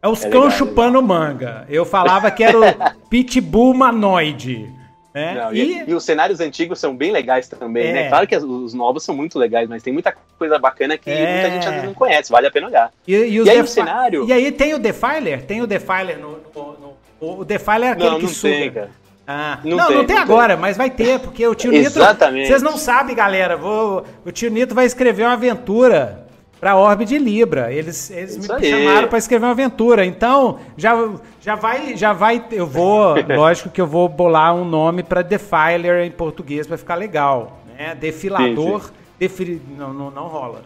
É 0.00 0.08
os 0.08 0.24
é 0.24 0.30
cão 0.30 0.50
chupando 0.50 1.00
legal. 1.00 1.02
manga. 1.02 1.66
Eu 1.68 1.84
falava 1.84 2.30
que 2.30 2.42
era 2.42 2.58
o 2.58 2.64
Pitbull 3.08 3.70
humanoide. 3.70 4.68
Né? 5.14 5.34
Não, 5.34 5.54
e, 5.54 5.84
e, 5.86 5.94
os 5.94 6.04
cenários 6.04 6.40
antigos 6.40 6.80
são 6.80 6.96
bem 6.96 7.12
legais 7.12 7.46
também, 7.46 7.84
né? 7.84 7.90
é. 7.90 8.02
né? 8.04 8.08
Claro 8.08 8.26
que 8.26 8.36
os 8.36 8.72
novos 8.72 9.04
são 9.04 9.14
muito 9.14 9.38
legais, 9.38 9.68
mas 9.68 9.82
tem 9.82 9.92
muita 9.92 10.14
coisa 10.38 10.58
bacana 10.58 10.96
que 10.96 11.10
é. 11.10 11.32
muita 11.34 11.50
gente 11.50 11.66
às 11.66 11.72
vezes 11.72 11.86
não 11.86 11.94
conhece, 11.94 12.32
vale 12.32 12.46
a 12.46 12.50
pena 12.50 12.66
olhar. 12.68 12.90
E, 13.06 13.14
e, 13.14 13.42
e 13.42 13.50
aí 13.50 13.60
o 13.60 13.66
cenário... 13.66 14.26
E 14.26 14.32
aí 14.32 14.50
tem 14.50 14.72
o 14.72 14.78
Defiler? 14.78 15.44
Tem 15.44 15.60
o 15.60 15.66
Defiler 15.66 16.18
no... 16.18 16.38
no, 16.54 16.72
no 16.78 16.92
o 17.20 17.44
Defiler 17.44 17.90
é 17.90 17.92
aquele 17.92 18.10
não, 18.10 18.16
que 18.16 18.24
não 18.24 18.32
suga. 18.32 18.82
Tem, 18.82 18.90
ah, 19.26 19.60
não, 19.62 19.76
não, 19.76 19.86
tem, 19.86 19.96
não 19.96 20.04
tem 20.06 20.16
não 20.16 20.22
agora, 20.22 20.54
tem. 20.54 20.60
mas 20.60 20.76
vai 20.76 20.90
ter, 20.90 21.20
porque 21.20 21.46
o 21.46 21.54
tio 21.54 21.70
Nito. 21.70 21.86
Exatamente. 21.86 22.48
Vocês 22.48 22.62
não 22.62 22.76
sabem, 22.76 23.14
galera. 23.14 23.56
Vou, 23.56 24.04
o 24.26 24.32
tio 24.32 24.50
Nito 24.50 24.74
vai 24.74 24.84
escrever 24.84 25.22
uma 25.22 25.34
aventura 25.34 26.26
para 26.62 26.76
Orbe 26.76 27.04
de 27.04 27.18
Libra. 27.18 27.72
Eles, 27.72 28.08
eles 28.08 28.38
me 28.38 28.54
aí. 28.54 28.70
chamaram 28.70 29.08
para 29.08 29.18
escrever 29.18 29.46
uma 29.46 29.50
aventura. 29.50 30.06
Então, 30.06 30.60
já, 30.76 30.96
já 31.40 31.56
vai, 31.56 31.96
já 31.96 32.12
vai, 32.12 32.40
eu 32.52 32.68
vou, 32.68 33.16
lógico 33.34 33.68
que 33.68 33.80
eu 33.80 33.86
vou 33.86 34.08
bolar 34.08 34.54
um 34.54 34.64
nome 34.64 35.02
para 35.02 35.22
Defiler 35.22 36.04
em 36.04 36.10
português 36.12 36.64
para 36.64 36.78
ficar 36.78 36.94
legal, 36.94 37.58
né? 37.76 37.96
Defilador, 37.96 38.82
sim, 38.82 38.86
sim. 38.86 38.94
Defi, 39.18 39.62
não, 39.76 39.92
não, 39.92 40.08
não 40.12 40.28
rola. 40.28 40.62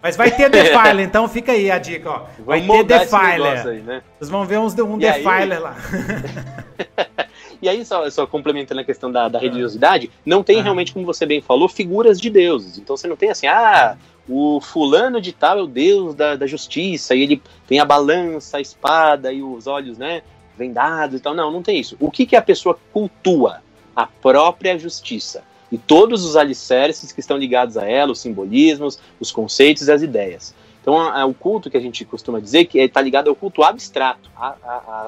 Mas 0.00 0.16
vai 0.16 0.30
ter 0.30 0.48
Defiler, 0.48 1.00
então 1.04 1.28
fica 1.28 1.50
aí 1.50 1.68
a 1.68 1.78
dica, 1.80 2.10
ó. 2.10 2.22
Vai 2.46 2.60
Vamos 2.60 2.86
ter 2.86 3.00
Defiler. 3.00 3.66
Aí, 3.66 3.80
né? 3.80 4.02
Vocês 4.16 4.30
vão 4.30 4.44
ver 4.44 4.60
uns, 4.60 4.78
um 4.78 4.96
e 4.98 5.00
Defiler 5.00 5.56
aí... 5.56 5.58
lá. 5.58 5.76
E 7.60 7.68
aí, 7.68 7.84
só, 7.84 8.08
só 8.10 8.26
complementando 8.26 8.80
a 8.80 8.84
questão 8.84 9.10
da, 9.10 9.28
da 9.28 9.38
religiosidade, 9.38 10.10
não 10.24 10.42
tem 10.42 10.62
realmente, 10.62 10.92
como 10.92 11.06
você 11.06 11.26
bem 11.26 11.40
falou, 11.40 11.68
figuras 11.68 12.20
de 12.20 12.30
deuses. 12.30 12.78
Então 12.78 12.96
você 12.96 13.06
não 13.06 13.16
tem 13.16 13.30
assim, 13.30 13.46
ah, 13.46 13.96
o 14.28 14.60
fulano 14.60 15.20
de 15.20 15.32
tal 15.32 15.58
é 15.58 15.62
o 15.62 15.66
deus 15.66 16.14
da, 16.14 16.36
da 16.36 16.46
justiça, 16.46 17.14
e 17.14 17.22
ele 17.22 17.42
tem 17.66 17.78
a 17.78 17.84
balança, 17.84 18.56
a 18.56 18.60
espada 18.60 19.32
e 19.32 19.42
os 19.42 19.66
olhos, 19.66 19.98
né, 19.98 20.22
vendados 20.56 21.18
e 21.18 21.22
tal. 21.22 21.34
Não, 21.34 21.50
não 21.50 21.62
tem 21.62 21.78
isso. 21.78 21.96
O 22.00 22.10
que, 22.10 22.26
que 22.26 22.36
a 22.36 22.42
pessoa 22.42 22.78
cultua? 22.92 23.62
A 23.94 24.06
própria 24.06 24.78
justiça. 24.78 25.44
E 25.70 25.78
todos 25.78 26.24
os 26.24 26.36
alicerces 26.36 27.12
que 27.12 27.20
estão 27.20 27.36
ligados 27.36 27.76
a 27.76 27.88
ela, 27.88 28.12
os 28.12 28.20
simbolismos, 28.20 28.98
os 29.20 29.30
conceitos 29.30 29.88
e 29.88 29.92
as 29.92 30.02
ideias. 30.02 30.54
Então, 30.84 31.00
a, 31.00 31.22
a, 31.22 31.24
o 31.24 31.32
culto 31.32 31.70
que 31.70 31.78
a 31.78 31.80
gente 31.80 32.04
costuma 32.04 32.38
dizer 32.38 32.66
que 32.66 32.78
está 32.78 33.00
ligado 33.00 33.30
ao 33.30 33.34
culto 33.34 33.62
abstrato, 33.62 34.28
a, 34.36 34.54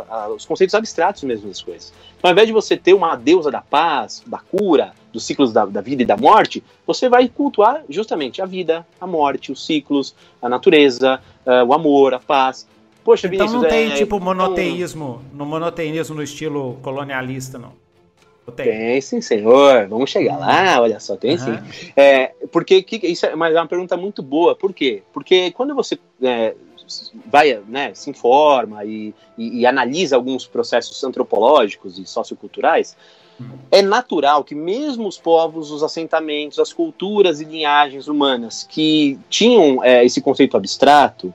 a, 0.08 0.28
os 0.34 0.46
conceitos 0.46 0.74
abstratos 0.74 1.22
mesmo 1.22 1.48
das 1.48 1.60
coisas. 1.60 1.92
Então, 2.16 2.30
ao 2.30 2.32
invés 2.32 2.46
de 2.46 2.52
você 2.54 2.78
ter 2.78 2.94
uma 2.94 3.14
deusa 3.14 3.50
da 3.50 3.60
paz, 3.60 4.22
da 4.26 4.38
cura, 4.38 4.94
dos 5.12 5.26
ciclos 5.26 5.52
da, 5.52 5.66
da, 5.66 5.82
vida 5.82 6.02
e 6.02 6.06
da 6.06 6.16
morte, 6.16 6.64
você 6.86 7.10
vai 7.10 7.28
cultuar 7.28 7.82
justamente 7.90 8.40
a 8.40 8.46
vida, 8.46 8.86
a 8.98 9.06
morte, 9.06 9.52
os 9.52 9.66
ciclos, 9.66 10.14
a 10.40 10.48
natureza, 10.48 11.20
uh, 11.44 11.66
o 11.66 11.74
amor, 11.74 12.14
a 12.14 12.20
paz. 12.20 12.66
Poxa, 13.04 13.26
então 13.26 13.46
Vinícius, 13.46 13.62
não 13.62 13.68
tem 13.68 13.92
é, 13.92 13.94
tipo 13.96 14.18
monoteísmo, 14.18 15.20
no 15.34 15.44
monoteísmo 15.44 16.16
no 16.16 16.22
estilo 16.22 16.78
colonialista, 16.82 17.58
não. 17.58 17.72
Tem. 18.54 18.66
tem 18.66 19.00
sim, 19.00 19.20
senhor. 19.20 19.88
Vamos 19.88 20.10
chegar 20.10 20.38
lá, 20.38 20.80
olha 20.80 21.00
só, 21.00 21.16
tem 21.16 21.32
uhum. 21.32 21.38
sim. 21.38 21.92
É, 21.96 22.32
porque 22.52 22.82
que, 22.82 23.06
isso 23.06 23.26
é, 23.26 23.34
mas 23.34 23.54
é 23.54 23.60
uma 23.60 23.66
pergunta 23.66 23.96
muito 23.96 24.22
boa. 24.22 24.54
Por 24.54 24.72
quê? 24.72 25.02
Porque 25.12 25.50
quando 25.50 25.74
você 25.74 25.98
é, 26.22 26.54
vai, 27.26 27.60
né, 27.68 27.92
se 27.94 28.10
informa 28.10 28.84
e, 28.84 29.14
e, 29.36 29.60
e 29.60 29.66
analisa 29.66 30.16
alguns 30.16 30.46
processos 30.46 31.02
antropológicos 31.02 31.98
e 31.98 32.06
socioculturais, 32.06 32.96
é 33.70 33.82
natural 33.82 34.42
que 34.42 34.54
mesmo 34.54 35.06
os 35.06 35.18
povos, 35.18 35.70
os 35.70 35.82
assentamentos, 35.82 36.58
as 36.58 36.72
culturas 36.72 37.40
e 37.40 37.44
linhagens 37.44 38.08
humanas 38.08 38.66
que 38.68 39.18
tinham 39.28 39.84
é, 39.84 40.04
esse 40.04 40.20
conceito 40.20 40.56
abstrato, 40.56 41.34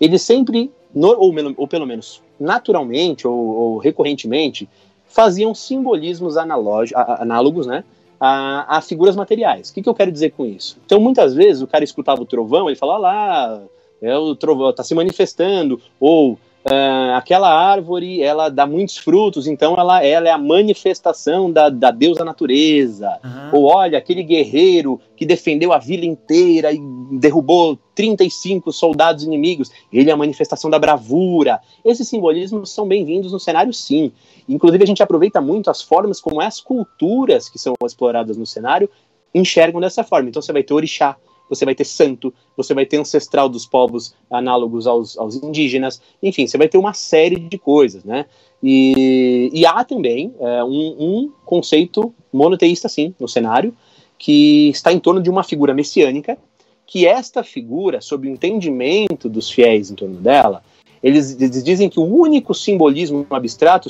eles 0.00 0.22
sempre, 0.22 0.72
ou, 0.94 1.32
ou 1.56 1.68
pelo 1.68 1.86
menos 1.86 2.22
naturalmente 2.38 3.26
ou, 3.26 3.34
ou 3.34 3.78
recorrentemente, 3.78 4.68
faziam 5.16 5.54
simbolismos 5.54 6.36
análogos 6.36 7.66
né, 7.66 7.82
a, 8.20 8.76
a, 8.76 8.80
figuras 8.82 9.16
materiais. 9.16 9.70
O 9.70 9.74
que, 9.74 9.80
que 9.80 9.88
eu 9.88 9.94
quero 9.94 10.12
dizer 10.12 10.32
com 10.32 10.44
isso? 10.44 10.76
Então, 10.84 11.00
muitas 11.00 11.32
vezes, 11.32 11.62
o 11.62 11.66
cara 11.66 11.82
escutava 11.82 12.20
o 12.20 12.26
trovão, 12.26 12.68
ele 12.68 12.76
falava 12.76 12.98
lá, 12.98 13.62
é 14.02 14.14
o 14.14 14.36
trovão, 14.36 14.68
está 14.68 14.84
se 14.84 14.94
manifestando, 14.94 15.80
ou 15.98 16.38
Uh, 16.68 17.14
aquela 17.14 17.48
árvore 17.48 18.20
ela 18.20 18.48
dá 18.48 18.66
muitos 18.66 18.96
frutos, 18.96 19.46
então 19.46 19.76
ela, 19.78 20.04
ela 20.04 20.28
é 20.28 20.32
a 20.32 20.38
manifestação 20.38 21.52
da, 21.52 21.68
da 21.68 21.92
deusa 21.92 22.24
natureza. 22.24 23.20
Uhum. 23.24 23.60
Ou 23.60 23.64
olha, 23.66 23.96
aquele 23.96 24.24
guerreiro 24.24 25.00
que 25.16 25.24
defendeu 25.24 25.72
a 25.72 25.78
vila 25.78 26.04
inteira 26.04 26.72
e 26.72 26.78
derrubou 27.12 27.78
35 27.94 28.72
soldados 28.72 29.22
inimigos, 29.22 29.70
ele 29.92 30.10
é 30.10 30.12
a 30.12 30.16
manifestação 30.16 30.68
da 30.68 30.76
bravura. 30.76 31.60
Esses 31.84 32.08
simbolismos 32.08 32.72
são 32.72 32.88
bem-vindos 32.88 33.30
no 33.30 33.38
cenário, 33.38 33.72
sim. 33.72 34.10
Inclusive, 34.48 34.82
a 34.82 34.86
gente 34.88 35.02
aproveita 35.02 35.40
muito 35.40 35.70
as 35.70 35.80
formas 35.80 36.20
como 36.20 36.40
as 36.40 36.60
culturas 36.60 37.48
que 37.48 37.60
são 37.60 37.74
exploradas 37.84 38.36
no 38.36 38.44
cenário 38.44 38.90
enxergam 39.32 39.80
dessa 39.80 40.02
forma. 40.02 40.28
Então, 40.28 40.42
você 40.42 40.52
vai 40.52 40.64
ter 40.64 40.74
orixá, 40.74 41.16
você 41.48 41.64
vai 41.64 41.74
ter 41.74 41.84
santo, 41.84 42.32
você 42.56 42.74
vai 42.74 42.86
ter 42.86 42.98
ancestral 42.98 43.48
dos 43.48 43.66
povos 43.66 44.14
análogos 44.30 44.86
aos, 44.86 45.16
aos 45.16 45.36
indígenas, 45.36 46.00
enfim, 46.22 46.46
você 46.46 46.58
vai 46.58 46.68
ter 46.68 46.78
uma 46.78 46.92
série 46.92 47.36
de 47.36 47.58
coisas, 47.58 48.04
né? 48.04 48.26
E, 48.62 49.50
e 49.52 49.66
há 49.66 49.84
também 49.84 50.34
é, 50.40 50.64
um, 50.64 50.96
um, 50.98 51.32
conceito 51.44 52.12
monoteísta, 52.32 52.88
sim, 52.88 53.14
no 53.20 53.28
cenário, 53.28 53.74
que 54.18 54.70
está 54.70 54.92
em 54.92 54.98
torno 54.98 55.22
de 55.22 55.30
uma 55.30 55.44
figura 55.44 55.74
messiânica, 55.74 56.38
que 56.86 57.06
esta 57.06 57.42
figura, 57.42 58.00
sob 58.00 58.26
o 58.26 58.30
entendimento 58.30 59.28
dos 59.28 59.50
fiéis 59.50 59.90
em 59.90 59.94
torno 59.94 60.16
dela, 60.16 60.62
eles, 61.02 61.38
eles 61.40 61.62
dizem 61.62 61.88
que 61.88 62.00
o 62.00 62.04
único 62.04 62.54
simbolismo 62.54 63.26
abstrato 63.30 63.88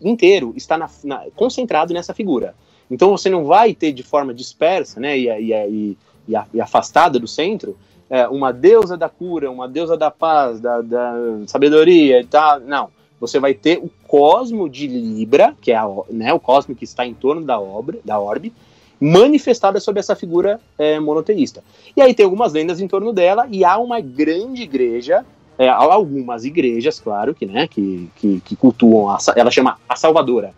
inteiro 0.00 0.52
está 0.56 0.78
na, 0.78 0.88
na, 1.04 1.24
concentrado 1.34 1.92
nessa 1.92 2.14
figura. 2.14 2.54
Então 2.90 3.10
você 3.10 3.28
não 3.28 3.44
vai 3.44 3.74
ter 3.74 3.92
de 3.92 4.02
forma 4.02 4.32
dispersa, 4.32 5.00
né, 5.00 5.18
e, 5.18 5.28
e, 5.28 5.98
e 6.28 6.34
a, 6.34 6.46
e 6.52 6.60
afastada 6.60 7.18
do 7.18 7.26
centro, 7.26 7.76
é, 8.08 8.26
uma 8.28 8.52
deusa 8.52 8.96
da 8.96 9.08
cura, 9.08 9.50
uma 9.50 9.68
deusa 9.68 9.96
da 9.96 10.10
paz, 10.10 10.60
da, 10.60 10.80
da 10.80 11.14
sabedoria 11.46 12.20
e 12.20 12.24
tal. 12.24 12.60
Não. 12.60 12.88
Você 13.18 13.40
vai 13.40 13.54
ter 13.54 13.78
o 13.78 13.90
cosmo 14.06 14.68
de 14.68 14.86
Libra, 14.86 15.54
que 15.60 15.72
é 15.72 15.76
a, 15.76 15.88
né, 16.10 16.32
o 16.32 16.40
cosmo 16.40 16.74
que 16.74 16.84
está 16.84 17.06
em 17.06 17.14
torno 17.14 17.44
da 17.44 17.58
obra, 17.58 17.98
da 18.04 18.18
orbe, 18.18 18.52
manifestada 19.00 19.80
sob 19.80 19.98
essa 19.98 20.14
figura 20.14 20.60
é, 20.78 21.00
monoteísta. 21.00 21.62
E 21.96 22.02
aí 22.02 22.14
tem 22.14 22.24
algumas 22.24 22.52
lendas 22.52 22.80
em 22.80 22.88
torno 22.88 23.12
dela, 23.12 23.46
e 23.50 23.64
há 23.64 23.78
uma 23.78 24.00
grande 24.00 24.62
igreja, 24.62 25.24
é, 25.58 25.68
algumas 25.68 26.44
igrejas, 26.44 27.00
claro, 27.00 27.34
que, 27.34 27.46
né, 27.46 27.66
que, 27.66 28.10
que, 28.16 28.40
que 28.40 28.56
cultuam, 28.56 29.08
a, 29.08 29.18
ela 29.34 29.50
chama 29.50 29.78
a 29.88 29.96
Salvadora, 29.96 30.52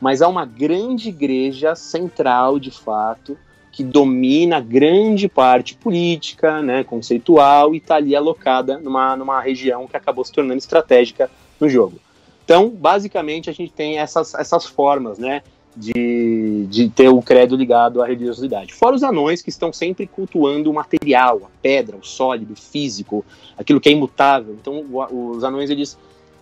mas 0.00 0.20
há 0.22 0.28
uma 0.28 0.44
grande 0.44 1.08
igreja 1.08 1.74
central, 1.74 2.58
de 2.58 2.70
fato, 2.70 3.38
que 3.76 3.84
domina 3.84 4.58
grande 4.58 5.28
parte 5.28 5.74
política, 5.74 6.62
né, 6.62 6.82
conceitual, 6.82 7.74
e 7.74 7.76
está 7.76 7.96
ali 7.96 8.16
alocada 8.16 8.78
numa, 8.78 9.14
numa 9.14 9.38
região 9.38 9.86
que 9.86 9.94
acabou 9.94 10.24
se 10.24 10.32
tornando 10.32 10.56
estratégica 10.56 11.30
no 11.60 11.68
jogo. 11.68 11.98
Então, 12.42 12.70
basicamente, 12.70 13.50
a 13.50 13.52
gente 13.52 13.70
tem 13.70 13.98
essas, 13.98 14.32
essas 14.32 14.64
formas 14.64 15.18
né, 15.18 15.42
de, 15.76 16.66
de 16.70 16.88
ter 16.88 17.10
o 17.10 17.20
credo 17.20 17.54
ligado 17.54 18.00
à 18.00 18.06
religiosidade. 18.06 18.72
Fora 18.72 18.96
os 18.96 19.02
anões 19.02 19.42
que 19.42 19.50
estão 19.50 19.70
sempre 19.74 20.06
cultuando 20.06 20.70
o 20.70 20.74
material, 20.74 21.42
a 21.44 21.50
pedra, 21.60 21.98
o 21.98 22.02
sólido, 22.02 22.54
o 22.54 22.56
físico, 22.56 23.22
aquilo 23.58 23.78
que 23.78 23.90
é 23.90 23.92
imutável. 23.92 24.56
Então, 24.58 24.86
os 25.12 25.44
anões, 25.44 25.68
eles 25.68 25.98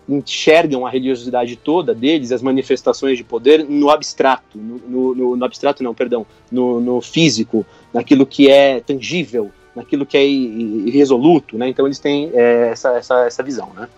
enxergam 0.07 0.85
a 0.85 0.89
religiosidade 0.89 1.55
toda 1.55 1.93
deles, 1.93 2.31
as 2.31 2.41
manifestações 2.41 3.17
de 3.17 3.23
poder, 3.23 3.63
no 3.63 3.89
abstrato, 3.89 4.57
no, 4.57 5.15
no, 5.15 5.35
no 5.35 5.45
abstrato 5.45 5.83
não, 5.83 5.93
perdão, 5.93 6.25
no, 6.51 6.79
no, 6.79 7.01
físico, 7.01 7.65
naquilo 7.93 8.25
que 8.25 8.49
é 8.49 8.79
tangível, 8.79 9.51
naquilo 9.75 10.05
que 10.05 10.17
é 10.17 10.25
irresoluto, 10.25 11.57
né? 11.57 11.67
Então 11.67 11.85
eles 11.85 11.99
têm 11.99 12.31
é, 12.33 12.69
essa, 12.69 12.89
essa, 12.97 13.25
essa 13.25 13.43
visão, 13.43 13.71
né? 13.75 13.89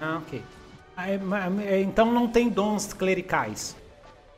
Ah, 0.00 0.20
ok. 0.22 0.40
Ah, 0.96 1.10
é, 1.10 1.20
é, 1.66 1.80
então 1.80 2.12
não 2.12 2.28
tem 2.28 2.48
dons 2.48 2.92
clericais. 2.92 3.76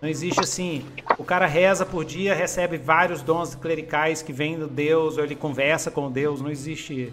Não 0.00 0.08
existe 0.08 0.40
assim, 0.40 0.84
o 1.16 1.22
cara 1.22 1.46
reza 1.46 1.86
por 1.86 2.04
dia, 2.04 2.34
recebe 2.34 2.76
vários 2.76 3.22
dons 3.22 3.54
clericais 3.54 4.20
que 4.20 4.32
vêm 4.32 4.58
do 4.58 4.66
Deus, 4.66 5.16
ou 5.16 5.22
ele 5.22 5.36
conversa 5.36 5.92
com 5.92 6.10
Deus, 6.10 6.40
não 6.40 6.50
existe 6.50 7.12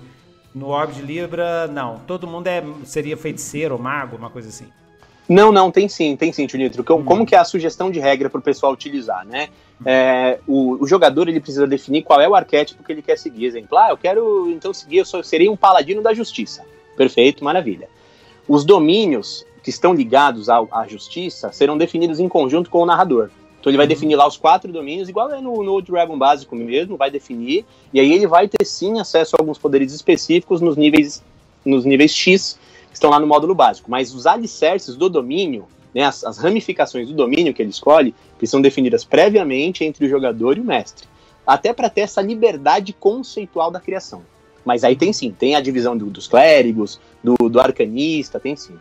no 0.54 0.68
Orbe 0.68 0.94
de 0.94 1.02
Libra, 1.02 1.68
não. 1.68 2.00
Todo 2.08 2.28
mundo 2.28 2.48
é, 2.48 2.64
seria 2.84 3.16
feiticeiro 3.16 3.76
ou 3.76 3.82
mago, 3.82 4.18
uma 4.18 4.30
coisa 4.30 4.50
assim. 4.50 4.68
Não, 5.28 5.52
não, 5.52 5.70
tem 5.70 5.88
sim, 5.88 6.16
tem 6.16 6.34
sim, 6.34 6.48
Tio 6.48 6.58
Nitro. 6.58 6.84
Como, 6.84 7.02
hum. 7.02 7.06
como 7.06 7.26
que 7.26 7.36
é 7.36 7.38
a 7.38 7.46
sugestão 7.46 7.92
de 7.92 8.00
regra 8.00 8.30
para 8.30 8.40
o 8.40 8.42
pessoal 8.42 8.74
utilizar, 8.74 9.26
né? 9.26 9.50
É, 9.86 10.40
o, 10.48 10.84
o, 10.84 10.88
jogador 10.88 11.30
ele 11.30 11.40
precisa 11.40 11.66
definir 11.66 12.02
qual 12.02 12.20
é 12.20 12.28
o 12.28 12.36
arquétipo 12.36 12.84
que 12.84 12.92
ele 12.92 13.02
quer 13.04 13.18
seguir. 13.18 13.46
Exemplo, 13.46 13.78
ah, 13.78 13.92
eu 13.92 13.98
quero 13.98 14.50
então 14.50 14.74
seguir, 14.74 14.98
eu 14.98 15.06
só, 15.06 15.22
serei 15.22 15.48
um 15.48 15.56
paladino 15.56 16.02
da 16.02 16.14
justiça. 16.14 16.66
Perfeito, 16.98 17.44
maravilha. 17.44 17.88
Os 18.48 18.66
domínios 18.66 19.46
que 19.64 19.70
estão 19.70 19.94
ligados 19.94 20.50
à, 20.50 20.60
à 20.72 20.88
justiça 20.88 21.52
serão 21.52 21.78
definidos 21.78 22.20
em 22.20 22.28
conjunto 22.28 22.70
com 22.70 22.82
o 22.82 22.86
narrador. 22.86 23.30
Então 23.60 23.70
ele 23.70 23.78
vai 23.78 23.86
uhum. 23.86 23.90
definir 23.90 24.16
lá 24.16 24.28
os 24.28 24.38
quatro 24.38 24.72
domínios, 24.72 25.10
igual 25.10 25.32
é 25.32 25.42
no, 25.42 25.64
no 25.64 25.82
Dragon 25.82 26.18
básico 26.18 26.56
mesmo, 26.56 26.96
vai 26.96 27.12
definir, 27.12 27.66
e 27.94 28.00
aí 28.00 28.12
ele 28.12 28.26
vai 28.26 28.48
ter 28.48 28.66
sim 28.66 29.00
acesso 29.00 29.36
a 29.36 29.42
alguns 29.42 29.58
poderes 29.58 29.94
específicos 29.94 30.62
nos 30.62 30.78
níveis, 30.78 31.22
nos 31.66 31.84
níveis 31.84 32.14
X, 32.14 32.58
que 32.88 32.94
estão 32.94 33.10
lá 33.10 33.20
no 33.20 33.28
módulo 33.28 33.54
básico. 33.54 33.92
Mas 33.92 34.14
os 34.14 34.26
alicerces 34.26 34.96
do 34.96 35.10
domínio, 35.10 35.68
né, 35.94 36.04
as, 36.04 36.24
as 36.24 36.38
ramificações 36.38 37.08
do 37.08 37.14
domínio 37.14 37.54
que 37.54 37.62
ele 37.62 37.70
escolhe, 37.70 38.16
que 38.40 38.48
são 38.48 38.62
definidas 38.62 39.04
previamente 39.04 39.84
entre 39.84 40.06
o 40.06 40.10
jogador 40.10 40.58
e 40.58 40.62
o 40.62 40.66
mestre. 40.66 41.08
Até 41.46 41.74
para 41.74 41.90
ter 41.90 42.02
essa 42.02 42.22
liberdade 42.22 42.94
conceitual 42.94 43.72
da 43.72 43.80
criação. 43.80 44.22
Mas 44.64 44.84
aí 44.84 44.96
tem 44.96 45.12
sim, 45.12 45.32
tem 45.32 45.56
a 45.56 45.62
divisão 45.62 45.98
do, 45.98 46.06
dos 46.06 46.28
clérigos, 46.28 47.00
do, 47.24 47.50
do 47.50 47.60
arcanista, 47.60 48.40
tem 48.40 48.56
sim. 48.56 48.78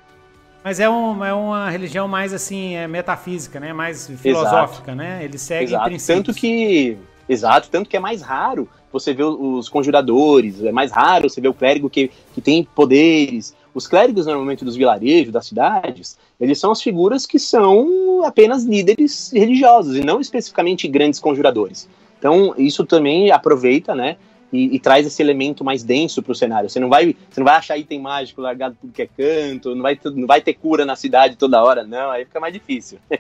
Mas 0.69 0.81
é, 0.81 0.91
um, 0.91 1.25
é 1.25 1.33
uma 1.33 1.71
religião 1.71 2.07
mais 2.07 2.35
assim, 2.35 2.75
é 2.75 2.87
metafísica, 2.87 3.59
né? 3.59 3.73
Mais 3.73 4.07
filosófica, 4.07 4.93
exato. 4.93 4.95
né? 4.95 5.25
Ele 5.25 5.39
segue 5.39 5.65
exato. 5.65 5.85
princípios. 5.87 6.27
Tanto 6.27 6.39
que, 6.39 6.99
exato, 7.27 7.71
tanto 7.71 7.89
que 7.89 7.97
é 7.97 8.01
mais 8.01 8.21
raro 8.21 8.69
você 8.93 9.15
ver 9.15 9.25
os 9.25 9.67
conjuradores, 9.71 10.63
é 10.63 10.71
mais 10.71 10.93
raro 10.93 11.31
você 11.31 11.41
ver 11.41 11.49
o 11.49 11.55
clérigo 11.55 11.89
que, 11.89 12.11
que 12.35 12.43
tem 12.43 12.69
poderes. 12.75 13.57
Os 13.73 13.87
clérigos, 13.87 14.27
normalmente, 14.27 14.63
dos 14.63 14.77
vilarejos, 14.77 15.33
das 15.33 15.47
cidades, 15.47 16.19
eles 16.39 16.61
são 16.61 16.71
as 16.71 16.83
figuras 16.83 17.25
que 17.25 17.39
são 17.39 18.23
apenas 18.23 18.65
líderes 18.65 19.31
religiosos 19.33 19.97
e 19.97 20.03
não 20.03 20.21
especificamente 20.21 20.87
grandes 20.87 21.19
conjuradores. 21.19 21.89
Então, 22.19 22.55
isso 22.59 22.85
também 22.85 23.31
aproveita, 23.31 23.95
né? 23.95 24.19
E, 24.53 24.77
e, 24.77 24.81
traz 24.81 25.07
esse 25.07 25.23
elemento 25.23 25.63
mais 25.63 25.83
denso 25.83 26.23
para 26.23 26.33
o 26.33 26.35
cenário. 26.35 26.71
Você 26.71 26.81
não 26.81 26.89
vai, 26.89 27.15
você 27.31 27.41
não 27.41 27.45
vai 27.45 27.57
achar 27.57 27.77
item 27.77 28.01
mágico 28.01 28.41
largado 28.41 28.77
tudo 28.81 28.93
que 28.93 29.03
é 29.03 29.07
canto, 29.07 29.75
não 29.75 29.83
vai, 29.83 29.99
não 30.05 30.27
vai 30.27 30.41
ter 30.41 30.55
cura 30.55 30.85
na 30.85 30.97
cidade 30.97 31.37
toda 31.37 31.63
hora, 31.63 31.85
não. 31.85 32.11
Aí 32.11 32.25
fica 32.25 32.41
mais 32.41 32.53
difícil. 32.53 32.99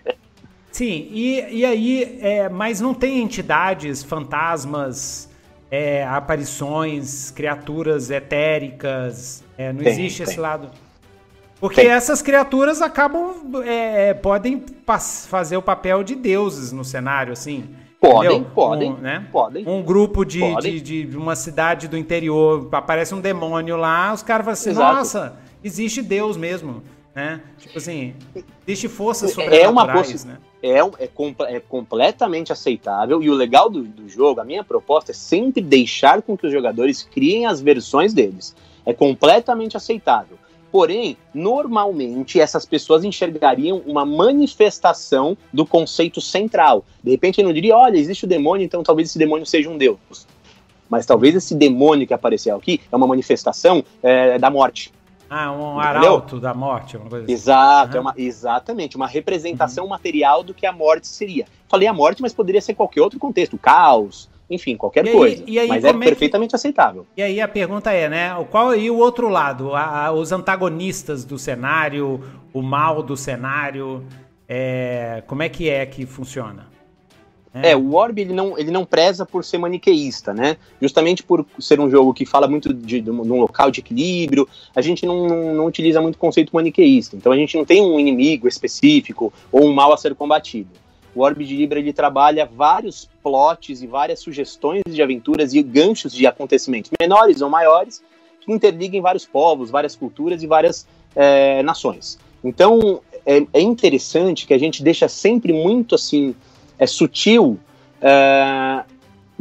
Sim, 0.70 1.09
e, 1.11 1.59
e 1.59 1.64
aí, 1.64 2.18
é, 2.20 2.49
mas 2.49 2.81
não 2.81 2.95
tem 2.95 3.20
entidades, 3.20 4.03
fantasmas, 4.03 5.29
é, 5.70 6.05
aparições, 6.05 7.31
criaturas 7.31 8.11
etéricas, 8.11 9.43
é, 9.57 9.72
não 9.72 9.83
tem, 9.83 9.93
existe 9.93 10.22
tem. 10.22 10.33
esse 10.33 10.41
lado. 10.41 10.70
Porque 11.61 11.83
tem. 11.83 11.91
essas 11.91 12.22
criaturas 12.22 12.81
acabam, 12.81 13.35
é, 13.64 14.14
podem 14.14 14.62
fazer 15.29 15.57
o 15.57 15.62
papel 15.62 16.05
de 16.05 16.14
deuses 16.14 16.70
no 16.70 16.85
cenário, 16.85 17.33
assim. 17.33 17.68
Podem, 18.01 18.30
Entendeu? 18.30 18.51
podem, 18.55 18.92
um, 18.92 18.96
né? 18.96 19.26
podem. 19.32 19.68
Um 19.68 19.82
grupo 19.82 20.24
de, 20.24 20.38
podem. 20.38 20.80
De, 20.80 21.05
de, 21.05 21.16
uma 21.16 21.34
cidade 21.34 21.88
do 21.88 21.96
interior, 21.96 22.68
aparece 22.70 23.12
um 23.12 23.20
demônio 23.20 23.76
lá, 23.76 24.12
os 24.12 24.22
caras 24.22 24.44
falam 24.44 24.53
assim, 24.53 24.70
Exato. 24.70 24.96
nossa, 24.96 25.36
existe 25.64 26.01
Deus 26.01 26.36
mesmo, 26.36 26.80
né? 27.12 27.40
Tipo 27.59 27.78
assim, 27.78 28.14
existe 28.66 28.86
forças 28.88 29.32
sobrenaturais, 29.32 29.64
é 29.64 29.68
uma 29.68 29.92
possi 29.92 30.26
né? 30.26 30.38
É, 30.62 30.78
é, 30.78 31.57
é, 31.57 31.61
completamente 31.61 32.53
aceitável 32.53 33.20
e 33.20 33.28
o 33.28 33.34
legal 33.34 33.68
do, 33.68 33.82
do 33.82 34.09
jogo, 34.09 34.40
a 34.40 34.44
minha 34.44 34.62
proposta 34.62 35.11
é 35.11 35.14
sempre 35.14 35.61
deixar 35.61 36.22
com 36.22 36.36
que 36.36 36.46
os 36.46 36.53
jogadores 36.53 37.03
criem 37.03 37.46
as 37.46 37.61
versões 37.61 38.14
deles. 38.14 38.55
É 38.86 38.92
completamente 38.92 39.76
aceitável. 39.76 40.38
Porém, 40.71 41.16
normalmente 41.33 42.39
essas 42.39 42.66
pessoas 42.66 43.05
enxergariam 43.05 43.83
uma 43.87 44.05
manifestação 44.05 45.37
do 45.53 45.64
conceito 45.64 46.21
central. 46.21 46.85
De 47.03 47.11
repente, 47.11 47.41
ele 47.41 47.49
não 47.49 47.55
diria, 47.55 47.77
olha, 47.77 47.97
existe 47.97 48.25
o 48.25 48.29
demônio, 48.29 48.64
então 48.64 48.83
talvez 48.83 49.09
esse 49.09 49.19
demônio 49.19 49.47
seja 49.47 49.71
um 49.71 49.79
deus. 49.79 50.27
Mas 50.89 51.07
talvez 51.07 51.35
esse 51.35 51.55
demônio 51.55 52.07
que 52.07 52.14
apareceu 52.14 52.57
aqui 52.57 52.81
é 52.91 52.97
uma 52.97 53.07
manifestação 53.07 53.85
é, 54.03 54.39
da 54.39 54.51
morte. 54.51 54.93
Ah, 55.31 55.53
um 55.53 55.79
arauto 55.79 56.41
da 56.41 56.55
morte, 56.55 56.97
coisa 56.97 57.25
assim. 57.25 57.33
Exato, 57.33 57.93
uhum. 57.93 57.99
é 57.99 58.01
uma, 58.01 58.14
exatamente, 58.16 58.97
uma 58.97 59.07
representação 59.07 59.85
uhum. 59.85 59.91
material 59.91 60.43
do 60.43 60.55
que 60.55 60.64
a 60.64 60.73
morte 60.73 61.07
seria. 61.07 61.45
Falei 61.69 61.87
a 61.87 61.93
morte, 61.93 62.23
mas 62.23 62.33
poderia 62.33 62.62
ser 62.62 62.75
qualquer 62.75 63.03
outro 63.03 63.19
contexto, 63.19 63.59
caos, 63.59 64.29
enfim, 64.51 64.76
qualquer 64.76 65.07
e 65.07 65.12
coisa. 65.12 65.44
Aí, 65.46 65.59
aí, 65.59 65.68
mas 65.68 65.84
é, 65.84 65.88
é 65.88 65.92
perfeitamente 65.92 66.51
que... 66.51 66.57
aceitável. 66.57 67.07
E 67.16 67.22
aí 67.22 67.40
a 67.40 67.49
pergunta 67.49 67.92
é, 67.92 68.09
né? 68.09 68.46
Qual 68.51 68.74
e 68.74 68.90
o 68.90 68.96
outro 68.96 69.28
lado? 69.28 69.74
A, 69.74 70.07
a, 70.07 70.12
os 70.12 70.32
antagonistas 70.32 71.24
do 71.24 71.38
cenário, 71.38 72.22
o 72.53 72.62
mal 72.62 73.03
do 73.03 73.16
cenário, 73.16 74.05
é, 74.49 75.22
como 75.26 75.42
é 75.42 75.49
que 75.49 75.68
é 75.68 75.84
que 75.84 76.07
funciona? 76.07 76.66
É, 77.62 77.74
o 77.74 77.94
Orb 77.94 78.20
ele 78.20 78.32
não, 78.32 78.59
ele 78.59 78.70
não 78.70 78.84
preza 78.84 79.24
por 79.24 79.44
ser 79.44 79.59
maniqueísta, 79.59 80.34
né? 80.34 80.57
Justamente 80.80 81.22
por 81.22 81.44
ser 81.59 81.80
um 81.80 81.90
jogo 81.90 82.12
que 82.12 82.26
fala 82.26 82.46
muito 82.46 82.72
de, 82.72 83.01
de, 83.01 83.11
um 83.11 83.40
local 83.40 83.70
de 83.70 83.80
equilíbrio, 83.80 84.49
a 84.76 84.80
gente 84.80 85.07
não, 85.07 85.26
não, 85.26 85.55
não, 85.55 85.66
utiliza 85.66 86.01
muito 86.01 86.16
o 86.16 86.18
conceito 86.18 86.55
maniqueísta. 86.55 87.16
Então 87.16 87.32
a 87.32 87.36
gente 87.36 87.57
não 87.57 87.64
tem 87.64 87.82
um 87.82 87.99
inimigo 87.99 88.46
específico 88.46 89.32
ou 89.51 89.64
um 89.64 89.72
mal 89.72 89.92
a 89.92 89.96
ser 89.96 90.14
combatido. 90.14 90.68
O 91.19 91.23
Orb 91.23 91.45
de 91.45 91.57
Libra 91.57 91.81
ele 91.81 91.93
trabalha 91.93 92.47
vários 92.47 93.11
plots 93.25 93.83
e 93.83 93.89
várias 93.89 94.21
sugestões 94.21 94.83
de 94.89 95.03
aventuras 95.03 95.53
e 95.53 95.61
ganchos 95.64 96.12
de 96.12 96.25
acontecimentos 96.29 96.93
menores 97.01 97.41
ou 97.41 97.51
maiores 97.51 98.01
que 98.41 98.53
interligam 98.53 99.03
vários 99.03 99.27
povos, 99.27 99.69
várias 99.69 99.97
culturas 99.97 100.45
e 100.45 100.47
várias 100.47 100.87
é, 101.16 101.61
nações. 101.64 102.21
Então 102.45 103.01
é, 103.27 103.45
é 103.53 103.61
interessante 103.61 104.47
que 104.47 104.55
a 104.55 104.59
gente 104.59 104.81
deixa 104.81 105.09
sempre 105.09 105.53
muito 105.53 105.97
assim 105.97 106.37
é 106.79 106.87
sutil 106.87 107.59
é, 108.01 108.85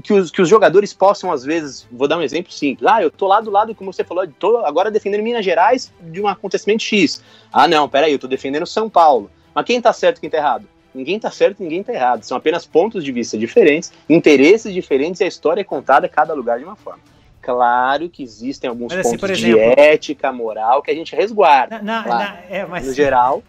que, 0.02 0.14
os, 0.14 0.32
que 0.32 0.42
os 0.42 0.50
jogadores 0.50 0.96
possam, 0.96 1.32
às 1.32 1.44
vezes, 1.44 1.88
vou 1.92 2.08
dar 2.08 2.18
um 2.18 2.24
exemplo 2.24 2.52
simples. 2.52 2.90
Ah, 2.92 3.04
eu 3.04 3.12
tô 3.12 3.28
lá 3.28 3.40
do 3.40 3.52
lado, 3.52 3.76
como 3.76 3.94
você 3.94 4.04
falou, 4.04 4.28
tô 4.40 4.58
agora 4.66 4.90
defendendo 4.90 5.22
Minas 5.22 5.46
Gerais 5.46 5.94
de 6.02 6.20
um 6.20 6.28
acontecimento 6.28 6.82
X. 6.82 7.22
Ah, 7.54 7.68
não, 7.68 7.88
peraí, 7.88 8.14
eu 8.14 8.20
tô 8.20 8.28
defendendo 8.28 8.66
São 8.66 8.90
Paulo. 8.90 9.30
Mas 9.54 9.66
quem 9.66 9.80
tá 9.80 9.94
certo 9.94 10.20
quem 10.20 10.30
tá 10.30 10.38
errado? 10.38 10.68
Ninguém 10.94 11.20
tá 11.20 11.30
certo, 11.30 11.62
ninguém 11.62 11.84
tá 11.84 11.94
errado. 11.94 12.24
São 12.24 12.38
apenas 12.38 12.66
pontos 12.66 13.04
de 13.04 13.12
vista 13.12 13.38
diferentes, 13.38 13.92
interesses 14.10 14.74
diferentes 14.74 15.22
e 15.22 15.24
a 15.24 15.28
história 15.28 15.62
é 15.62 15.64
contada 15.64 16.10
cada 16.10 16.34
lugar 16.34 16.58
de 16.58 16.66
uma 16.66 16.76
forma. 16.76 17.00
Claro 17.42 18.10
que 18.10 18.24
existem 18.24 18.70
alguns 18.70 18.94
mas, 18.94 19.08
assim, 19.08 19.18
pontos 19.18 19.40
exemplo, 19.40 19.58
de 19.58 19.80
ética, 19.80 20.34
moral 20.34 20.82
que 20.82 20.92
a 20.92 20.94
gente 20.94 21.16
resguarda. 21.16 21.82
Na, 21.82 22.04
claro. 22.04 22.24
na, 22.24 22.40
é, 22.50 22.66
mas, 22.66 22.86
no 22.86 22.94
geral. 22.94 23.42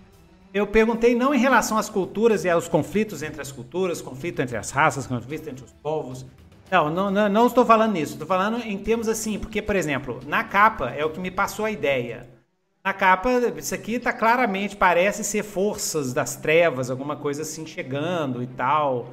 Eu 0.54 0.66
perguntei 0.66 1.14
não 1.14 1.34
em 1.34 1.38
relação 1.38 1.76
às 1.76 1.90
culturas 1.90 2.44
e 2.44 2.48
aos 2.48 2.68
conflitos 2.68 3.22
entre 3.22 3.42
as 3.42 3.52
culturas, 3.52 4.00
conflito 4.00 4.40
entre 4.40 4.56
as 4.56 4.70
raças, 4.70 5.06
conflito 5.06 5.48
entre 5.48 5.64
os 5.64 5.72
povos. 5.82 6.24
Não, 6.70 6.90
não, 6.90 7.10
não, 7.10 7.28
não 7.28 7.46
estou 7.46 7.66
falando 7.66 7.92
nisso. 7.92 8.12
Estou 8.12 8.26
falando 8.26 8.64
em 8.64 8.78
termos 8.78 9.08
assim, 9.08 9.38
porque, 9.38 9.60
por 9.60 9.76
exemplo, 9.76 10.20
na 10.26 10.44
capa 10.44 10.90
é 10.90 11.04
o 11.04 11.10
que 11.10 11.20
me 11.20 11.30
passou 11.30 11.64
a 11.64 11.70
ideia. 11.70 12.26
Na 12.88 12.94
capa, 12.94 13.30
isso 13.58 13.74
aqui 13.74 13.96
está 13.96 14.14
claramente, 14.14 14.74
parece 14.74 15.22
ser 15.22 15.42
forças 15.42 16.14
das 16.14 16.36
trevas, 16.36 16.90
alguma 16.90 17.16
coisa 17.16 17.42
assim 17.42 17.66
chegando 17.66 18.42
e 18.42 18.46
tal, 18.46 19.12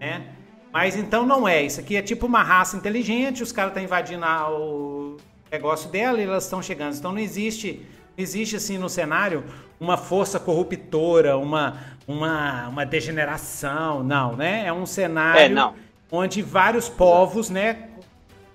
né? 0.00 0.26
Mas 0.72 0.96
então 0.96 1.24
não 1.24 1.46
é. 1.46 1.62
Isso 1.62 1.78
aqui 1.78 1.94
é 1.94 2.02
tipo 2.02 2.26
uma 2.26 2.42
raça 2.42 2.76
inteligente, 2.76 3.40
os 3.40 3.52
caras 3.52 3.70
estão 3.70 3.80
tá 3.80 3.84
invadindo 3.84 4.26
o 4.26 5.18
negócio 5.52 5.88
dela 5.88 6.20
e 6.20 6.24
elas 6.24 6.42
estão 6.42 6.60
chegando. 6.60 6.96
Então 6.96 7.12
não 7.12 7.20
existe, 7.20 7.86
não 8.16 8.24
existe 8.24 8.56
assim 8.56 8.76
no 8.76 8.88
cenário 8.88 9.44
uma 9.78 9.96
força 9.96 10.40
corruptora, 10.40 11.38
uma, 11.38 11.76
uma, 12.08 12.66
uma 12.70 12.84
degeneração, 12.84 14.02
não, 14.02 14.34
né? 14.34 14.66
É 14.66 14.72
um 14.72 14.84
cenário 14.84 15.56
é, 15.56 15.72
onde 16.10 16.42
vários 16.42 16.88
povos, 16.88 17.48
né? 17.48 17.88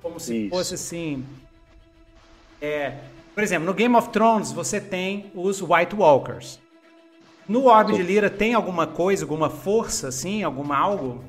Como 0.01 0.19
se 0.19 0.35
Isso. 0.35 0.49
fosse 0.49 0.73
assim. 0.73 1.25
É, 2.61 2.97
por 3.37 3.43
exemplo, 3.43 3.67
no 3.67 3.73
Game 3.75 3.95
of 3.95 4.09
Thrones 4.09 4.51
você 4.51 4.81
tem 4.81 5.31
os 5.35 5.61
White 5.61 5.95
Walkers. 5.95 6.59
No 7.47 7.65
Orbe 7.65 7.93
de 7.93 8.01
Lira 8.01 8.31
tem 8.31 8.55
alguma 8.55 8.87
coisa, 8.87 9.25
alguma 9.25 9.47
força, 9.47 10.07
assim, 10.07 10.41
alguma 10.41 10.75
algo? 10.75 11.23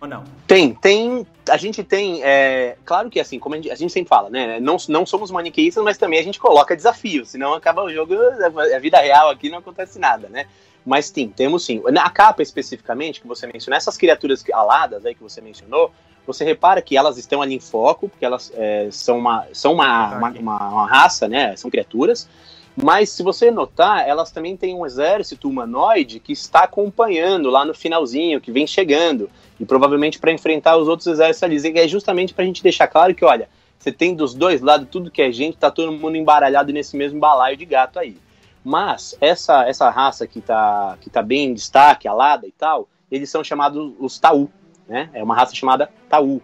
Ou 0.00 0.08
não? 0.08 0.24
Tem, 0.44 0.74
tem. 0.74 1.24
A 1.48 1.56
gente 1.56 1.84
tem. 1.84 2.20
É, 2.24 2.76
claro 2.84 3.08
que 3.08 3.20
assim, 3.20 3.38
como 3.38 3.54
a 3.54 3.58
gente, 3.58 3.70
a 3.70 3.76
gente, 3.76 3.92
sempre 3.92 4.08
fala, 4.08 4.28
né? 4.28 4.58
Não, 4.58 4.76
não 4.88 5.06
somos 5.06 5.30
maniqueístas, 5.30 5.84
mas 5.84 5.96
também 5.96 6.18
a 6.18 6.24
gente 6.24 6.40
coloca 6.40 6.74
desafios, 6.74 7.28
senão 7.28 7.54
acaba 7.54 7.84
o 7.84 7.92
jogo, 7.92 8.12
a 8.12 8.78
vida 8.80 8.98
real 8.98 9.30
aqui 9.30 9.48
não 9.48 9.58
acontece 9.58 10.00
nada, 10.00 10.28
né? 10.28 10.46
Mas 10.84 11.06
sim, 11.06 11.28
temos 11.28 11.64
sim. 11.64 11.80
Na 11.92 12.10
capa 12.10 12.42
especificamente, 12.42 13.20
que 13.20 13.28
você 13.28 13.46
mencionou, 13.46 13.76
essas 13.76 13.96
criaturas 13.96 14.44
aladas 14.52 15.06
aí 15.06 15.14
que 15.14 15.22
você 15.22 15.40
mencionou, 15.40 15.92
você 16.26 16.44
repara 16.44 16.80
que 16.80 16.96
elas 16.96 17.18
estão 17.18 17.42
ali 17.42 17.54
em 17.54 17.60
foco, 17.60 18.08
porque 18.08 18.24
elas 18.24 18.52
é, 18.54 18.88
são, 18.90 19.18
uma, 19.18 19.46
são 19.52 19.74
uma, 19.74 20.16
uma, 20.16 20.30
uma, 20.30 20.68
uma 20.68 20.86
raça, 20.86 21.26
né? 21.28 21.56
São 21.56 21.70
criaturas. 21.70 22.28
Mas 22.76 23.10
se 23.10 23.22
você 23.22 23.50
notar, 23.50 24.08
elas 24.08 24.30
também 24.30 24.56
têm 24.56 24.74
um 24.74 24.86
exército 24.86 25.48
humanoide 25.48 26.18
que 26.18 26.32
está 26.32 26.60
acompanhando 26.60 27.50
lá 27.50 27.64
no 27.64 27.74
finalzinho, 27.74 28.40
que 28.40 28.50
vem 28.50 28.66
chegando, 28.66 29.28
e 29.60 29.66
provavelmente 29.66 30.18
para 30.18 30.32
enfrentar 30.32 30.76
os 30.76 30.88
outros 30.88 31.06
exércitos 31.06 31.42
ali. 31.42 31.58
E 31.58 31.78
é 31.78 31.88
justamente 31.88 32.32
para 32.32 32.44
a 32.44 32.46
gente 32.46 32.62
deixar 32.62 32.86
claro 32.86 33.14
que, 33.14 33.24
olha, 33.24 33.48
você 33.78 33.92
tem 33.92 34.14
dos 34.14 34.32
dois 34.32 34.60
lados 34.62 34.88
tudo 34.90 35.10
que 35.10 35.20
é 35.20 35.30
gente, 35.30 35.56
tá 35.56 35.70
todo 35.70 35.92
mundo 35.92 36.16
embaralhado 36.16 36.72
nesse 36.72 36.96
mesmo 36.96 37.20
balaio 37.20 37.56
de 37.56 37.64
gato 37.66 37.98
aí. 37.98 38.16
Mas 38.64 39.16
essa 39.20 39.68
essa 39.68 39.90
raça 39.90 40.26
que 40.26 40.40
tá, 40.40 40.96
que 41.00 41.10
tá 41.10 41.20
bem 41.20 41.46
em 41.46 41.54
destaque, 41.54 42.06
alada 42.06 42.46
e 42.46 42.52
tal, 42.52 42.88
eles 43.10 43.28
são 43.28 43.42
chamados 43.42 43.92
os 43.98 44.18
Taú, 44.18 44.48
né? 44.88 45.10
É 45.12 45.22
uma 45.22 45.34
raça 45.34 45.54
chamada 45.54 45.90
Taú. 46.08 46.40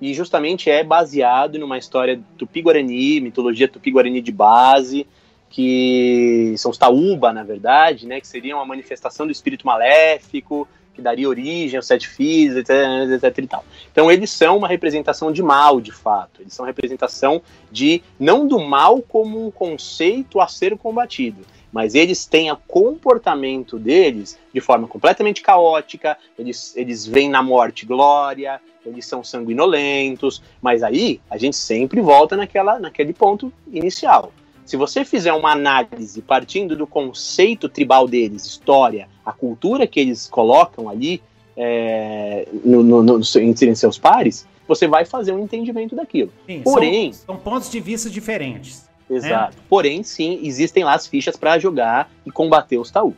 E 0.00 0.14
justamente 0.14 0.70
é 0.70 0.84
baseado 0.84 1.58
numa 1.58 1.76
história 1.76 2.20
tupi-guarani, 2.36 3.20
mitologia 3.20 3.66
tupi-guarani 3.66 4.20
de 4.20 4.30
base, 4.30 5.06
que 5.50 6.54
são 6.56 6.70
os 6.70 6.78
Taúba, 6.78 7.32
na 7.32 7.42
verdade, 7.42 8.06
né, 8.06 8.20
que 8.20 8.26
seriam 8.26 8.60
a 8.60 8.66
manifestação 8.66 9.26
do 9.26 9.32
espírito 9.32 9.66
maléfico, 9.66 10.68
que 10.94 11.02
daria 11.02 11.28
origem 11.28 11.76
aos 11.76 11.86
sete 11.86 12.08
filhos, 12.08 12.56
etc, 12.56 12.70
etc 13.12 13.38
e 13.38 13.46
tal. 13.46 13.64
Então 13.90 14.10
eles 14.10 14.30
são 14.30 14.58
uma 14.58 14.66
representação 14.66 15.30
de 15.30 15.42
mal, 15.42 15.80
de 15.80 15.92
fato. 15.92 16.42
Eles 16.42 16.52
são 16.52 16.66
representação 16.66 17.40
de 17.70 18.02
não 18.18 18.48
do 18.48 18.58
mal 18.58 19.00
como 19.00 19.46
um 19.46 19.50
conceito 19.50 20.40
a 20.40 20.48
ser 20.48 20.76
combatido, 20.76 21.46
mas 21.72 21.94
eles 21.94 22.26
têm 22.26 22.50
o 22.50 22.56
comportamento 22.56 23.78
deles 23.78 24.38
de 24.52 24.60
forma 24.60 24.86
completamente 24.86 25.42
caótica, 25.42 26.16
eles, 26.38 26.76
eles 26.76 27.06
veem 27.06 27.28
na 27.28 27.42
morte 27.42 27.84
glória, 27.84 28.60
eles 28.84 29.06
são 29.06 29.22
sanguinolentos, 29.22 30.42
mas 30.62 30.82
aí 30.82 31.20
a 31.28 31.36
gente 31.36 31.56
sempre 31.56 32.00
volta 32.00 32.36
naquela, 32.36 32.78
naquele 32.78 33.12
ponto 33.12 33.52
inicial. 33.70 34.32
Se 34.64 34.76
você 34.76 35.04
fizer 35.04 35.32
uma 35.32 35.52
análise 35.52 36.20
partindo 36.20 36.76
do 36.76 36.86
conceito 36.86 37.68
tribal 37.68 38.06
deles, 38.06 38.44
história, 38.44 39.08
a 39.24 39.32
cultura 39.32 39.86
que 39.86 39.98
eles 39.98 40.28
colocam 40.28 40.88
ali 40.88 41.22
é, 41.56 42.46
no, 42.64 42.82
no, 42.82 43.02
no, 43.02 43.20
entre 43.40 43.74
seus 43.74 43.98
pares, 43.98 44.46
você 44.66 44.86
vai 44.86 45.04
fazer 45.04 45.32
um 45.32 45.42
entendimdo 45.42 45.96
daquilo. 45.96 46.30
Sim, 46.46 46.60
Porém. 46.60 47.12
São, 47.12 47.34
são, 47.34 47.36
pontos 47.42 47.70
de 47.70 47.80
vista 47.80 48.10
diferentes. 48.10 48.87
Exato. 49.10 49.56
Né? 49.56 49.62
Porém, 49.68 50.02
sim, 50.02 50.40
existem 50.42 50.84
lá 50.84 50.94
as 50.94 51.06
fichas 51.06 51.36
para 51.36 51.58
jogar 51.58 52.10
e 52.26 52.30
combater 52.30 52.78
os 52.78 52.90
Taú. 52.90 53.14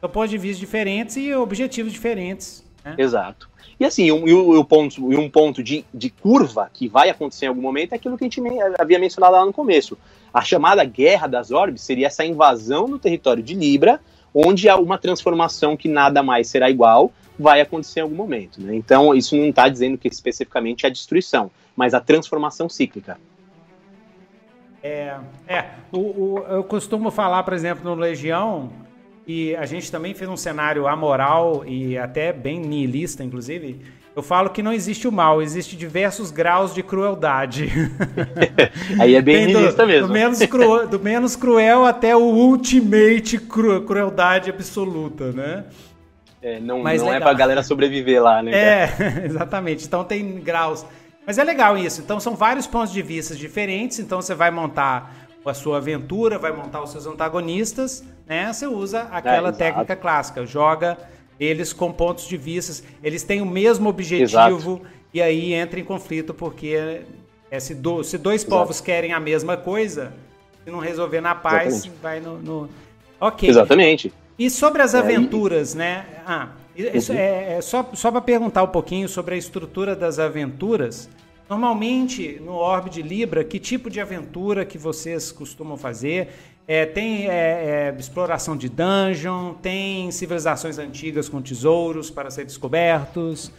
São 0.00 0.08
pontos 0.08 0.30
de 0.30 0.38
vista 0.38 0.60
diferentes 0.60 1.16
e 1.16 1.34
objetivos 1.34 1.92
diferentes. 1.92 2.64
Né? 2.84 2.94
Exato. 2.98 3.50
E 3.78 3.84
assim, 3.84 4.10
um, 4.12 4.28
e 4.28 4.34
um 4.34 4.64
ponto, 4.64 5.06
um 5.06 5.30
ponto 5.30 5.62
de, 5.62 5.84
de 5.92 6.10
curva 6.10 6.70
que 6.72 6.86
vai 6.86 7.08
acontecer 7.08 7.46
em 7.46 7.48
algum 7.48 7.62
momento 7.62 7.92
é 7.92 7.96
aquilo 7.96 8.16
que 8.16 8.24
a 8.24 8.28
gente 8.28 8.42
havia 8.78 8.98
mencionado 8.98 9.34
lá 9.34 9.44
no 9.44 9.52
começo. 9.52 9.96
A 10.32 10.42
chamada 10.42 10.84
Guerra 10.84 11.26
das 11.26 11.50
Orbes 11.50 11.82
seria 11.82 12.06
essa 12.06 12.24
invasão 12.24 12.86
no 12.86 12.98
território 12.98 13.42
de 13.42 13.54
Libra, 13.54 14.00
onde 14.34 14.68
há 14.68 14.76
uma 14.76 14.98
transformação 14.98 15.76
que 15.76 15.88
nada 15.88 16.22
mais 16.22 16.48
será 16.48 16.70
igual, 16.70 17.10
vai 17.38 17.62
acontecer 17.62 18.00
em 18.00 18.02
algum 18.02 18.14
momento. 18.14 18.60
Né? 18.60 18.74
Então, 18.74 19.14
isso 19.14 19.34
não 19.34 19.46
está 19.46 19.66
dizendo 19.66 19.96
que 19.96 20.08
especificamente 20.08 20.84
é 20.84 20.88
a 20.88 20.92
destruição, 20.92 21.50
mas 21.74 21.94
a 21.94 22.00
transformação 22.00 22.68
cíclica. 22.68 23.18
É, 24.82 25.16
é 25.46 25.64
o, 25.92 25.98
o, 25.98 26.44
eu 26.48 26.64
costumo 26.64 27.10
falar, 27.10 27.42
por 27.42 27.52
exemplo, 27.52 27.84
no 27.84 28.00
Legião, 28.00 28.70
e 29.26 29.54
a 29.56 29.66
gente 29.66 29.92
também 29.92 30.14
fez 30.14 30.28
um 30.28 30.36
cenário 30.36 30.86
amoral 30.88 31.62
e 31.66 31.96
até 31.96 32.32
bem 32.32 32.58
nihilista, 32.58 33.22
inclusive. 33.22 33.80
Eu 34.16 34.22
falo 34.24 34.50
que 34.50 34.62
não 34.62 34.72
existe 34.72 35.06
o 35.06 35.12
mal, 35.12 35.40
existe 35.40 35.76
diversos 35.76 36.32
graus 36.32 36.74
de 36.74 36.82
crueldade. 36.82 37.70
Aí 38.98 39.14
é 39.14 39.22
bem 39.22 39.46
nihilista 39.46 39.86
mesmo. 39.86 40.08
Do 40.08 40.12
menos, 40.12 40.38
cru, 40.46 40.88
do 40.88 40.98
menos 40.98 41.36
cruel 41.36 41.84
até 41.84 42.16
o 42.16 42.22
ultimate 42.22 43.38
cru, 43.38 43.82
crueldade 43.82 44.50
absoluta, 44.50 45.30
né? 45.30 45.64
É, 46.42 46.58
não, 46.58 46.82
Mas 46.82 47.02
não 47.02 47.12
é 47.12 47.20
pra 47.20 47.34
galera 47.34 47.62
sobreviver 47.62 48.22
lá, 48.22 48.42
né? 48.42 48.52
É, 48.52 48.92
exatamente. 49.26 49.86
Então 49.86 50.02
tem 50.02 50.40
graus. 50.40 50.84
Mas 51.26 51.38
é 51.38 51.44
legal 51.44 51.76
isso. 51.76 52.00
Então 52.00 52.18
são 52.18 52.34
vários 52.34 52.66
pontos 52.66 52.92
de 52.92 53.02
vista 53.02 53.34
diferentes. 53.34 53.98
Então 53.98 54.20
você 54.20 54.34
vai 54.34 54.50
montar 54.50 55.14
a 55.44 55.54
sua 55.54 55.78
aventura, 55.78 56.38
vai 56.38 56.52
montar 56.52 56.82
os 56.82 56.90
seus 56.90 57.06
antagonistas, 57.06 58.04
né? 58.26 58.52
Você 58.52 58.66
usa 58.66 59.02
aquela 59.10 59.48
é, 59.48 59.52
técnica 59.52 59.96
clássica, 59.96 60.44
joga 60.44 60.98
eles 61.38 61.72
com 61.72 61.90
pontos 61.90 62.28
de 62.28 62.36
vista, 62.36 62.86
eles 63.02 63.22
têm 63.22 63.40
o 63.40 63.46
mesmo 63.46 63.88
objetivo, 63.88 64.72
exato. 64.74 64.82
e 65.14 65.22
aí 65.22 65.54
entra 65.54 65.80
em 65.80 65.84
conflito 65.84 66.34
porque 66.34 67.00
é, 67.50 67.58
se, 67.58 67.74
do, 67.74 68.04
se 68.04 68.18
dois 68.18 68.42
Exato. 68.42 68.50
povos 68.54 68.80
querem 68.82 69.14
a 69.14 69.18
mesma 69.18 69.56
coisa, 69.56 70.12
se 70.62 70.70
não 70.70 70.78
resolver 70.78 71.22
na 71.22 71.34
paz, 71.34 71.86
Exatamente. 71.86 72.02
vai 72.02 72.20
no, 72.20 72.38
no, 72.38 72.68
Ok. 73.18 73.48
Exatamente. 73.48 74.12
E 74.38 74.48
sobre 74.48 74.82
as 74.82 74.94
aventuras, 74.94 75.74
né? 75.74 76.06
Ah, 76.26 76.48
isso 76.76 77.12
uhum. 77.12 77.18
é, 77.18 77.54
é, 77.54 77.60
só, 77.60 77.90
só 77.94 78.10
para 78.10 78.20
perguntar 78.20 78.62
um 78.62 78.68
pouquinho 78.68 79.08
sobre 79.08 79.34
a 79.34 79.38
estrutura 79.38 79.94
das 79.96 80.18
aventuras. 80.18 81.08
Normalmente, 81.48 82.40
no 82.40 82.52
Orbe 82.52 82.90
de 82.90 83.02
Libra, 83.02 83.42
que 83.42 83.58
tipo 83.58 83.90
de 83.90 84.00
aventura 84.00 84.64
que 84.64 84.78
vocês 84.78 85.32
costumam 85.32 85.76
fazer? 85.76 86.28
É, 86.66 86.86
tem 86.86 87.26
é, 87.26 87.90
é, 87.92 87.96
exploração 87.98 88.56
de 88.56 88.68
dungeon, 88.68 89.54
tem 89.54 90.10
civilizações 90.12 90.78
antigas 90.78 91.28
com 91.28 91.42
tesouros 91.42 92.08
para 92.08 92.30
ser 92.30 92.44
descobertos, 92.44 93.50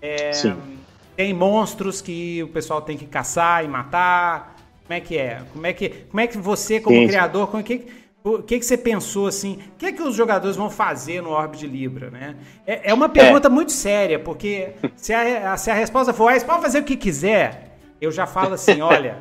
é, 0.00 0.30
tem 1.14 1.34
monstros 1.34 2.00
que 2.00 2.42
o 2.42 2.48
pessoal 2.48 2.80
tem 2.80 2.96
que 2.96 3.04
caçar 3.06 3.64
e 3.64 3.68
matar. 3.68 4.56
Como 4.86 4.96
é 4.96 5.00
que 5.00 5.18
é? 5.18 5.42
Como 5.52 5.66
é 5.66 5.72
que, 5.72 5.88
como 5.88 6.20
é 6.20 6.26
que 6.26 6.38
você, 6.38 6.80
como 6.80 6.96
sim, 6.96 7.06
criador, 7.06 7.48
como 7.48 7.60
é 7.60 7.62
que, 7.62 7.86
o 8.24 8.42
que, 8.42 8.58
que 8.58 8.64
você 8.64 8.78
pensou 8.78 9.26
assim? 9.26 9.58
O 9.74 9.78
que 9.78 9.84
é 9.84 9.92
que 9.92 10.02
os 10.02 10.16
jogadores 10.16 10.56
vão 10.56 10.70
fazer 10.70 11.20
no 11.20 11.28
Orbe 11.28 11.58
de 11.58 11.66
Libra, 11.66 12.10
né? 12.10 12.34
É, 12.66 12.90
é 12.90 12.94
uma 12.94 13.06
pergunta 13.06 13.48
é. 13.48 13.50
muito 13.50 13.70
séria, 13.70 14.18
porque 14.18 14.70
se 14.96 15.12
a, 15.12 15.54
se 15.58 15.70
a 15.70 15.74
resposta 15.74 16.14
for, 16.14 16.28
ah, 16.28 16.32
eles 16.32 16.42
podem 16.42 16.62
fazer 16.62 16.78
o 16.78 16.84
que 16.84 16.96
quiser, 16.96 17.76
eu 18.00 18.10
já 18.10 18.26
falo 18.26 18.54
assim, 18.54 18.80
olha, 18.82 19.18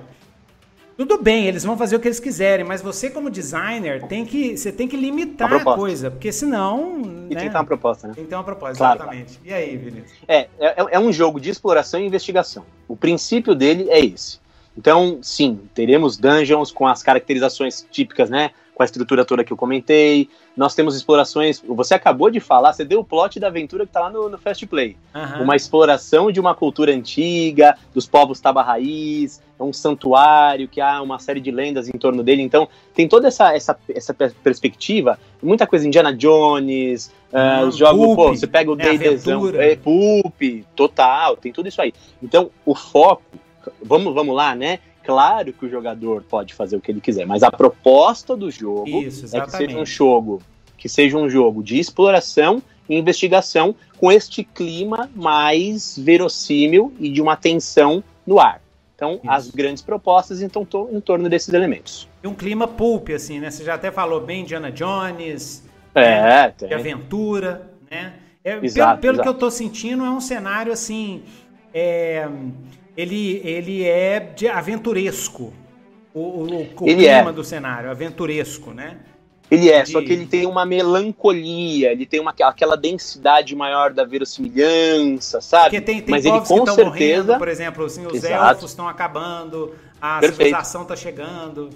tudo 0.95 1.21
bem, 1.21 1.47
eles 1.47 1.65
vão 1.65 1.77
fazer 1.77 1.97
o 1.97 1.99
que 1.99 2.07
eles 2.07 2.19
quiserem, 2.21 2.63
mas 2.65 2.81
você 2.81 3.09
como 3.09 3.29
designer 3.29 4.07
tem 4.07 4.25
que, 4.25 4.55
você 4.55 4.71
tem 4.71 4.87
que 4.87 4.95
limitar 4.95 5.51
a, 5.51 5.57
a 5.57 5.63
coisa, 5.75 6.09
porque 6.09 6.31
senão, 6.31 7.01
e 7.29 7.33
né? 7.33 7.41
tem 7.41 7.47
que 7.47 7.49
ter 7.49 7.57
uma 7.57 7.65
proposta, 7.65 8.07
né? 8.07 8.13
Tem 8.13 8.23
que 8.23 8.29
ter 8.29 8.35
uma 8.35 8.43
proposta, 8.45 8.77
claro, 8.77 9.01
exatamente. 9.01 9.37
Claro. 9.37 9.49
E 9.49 9.53
aí, 9.53 9.75
Vinícius? 9.75 10.13
É, 10.25 10.47
é, 10.57 10.75
é 10.91 10.99
um 10.99 11.11
jogo 11.11 11.41
de 11.41 11.49
exploração 11.49 11.99
e 11.99 12.05
investigação. 12.05 12.63
O 12.87 12.95
princípio 12.95 13.53
dele 13.53 13.89
é 13.89 13.99
esse. 13.99 14.39
Então, 14.77 15.19
sim, 15.21 15.59
teremos 15.73 16.15
dungeons 16.15 16.71
com 16.71 16.87
as 16.87 17.03
caracterizações 17.03 17.85
típicas, 17.91 18.29
né? 18.29 18.51
Com 18.73 18.83
a 18.83 18.85
estrutura 18.85 19.23
toda 19.23 19.43
que 19.43 19.53
eu 19.53 19.57
comentei. 19.57 20.29
Nós 20.55 20.75
temos 20.75 20.95
explorações. 20.95 21.61
Você 21.67 21.93
acabou 21.93 22.29
de 22.29 22.39
falar, 22.39 22.73
você 22.73 22.83
deu 22.83 22.99
o 22.99 23.03
plot 23.03 23.39
da 23.39 23.47
aventura 23.47 23.85
que 23.85 23.89
está 23.89 24.01
lá 24.01 24.09
no, 24.09 24.29
no 24.29 24.37
Fast 24.37 24.65
Play. 24.65 24.97
Uhum. 25.13 25.43
Uma 25.43 25.55
exploração 25.55 26.31
de 26.31 26.39
uma 26.39 26.55
cultura 26.55 26.91
antiga, 26.91 27.77
dos 27.93 28.07
povos 28.07 28.39
Taba 28.39 28.63
Raiz, 28.63 29.41
é 29.59 29.63
um 29.63 29.73
santuário 29.73 30.67
que 30.67 30.81
há 30.81 31.01
uma 31.01 31.19
série 31.19 31.39
de 31.39 31.51
lendas 31.51 31.87
em 31.87 31.97
torno 31.97 32.23
dele. 32.23 32.41
Então, 32.41 32.67
tem 32.93 33.07
toda 33.07 33.27
essa, 33.27 33.55
essa, 33.55 33.77
essa 33.89 34.13
perspectiva. 34.13 35.19
Muita 35.41 35.67
coisa 35.67 35.87
Indiana 35.87 36.13
Jones, 36.13 37.11
uh, 37.31 37.65
os 37.67 37.77
jogos, 37.77 38.15
pô, 38.15 38.29
você 38.29 38.47
pega 38.47 38.71
o 38.71 38.79
é 38.79 38.97
D&Dzão, 38.97 39.49
é, 39.55 39.75
Poop, 39.75 40.65
total, 40.75 41.37
tem 41.37 41.51
tudo 41.51 41.67
isso 41.67 41.81
aí. 41.81 41.93
Então, 42.21 42.49
o 42.65 42.73
foco, 42.75 43.23
vamos, 43.81 44.13
vamos 44.13 44.35
lá, 44.35 44.55
né? 44.55 44.79
Claro 45.03 45.51
que 45.53 45.65
o 45.65 45.69
jogador 45.69 46.23
pode 46.23 46.53
fazer 46.53 46.77
o 46.77 46.81
que 46.81 46.91
ele 46.91 47.01
quiser, 47.01 47.25
mas 47.25 47.43
a 47.43 47.51
proposta 47.51 48.35
do 48.35 48.49
jogo 48.49 48.87
Isso, 48.87 49.35
é 49.35 49.41
que 49.41 49.51
seja 49.51 49.77
um 49.77 49.85
jogo 49.85 50.41
que 50.77 50.89
seja 50.89 51.17
um 51.17 51.29
jogo 51.29 51.63
de 51.63 51.79
exploração 51.79 52.61
e 52.89 52.95
investigação 52.97 53.73
com 53.97 54.11
este 54.11 54.43
clima 54.43 55.09
mais 55.15 55.97
verossímil 55.97 56.93
e 56.99 57.09
de 57.09 57.21
uma 57.21 57.37
tensão 57.37 58.03
no 58.27 58.39
ar. 58.39 58.61
Então, 58.95 59.13
Isso. 59.13 59.31
as 59.31 59.49
grandes 59.49 59.81
propostas 59.81 60.41
então 60.41 60.63
estão 60.63 60.89
em 60.91 60.99
torno 60.99 61.29
desses 61.29 61.53
elementos. 61.53 62.07
E 62.21 62.27
um 62.27 62.33
clima 62.33 62.67
pulp, 62.67 63.09
assim, 63.09 63.39
né? 63.39 63.49
Você 63.49 63.63
já 63.63 63.75
até 63.75 63.91
falou 63.91 64.21
bem 64.21 64.41
Indiana 64.41 64.71
Jones, 64.71 65.63
é, 65.95 66.21
né? 66.21 66.53
de 66.57 66.73
aventura, 66.73 67.69
né? 67.89 68.13
É, 68.43 68.57
exato, 68.61 68.99
pelo, 68.99 69.01
pelo 69.01 69.13
exato. 69.13 69.21
que 69.21 69.27
eu 69.29 69.33
estou 69.33 69.51
sentindo, 69.51 70.03
é 70.03 70.09
um 70.09 70.19
cenário 70.19 70.71
assim. 70.71 71.23
É, 71.73 72.27
ele, 72.95 73.41
ele 73.43 73.83
é 73.83 74.19
de 74.19 74.47
aventuresco. 74.47 75.53
O, 76.13 76.19
o, 76.19 76.61
o 76.61 76.67
clima 76.75 77.29
é. 77.29 77.33
do 77.33 77.43
cenário, 77.43 77.89
aventuresco, 77.89 78.71
né? 78.71 78.97
Ele 79.49 79.69
é, 79.69 79.83
de... 79.83 79.91
só 79.91 80.01
que 80.01 80.11
ele 80.11 80.25
tem 80.25 80.45
uma 80.45 80.65
melancolia, 80.65 81.91
ele 81.91 82.05
tem 82.05 82.19
uma, 82.19 82.33
aquela 82.43 82.75
densidade 82.75 83.55
maior 83.55 83.93
da 83.93 84.03
verossimilhança, 84.03 85.41
sabe? 85.41 85.65
Porque 85.65 85.81
tem, 85.81 86.01
tem 86.01 86.11
Mas 86.11 86.25
ele 86.25 86.39
com 86.39 86.65
certeza, 86.65 86.83
morrendo, 86.83 87.37
por 87.37 87.47
exemplo, 87.47 87.85
assim, 87.85 88.05
os 88.05 88.15
Exato. 88.15 88.55
elfos 88.55 88.71
estão 88.71 88.87
acabando, 88.87 89.75
a 90.01 90.19
Perfeito. 90.19 90.37
civilização 90.37 90.81
está 90.83 90.95
chegando. 90.95 91.69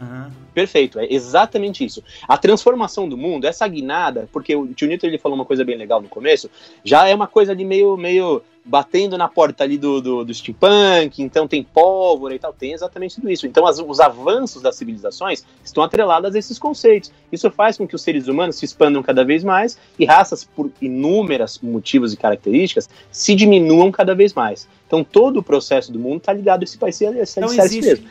Uhum. 0.00 0.30
Perfeito, 0.54 0.98
é 0.98 1.06
exatamente 1.12 1.84
isso. 1.84 2.02
A 2.26 2.38
transformação 2.38 3.08
do 3.08 3.18
mundo, 3.18 3.44
essa 3.44 3.68
guinada, 3.68 4.28
porque 4.32 4.56
o 4.56 4.66
tio 4.68 4.88
Nito 4.88 5.04
ele 5.04 5.18
falou 5.18 5.36
uma 5.36 5.44
coisa 5.44 5.64
bem 5.64 5.76
legal 5.76 6.00
no 6.00 6.08
começo, 6.08 6.50
já 6.82 7.06
é 7.06 7.14
uma 7.14 7.26
coisa 7.26 7.52
ali 7.52 7.64
meio, 7.64 7.96
meio 7.98 8.42
batendo 8.70 9.18
na 9.18 9.26
porta 9.26 9.64
ali 9.64 9.76
do, 9.76 10.00
do, 10.00 10.24
do 10.24 10.32
steampunk, 10.32 11.20
então 11.20 11.48
tem 11.48 11.60
pólvora 11.60 12.36
e 12.36 12.38
tal, 12.38 12.52
tem 12.52 12.72
exatamente 12.72 13.16
tudo 13.16 13.28
isso. 13.28 13.44
Então 13.44 13.66
as, 13.66 13.80
os 13.80 13.98
avanços 13.98 14.62
das 14.62 14.76
civilizações 14.76 15.44
estão 15.64 15.82
atrelados 15.82 16.32
a 16.32 16.38
esses 16.38 16.56
conceitos. 16.56 17.10
Isso 17.32 17.50
faz 17.50 17.76
com 17.76 17.86
que 17.86 17.96
os 17.96 18.02
seres 18.02 18.28
humanos 18.28 18.54
se 18.54 18.64
expandam 18.64 19.02
cada 19.02 19.24
vez 19.24 19.42
mais 19.42 19.76
e 19.98 20.04
raças, 20.04 20.44
por 20.44 20.70
inúmeros 20.80 21.58
motivos 21.60 22.12
e 22.12 22.16
características, 22.16 22.88
se 23.10 23.34
diminuam 23.34 23.90
cada 23.90 24.14
vez 24.14 24.32
mais. 24.32 24.68
Então 24.86 25.02
todo 25.02 25.38
o 25.38 25.42
processo 25.42 25.90
do 25.90 25.98
mundo 25.98 26.18
está 26.18 26.32
ligado 26.32 26.60
a 26.60 26.64
esse 26.64 26.78
país, 26.78 27.02
a 27.02 27.10
esse 27.10 27.40
então, 27.40 27.52
existe, 27.52 27.80
mesmo. 27.80 28.08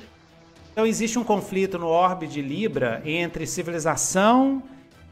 Então 0.73 0.85
existe 0.85 1.17
um 1.17 1.23
conflito 1.23 1.79
no 1.79 1.87
orbe 1.87 2.27
de 2.27 2.41
Libra 2.41 3.01
entre 3.05 3.47
civilização 3.47 4.61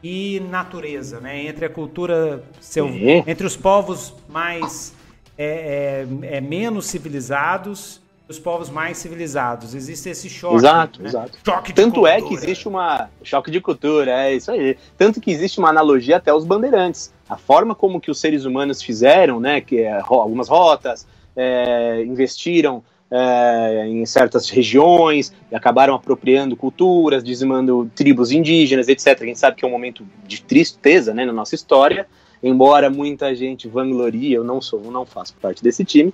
e 0.02 0.40
natureza, 0.50 1.20
né? 1.20 1.46
Entre 1.46 1.64
a 1.64 1.70
cultura 1.70 2.44
selvagem, 2.60 3.24
entre 3.26 3.46
os 3.46 3.56
povos 3.56 4.12
mais 4.28 4.97
é, 5.38 6.04
é, 6.22 6.36
é, 6.36 6.40
menos 6.40 6.86
civilizados 6.86 8.00
e 8.28 8.32
os 8.32 8.38
povos 8.38 8.68
mais 8.68 8.98
civilizados. 8.98 9.72
Existe 9.72 10.08
esse 10.10 10.28
choque. 10.28 10.56
Exato, 10.56 11.00
né? 11.00 11.08
exato. 11.08 11.38
Choque 11.46 11.72
Tanto 11.72 11.94
cultura. 11.94 12.12
é 12.12 12.20
que 12.20 12.34
existe 12.34 12.66
uma 12.66 13.08
choque 13.22 13.50
de 13.50 13.60
cultura, 13.60 14.10
é 14.10 14.34
isso 14.34 14.50
aí. 14.50 14.76
Tanto 14.96 15.20
que 15.20 15.30
existe 15.30 15.60
uma 15.60 15.68
analogia 15.68 16.16
até 16.16 16.34
os 16.34 16.44
bandeirantes. 16.44 17.12
A 17.28 17.36
forma 17.36 17.74
como 17.74 18.00
que 18.00 18.10
os 18.10 18.18
seres 18.18 18.44
humanos 18.44 18.82
fizeram, 18.82 19.38
né, 19.38 19.60
que 19.60 19.82
é, 19.82 20.00
algumas 20.00 20.48
rotas, 20.48 21.06
é, 21.36 22.02
investiram 22.04 22.82
é, 23.10 23.86
em 23.86 24.04
certas 24.04 24.50
regiões 24.50 25.32
e 25.50 25.54
acabaram 25.54 25.94
apropriando 25.94 26.56
culturas, 26.56 27.24
dizimando 27.24 27.90
tribos 27.94 28.30
indígenas, 28.30 28.88
etc. 28.88 29.18
A 29.20 29.24
gente 29.24 29.38
sabe 29.38 29.56
que 29.56 29.64
é 29.64 29.68
um 29.68 29.70
momento 29.70 30.06
de 30.26 30.42
tristeza 30.42 31.14
né, 31.14 31.24
na 31.24 31.32
nossa 31.32 31.54
história, 31.54 32.06
embora 32.42 32.90
muita 32.90 33.34
gente 33.34 33.68
vanglorie, 33.68 34.32
eu 34.32 34.44
não 34.44 34.60
sou, 34.60 34.80
não 34.90 35.04
faço 35.04 35.34
parte 35.40 35.62
desse 35.62 35.84
time, 35.84 36.12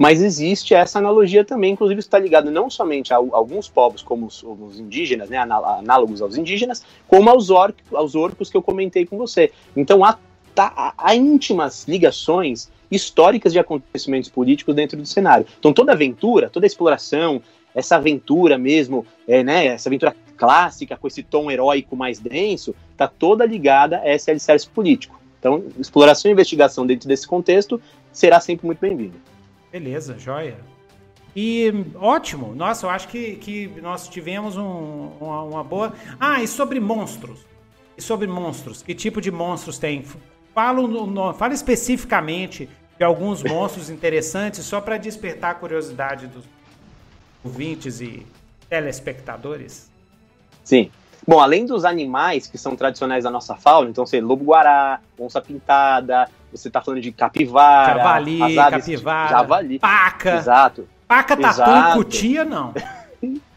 mas 0.00 0.22
existe 0.22 0.72
essa 0.72 0.98
analogia 0.98 1.44
também, 1.44 1.74
inclusive 1.74 2.00
está 2.00 2.18
ligado 2.18 2.50
não 2.50 2.70
somente 2.70 3.12
a, 3.12 3.16
alguns 3.16 3.68
povos 3.68 4.00
como 4.00 4.24
os, 4.24 4.42
os 4.42 4.80
indígenas, 4.80 5.28
né, 5.28 5.36
análogos 5.36 6.22
aos 6.22 6.38
indígenas, 6.38 6.82
como 7.06 7.28
aos, 7.28 7.50
or, 7.50 7.74
aos 7.92 8.14
orcos 8.14 8.48
que 8.48 8.56
eu 8.56 8.62
comentei 8.62 9.04
com 9.04 9.18
você. 9.18 9.52
Então 9.76 10.02
há, 10.02 10.18
tá, 10.54 10.94
há 10.96 11.14
íntimas 11.14 11.86
ligações 11.86 12.70
históricas 12.90 13.52
de 13.52 13.58
acontecimentos 13.58 14.30
políticos 14.30 14.74
dentro 14.74 14.96
do 14.96 15.04
cenário. 15.04 15.44
Então 15.58 15.70
toda 15.70 15.92
aventura, 15.92 16.48
toda 16.48 16.66
exploração, 16.66 17.42
essa 17.74 17.96
aventura 17.96 18.56
mesmo, 18.56 19.04
é, 19.28 19.44
né, 19.44 19.66
essa 19.66 19.90
aventura 19.90 20.16
clássica 20.34 20.96
com 20.96 21.06
esse 21.06 21.22
tom 21.22 21.50
heróico 21.50 21.94
mais 21.94 22.18
denso, 22.18 22.74
está 22.90 23.06
toda 23.06 23.44
ligada 23.44 23.98
a 23.98 24.14
esse 24.14 24.30
alicerce 24.30 24.66
político. 24.66 25.19
Então, 25.40 25.64
exploração 25.78 26.30
e 26.30 26.32
investigação 26.32 26.86
dentro 26.86 27.08
desse 27.08 27.26
contexto 27.26 27.80
será 28.12 28.38
sempre 28.40 28.66
muito 28.66 28.78
bem-vinda. 28.78 29.16
Beleza, 29.72 30.18
joia. 30.18 30.58
E 31.34 31.72
ótimo, 31.94 32.54
nossa, 32.54 32.86
eu 32.86 32.90
acho 32.90 33.08
que, 33.08 33.36
que 33.36 33.68
nós 33.80 34.06
tivemos 34.08 34.56
um, 34.56 35.12
uma, 35.18 35.42
uma, 35.42 35.64
boa. 35.64 35.94
Ah, 36.18 36.42
e 36.42 36.46
sobre 36.46 36.78
monstros? 36.78 37.46
E 37.96 38.02
sobre 38.02 38.26
monstros? 38.26 38.82
Que 38.82 38.94
tipo 38.94 39.20
de 39.20 39.30
monstros 39.30 39.78
tem? 39.78 40.04
Fala, 40.54 40.86
no, 40.86 41.32
fala 41.32 41.54
especificamente 41.54 42.68
de 42.98 43.04
alguns 43.04 43.42
monstros 43.42 43.88
interessantes, 43.90 44.64
só 44.64 44.80
para 44.80 44.98
despertar 44.98 45.52
a 45.52 45.54
curiosidade 45.54 46.26
dos 46.26 46.44
ouvintes 47.42 48.00
e 48.00 48.26
telespectadores. 48.68 49.88
Sim. 50.64 50.90
Bom, 51.26 51.40
além 51.40 51.66
dos 51.66 51.84
animais 51.84 52.46
que 52.46 52.56
são 52.56 52.74
tradicionais 52.74 53.24
da 53.24 53.30
nossa 53.30 53.54
fauna, 53.54 53.90
então, 53.90 54.06
sei, 54.06 54.20
lobo-guará, 54.20 55.00
onça 55.18 55.40
pintada, 55.40 56.28
você 56.50 56.68
está 56.68 56.80
falando 56.80 57.00
de 57.00 57.12
capivara, 57.12 57.98
javali, 57.98 58.56
capivara, 58.56 59.28
javali, 59.28 59.78
paca. 59.78 60.36
Exato. 60.36 60.88
Paca, 61.06 61.36
tatu, 61.36 61.60
Exato. 61.60 61.96
cutia, 61.96 62.44
não. 62.44 62.72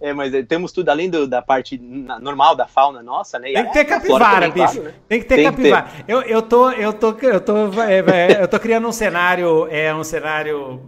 é, 0.00 0.12
mas 0.12 0.32
temos 0.46 0.72
tudo 0.72 0.88
além 0.88 1.08
do, 1.08 1.26
da 1.26 1.40
parte 1.40 1.78
normal 1.78 2.54
da 2.54 2.66
fauna 2.66 3.02
nossa, 3.02 3.38
né? 3.38 3.52
Tem 3.52 3.66
que 3.66 3.72
ter 3.72 3.84
capivara, 3.84 4.50
bicho. 4.50 4.82
Né? 4.82 4.94
Tem 5.08 5.20
que 5.20 5.26
ter 5.26 5.36
Tem 5.36 5.44
capivara. 5.44 5.84
Que 5.84 6.02
ter. 6.02 6.12
Eu, 6.12 6.22
eu 6.22 6.42
tô, 6.42 6.70
eu 6.70 6.92
tô, 6.92 7.12
eu 7.20 7.40
tô, 7.40 7.82
é, 7.82 8.42
eu 8.42 8.48
tô 8.48 8.58
criando 8.58 8.86
um 8.86 8.92
cenário, 8.92 9.66
é 9.70 9.94
um 9.94 10.04
cenário 10.04 10.82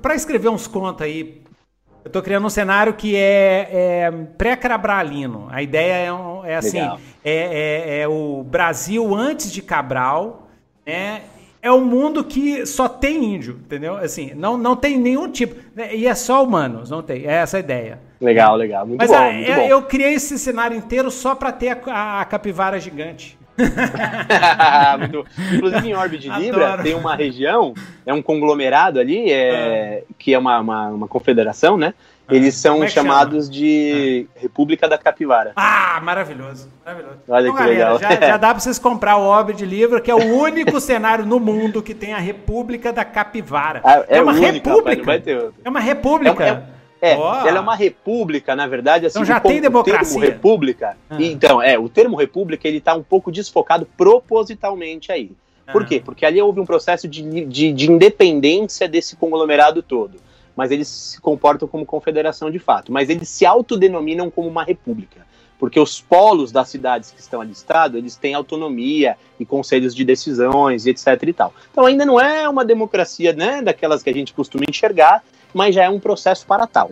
para 0.00 0.14
escrever 0.14 0.48
uns 0.48 0.66
contos 0.66 1.02
aí. 1.02 1.42
Eu 2.04 2.10
tô 2.10 2.20
criando 2.20 2.46
um 2.46 2.50
cenário 2.50 2.94
que 2.94 3.16
é, 3.16 3.68
é 3.70 4.10
pré-cabralino. 4.36 5.46
A 5.50 5.62
ideia 5.62 5.92
é, 5.92 6.50
é 6.50 6.56
assim, 6.56 6.80
é, 6.80 6.98
é, 7.24 8.00
é, 8.00 8.08
o 8.08 8.42
Brasil 8.42 9.14
antes 9.14 9.52
de 9.52 9.62
Cabral, 9.62 10.48
né? 10.84 11.22
é 11.62 11.70
um 11.70 11.84
mundo 11.84 12.24
que 12.24 12.66
só 12.66 12.88
tem 12.88 13.36
índio, 13.36 13.60
entendeu? 13.64 13.96
Assim, 13.96 14.32
não, 14.34 14.58
não 14.58 14.74
tem 14.74 14.98
nenhum 14.98 15.28
tipo. 15.30 15.54
Né? 15.76 15.94
E 15.94 16.08
é 16.08 16.14
só 16.14 16.42
humanos, 16.42 16.90
não 16.90 17.02
tem. 17.02 17.24
É 17.24 17.34
essa 17.34 17.56
a 17.58 17.60
ideia. 17.60 18.00
Legal, 18.20 18.56
legal. 18.56 18.84
Muito 18.84 18.98
Mas 18.98 19.10
bom, 19.10 19.16
a, 19.16 19.32
muito 19.32 19.48
eu, 19.48 19.56
bom. 19.56 19.62
eu 19.62 19.82
criei 19.82 20.14
esse 20.14 20.36
cenário 20.38 20.76
inteiro 20.76 21.08
só 21.10 21.36
pra 21.36 21.52
ter 21.52 21.78
a, 21.86 22.20
a 22.20 22.24
capivara 22.24 22.80
gigante. 22.80 23.38
Muito- 24.98 25.26
Inclusive 25.54 25.88
em 25.88 25.94
Orbe 25.94 26.18
de 26.18 26.28
Libra 26.30 26.68
Adoro. 26.68 26.82
tem 26.82 26.94
uma 26.94 27.14
região, 27.14 27.74
é 28.06 28.12
um 28.12 28.22
conglomerado 28.22 28.98
ali, 28.98 29.30
é, 29.30 30.04
que 30.18 30.32
é 30.34 30.38
uma, 30.38 30.58
uma, 30.60 30.88
uma 30.88 31.08
confederação, 31.08 31.76
né? 31.76 31.94
Eles 32.30 32.54
são 32.54 32.82
é 32.82 32.88
chamados 32.88 33.50
de 33.50 34.26
República 34.36 34.88
da 34.88 34.96
Capivara. 34.96 35.52
Ah, 35.54 36.00
maravilhoso. 36.02 36.68
maravilhoso. 36.84 37.18
Olha 37.28 37.42
então, 37.42 37.52
que 37.56 37.58
galera, 37.62 37.92
legal. 37.94 37.98
Já, 37.98 38.26
já 38.28 38.36
dá 38.38 38.50
pra 38.50 38.60
vocês 38.60 38.78
comprar 38.78 39.16
o 39.16 39.22
Orbe 39.22 39.52
de 39.52 39.66
Livro, 39.66 40.00
que 40.00 40.10
é 40.10 40.14
o 40.14 40.36
único 40.38 40.80
cenário 40.80 41.26
no 41.26 41.38
mundo 41.38 41.82
que 41.82 41.92
tem 41.94 42.14
a 42.14 42.18
República 42.18 42.92
da 42.92 43.04
Capivara. 43.04 43.82
Ah, 43.84 44.04
é 44.08 44.22
uma 44.22 44.32
o 44.32 44.36
único, 44.36 44.68
república. 44.70 44.90
rapaz, 44.90 45.06
vai 45.06 45.20
ter 45.20 45.36
outro. 45.36 45.54
É 45.62 45.68
uma 45.68 45.80
república. 45.80 46.64
É, 47.04 47.16
Ó. 47.16 47.44
ela 47.46 47.58
é 47.58 47.60
uma 47.60 47.74
república, 47.74 48.54
na 48.54 48.68
verdade, 48.68 49.06
assim, 49.06 49.18
Então 49.18 49.24
já 49.24 49.40
tem 49.40 49.60
democracia. 49.60 50.16
o 50.16 50.20
termo 50.20 50.34
república. 50.34 50.96
Ah. 51.10 51.16
Então, 51.20 51.60
é, 51.60 51.76
o 51.76 51.88
termo 51.88 52.16
república 52.16 52.68
ele 52.68 52.80
tá 52.80 52.94
um 52.94 53.02
pouco 53.02 53.32
desfocado 53.32 53.84
propositalmente 53.98 55.10
aí. 55.10 55.32
Por 55.72 55.82
Ah. 55.82 55.84
quê? 55.84 56.00
Porque 56.04 56.24
ali 56.24 56.40
houve 56.40 56.60
um 56.60 56.64
processo 56.64 57.08
de, 57.08 57.44
de, 57.46 57.72
de 57.72 57.90
independência 57.90 58.88
desse 58.88 59.16
conglomerado 59.16 59.82
todo. 59.82 60.18
Mas 60.54 60.70
eles 60.70 60.86
se 60.86 61.20
comportam 61.20 61.66
como 61.66 61.84
confederação 61.84 62.50
de 62.50 62.58
fato. 62.58 62.92
Mas 62.92 63.08
eles 63.10 63.28
se 63.28 63.44
autodenominam 63.44 64.30
como 64.30 64.46
uma 64.48 64.62
república. 64.62 65.26
Porque 65.62 65.78
os 65.78 66.00
polos 66.00 66.50
das 66.50 66.68
cidades 66.70 67.12
que 67.12 67.20
estão 67.20 67.40
alistados, 67.40 67.96
eles 67.96 68.16
têm 68.16 68.34
autonomia 68.34 69.16
e 69.38 69.46
conselhos 69.46 69.94
de 69.94 70.04
decisões 70.04 70.86
etc 70.86 71.22
e 71.22 71.32
tal. 71.32 71.54
Então 71.70 71.86
ainda 71.86 72.04
não 72.04 72.20
é 72.20 72.48
uma 72.48 72.64
democracia 72.64 73.32
né, 73.32 73.62
daquelas 73.62 74.02
que 74.02 74.10
a 74.10 74.12
gente 74.12 74.32
costuma 74.34 74.64
enxergar, 74.68 75.22
mas 75.54 75.72
já 75.72 75.84
é 75.84 75.88
um 75.88 76.00
processo 76.00 76.44
para 76.46 76.66
tal. 76.66 76.90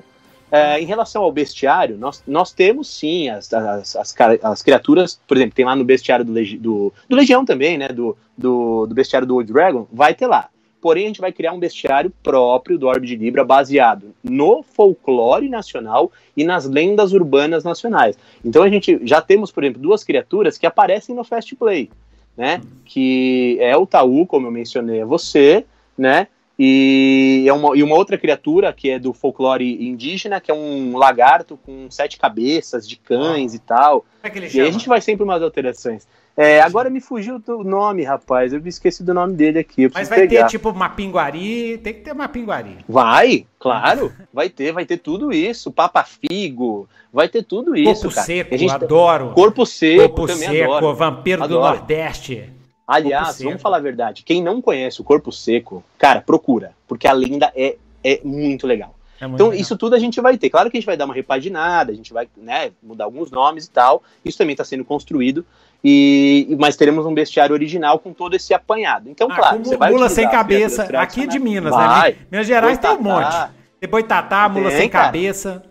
É, 0.52 0.80
em 0.80 0.84
relação 0.84 1.24
ao 1.24 1.32
bestiário, 1.32 1.98
nós, 1.98 2.22
nós 2.24 2.52
temos 2.52 2.86
sim 2.88 3.28
as, 3.28 3.52
as, 3.52 3.96
as, 3.96 4.14
as 4.40 4.62
criaturas, 4.62 5.20
por 5.26 5.36
exemplo, 5.36 5.56
tem 5.56 5.64
lá 5.64 5.74
no 5.74 5.82
bestiário 5.84 6.24
do, 6.24 6.32
Legi- 6.32 6.56
do, 6.56 6.92
do 7.08 7.16
Legião 7.16 7.44
também, 7.44 7.76
né? 7.76 7.88
Do, 7.88 8.16
do, 8.38 8.86
do 8.86 8.94
bestiário 8.94 9.26
do 9.26 9.34
Old 9.34 9.52
Dragon, 9.52 9.88
vai 9.92 10.14
ter 10.14 10.28
lá. 10.28 10.48
Porém, 10.80 11.04
a 11.04 11.06
gente 11.08 11.20
vai 11.20 11.32
criar 11.32 11.52
um 11.52 11.58
bestiário 11.58 12.12
próprio 12.22 12.78
do 12.78 12.86
Orbe 12.86 13.06
de 13.06 13.16
Libra, 13.16 13.44
baseado 13.44 14.14
no 14.22 14.62
folclore 14.62 15.48
nacional 15.48 16.10
e 16.36 16.44
nas 16.44 16.64
lendas 16.64 17.12
urbanas 17.12 17.64
nacionais. 17.64 18.18
Então 18.44 18.62
a 18.62 18.68
gente 18.68 18.98
já 19.02 19.20
temos, 19.20 19.50
por 19.50 19.62
exemplo, 19.62 19.82
duas 19.82 20.02
criaturas 20.02 20.56
que 20.56 20.66
aparecem 20.66 21.14
no 21.14 21.24
Fast 21.24 21.54
Play, 21.54 21.90
né? 22.36 22.60
Que 22.84 23.58
é 23.60 23.76
o 23.76 23.86
Taú, 23.86 24.26
como 24.26 24.46
eu 24.46 24.50
mencionei 24.50 25.02
a 25.02 25.06
você, 25.06 25.64
né? 25.96 26.28
E, 26.62 27.46
é 27.48 27.52
uma, 27.54 27.74
e 27.74 27.82
uma 27.82 27.96
outra 27.96 28.18
criatura 28.18 28.70
que 28.70 28.90
é 28.90 28.98
do 28.98 29.14
folclore 29.14 29.82
indígena, 29.82 30.42
que 30.42 30.50
é 30.50 30.54
um 30.54 30.94
lagarto 30.94 31.58
com 31.64 31.90
sete 31.90 32.18
cabeças 32.18 32.86
de 32.86 32.96
cães 32.96 33.54
e 33.54 33.58
tal. 33.58 34.04
É 34.22 34.28
E 34.58 34.68
a 34.68 34.70
gente 34.70 34.86
vai 34.86 35.00
sempre 35.00 35.24
umas 35.24 35.42
alterações. 35.42 36.06
É, 36.36 36.60
agora 36.62 36.88
me 36.88 37.00
fugiu 37.00 37.42
o 37.48 37.64
nome, 37.64 38.02
rapaz. 38.02 38.52
Eu 38.52 38.60
me 38.62 38.68
esqueci 38.68 39.02
do 39.02 39.12
nome 39.12 39.34
dele 39.34 39.58
aqui. 39.58 39.90
Mas 39.92 40.08
vai 40.08 40.20
pegar. 40.26 40.44
ter 40.44 40.50
tipo 40.50 40.70
uma 40.70 40.88
pinguari, 40.88 41.76
tem 41.78 41.92
que 41.92 42.00
ter 42.00 42.12
uma 42.12 42.28
pinguari. 42.28 42.78
Vai, 42.88 43.46
claro. 43.58 44.12
Vai 44.32 44.48
ter, 44.48 44.72
vai 44.72 44.86
ter 44.86 44.96
tudo 44.98 45.32
isso. 45.32 45.70
Papa 45.70 46.02
Figo, 46.04 46.88
vai 47.12 47.28
ter 47.28 47.42
tudo 47.42 47.76
isso, 47.76 48.02
Corpo 48.02 48.14
cara. 48.14 48.26
seco, 48.26 48.56
gente- 48.56 48.70
adoro. 48.72 49.30
Corpo 49.34 49.66
seco, 49.66 50.14
Corpo 50.14 50.28
seco, 50.32 50.72
adoro. 50.72 50.96
vampiro 50.96 51.38
do 51.40 51.44
Adoro. 51.58 51.76
Nordeste. 51.76 52.50
Aliás, 52.86 53.40
vamos 53.42 53.60
falar 53.62 53.76
a 53.76 53.80
verdade. 53.80 54.22
Quem 54.24 54.42
não 54.42 54.60
conhece 54.60 55.00
o 55.00 55.04
Corpo 55.04 55.30
Seco, 55.30 55.84
cara, 55.96 56.20
procura. 56.20 56.72
Porque 56.88 57.06
a 57.06 57.12
lenda 57.12 57.52
é, 57.54 57.76
é 58.02 58.20
muito 58.24 58.66
legal. 58.66 58.96
É 59.20 59.26
muito 59.28 59.36
Então, 59.36 59.46
legal. 59.50 59.60
isso 59.62 59.76
tudo 59.76 59.94
a 59.94 59.98
gente 60.00 60.20
vai 60.20 60.36
ter. 60.36 60.50
Claro 60.50 60.68
que 60.68 60.76
a 60.76 60.80
gente 60.80 60.86
vai 60.86 60.96
dar 60.96 61.04
uma 61.04 61.14
repaginada, 61.14 61.92
a 61.92 61.94
gente 61.94 62.12
vai 62.12 62.26
né, 62.36 62.72
mudar 62.82 63.04
alguns 63.04 63.30
nomes 63.30 63.66
e 63.66 63.70
tal. 63.70 64.02
Isso 64.24 64.36
também 64.38 64.54
está 64.54 64.64
sendo 64.64 64.84
construído. 64.84 65.46
E, 65.82 66.56
mas 66.58 66.76
teremos 66.76 67.06
um 67.06 67.14
bestiário 67.14 67.54
original 67.54 67.98
com 67.98 68.12
todo 68.12 68.34
esse 68.34 68.52
apanhado. 68.52 69.08
Então, 69.08 69.28
Ah, 69.30 69.36
claro, 69.36 69.58
você 69.64 69.76
vai 69.76 69.90
mula 69.90 70.08
sem 70.08 70.28
cabeça, 70.28 70.82
aqui 70.82 71.22
de 71.22 71.38
tradicionais. 71.38 71.42
Minas, 71.42 71.70
Vai. 71.74 72.10
né? 72.12 72.16
Minas 72.30 72.46
Gerais 72.46 72.78
tem 72.78 72.90
um 72.90 73.02
monte. 73.02 73.36
Tem 73.80 73.88
boitatá, 73.88 74.48
mula 74.48 74.68
Tem, 74.68 74.78
sem 74.80 74.88
cara. 74.90 75.06
cabeça. 75.06 75.62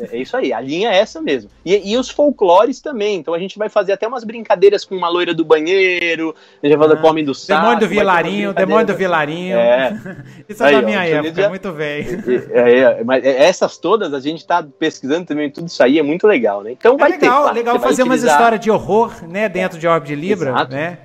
É 0.00 0.16
isso 0.16 0.36
aí, 0.36 0.52
a 0.52 0.60
linha 0.60 0.90
é 0.90 0.96
essa 0.98 1.20
mesmo. 1.20 1.50
E, 1.64 1.92
e 1.92 1.96
os 1.96 2.08
folclores 2.10 2.80
também. 2.80 3.18
Então 3.18 3.34
a 3.34 3.38
gente 3.38 3.58
vai 3.58 3.68
fazer 3.68 3.92
até 3.92 4.06
umas 4.08 4.24
brincadeiras 4.24 4.84
com 4.84 4.94
uma 4.96 5.08
loira 5.08 5.32
do 5.34 5.44
banheiro, 5.44 6.34
a 6.62 6.66
gente 6.66 6.76
vai 6.76 6.86
fazer 6.88 6.98
Ah, 6.98 7.00
com 7.02 7.06
o 7.06 7.10
homem 7.10 7.24
do 7.24 7.34
saco. 7.34 7.60
Demônio 7.60 7.78
do 7.80 7.84
umas 7.86 7.90
Vilarinho, 7.96 8.52
demônio 8.54 8.86
do. 8.86 8.94
Vilarinho. 8.94 9.56
É. 9.56 9.96
Isso 10.48 10.62
é 10.62 10.66
Aí, 10.66 10.72
da 10.74 10.78
ó, 10.80 10.82
minha 10.82 10.98
Johnny 11.04 11.26
época, 11.28 11.42
já- 11.42 11.48
muito 11.48 11.72
velho. 11.72 12.22
É, 12.52 12.78
é, 12.78 13.04
mas 13.04 13.24
essas 13.24 13.76
todas 13.78 14.12
a 14.14 14.20
gente 14.20 14.46
tá 14.46 14.62
pesquisando 14.62 15.26
também 15.26 15.50
tudo 15.50 15.68
isso 15.68 15.82
aí, 15.82 15.98
é 15.98 16.02
muito 16.02 16.26
legal, 16.26 16.62
né? 16.62 16.72
Então 16.72 16.94
É 16.94 16.98
vai 16.98 17.10
legal, 17.10 17.48
ter. 17.48 17.54
legal 17.54 17.78
você 17.78 17.82
fazer 17.84 18.02
umas 18.02 18.16
utilizar- 18.20 18.38
histórias 18.38 18.60
de 18.60 18.70
horror, 18.70 19.12
né, 19.28 19.48
dentro 19.48 19.78
de 19.78 19.86
Orbe 19.86 20.06
de 20.08 20.14
Libra, 20.14 20.50
Exato. 20.50 20.72
né? 20.72 20.98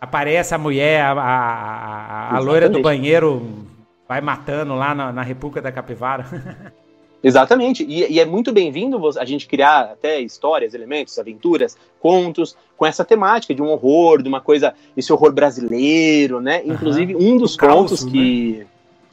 Aparece 0.00 0.54
a 0.54 0.58
mulher, 0.58 1.02
a, 1.02 1.12
a, 1.12 2.30
a- 2.32 2.36
a 2.36 2.38
loira 2.38 2.68
do 2.68 2.80
banheiro 2.80 3.66
vai 4.08 4.20
matando 4.20 4.74
lá 4.74 4.94
na, 4.94 5.12
na 5.12 5.22
República 5.22 5.60
da 5.60 5.72
Capivara. 5.72 6.24
Exatamente, 7.22 7.84
e, 7.84 8.12
e 8.12 8.20
é 8.20 8.24
muito 8.24 8.52
bem-vindo 8.52 9.00
a 9.18 9.24
gente 9.24 9.48
criar 9.48 9.80
até 9.80 10.20
histórias, 10.20 10.72
elementos, 10.72 11.18
aventuras, 11.18 11.76
contos 12.00 12.56
com 12.76 12.86
essa 12.86 13.04
temática 13.04 13.52
de 13.52 13.60
um 13.60 13.68
horror, 13.68 14.22
de 14.22 14.28
uma 14.28 14.40
coisa, 14.40 14.72
esse 14.96 15.12
horror 15.12 15.32
brasileiro, 15.32 16.40
né? 16.40 16.62
Inclusive, 16.64 17.16
um 17.16 17.36
dos 17.36 17.54
O 17.54 17.58
caos, 17.58 17.74
contos 17.74 18.04
né? 18.04 18.12
que. 18.12 18.66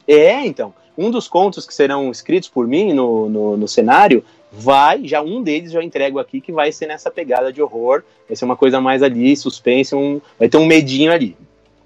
É, 0.06 0.46
então, 0.46 0.72
um 0.96 1.10
dos 1.10 1.26
contos 1.26 1.66
que 1.66 1.74
serão 1.74 2.10
escritos 2.10 2.48
por 2.48 2.66
mim 2.68 2.92
no, 2.92 3.28
no, 3.28 3.56
no 3.56 3.68
cenário 3.68 4.24
vai, 4.52 5.04
já 5.04 5.20
um 5.20 5.42
deles 5.42 5.72
já 5.72 5.82
entrego 5.82 6.20
aqui, 6.20 6.40
que 6.40 6.52
vai 6.52 6.70
ser 6.70 6.86
nessa 6.86 7.10
pegada 7.10 7.52
de 7.52 7.60
horror, 7.60 8.04
vai 8.28 8.36
ser 8.36 8.44
uma 8.44 8.56
coisa 8.56 8.80
mais 8.80 9.02
ali, 9.02 9.36
suspense, 9.36 9.94
um, 9.94 10.20
vai 10.38 10.48
ter 10.48 10.56
um 10.56 10.66
medinho 10.66 11.12
ali. 11.12 11.36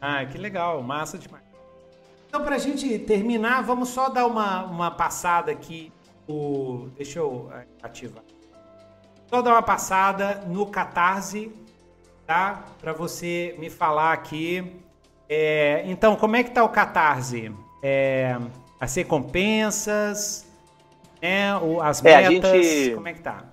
Ah, 0.01 0.25
que 0.27 0.37
legal, 0.37 0.83
massa 0.83 1.17
demais. 1.19 1.43
Então, 2.29 2.45
pra 2.45 2.59
gente 2.59 2.99
terminar, 3.01 3.63
vamos 3.63 3.89
só 3.89 4.09
dar 4.09 4.27
uma, 4.27 4.65
uma 4.65 4.91
passada 4.91 5.51
aqui. 5.51 5.91
Deixa 6.97 7.19
eu 7.19 7.51
eh, 7.55 7.65
ativar. 7.83 8.23
Só 9.29 9.41
dar 9.43 9.53
uma 9.53 9.63
passada 9.63 10.43
no 10.47 10.67
Catarse, 10.67 11.53
tá? 12.27 12.65
Pra 12.81 12.93
você 12.93 13.55
me 13.59 13.71
falar 13.71 14.13
aqui. 14.13 14.73
É, 15.29 15.83
então, 15.87 16.17
como 16.17 16.35
é 16.37 16.43
que 16.43 16.51
tá 16.51 16.65
o 16.65 16.69
Catarse? 16.69 17.53
É, 17.83 18.37
as 18.81 18.95
recompensas, 18.97 20.47
né? 21.23 21.57
O, 21.59 21.81
as 21.81 22.05
É, 22.05 22.29
metas, 22.29 22.51
gente- 22.67 22.95
como 22.95 23.09
é 23.09 23.13
que 23.15 23.21
tá? 23.21 23.45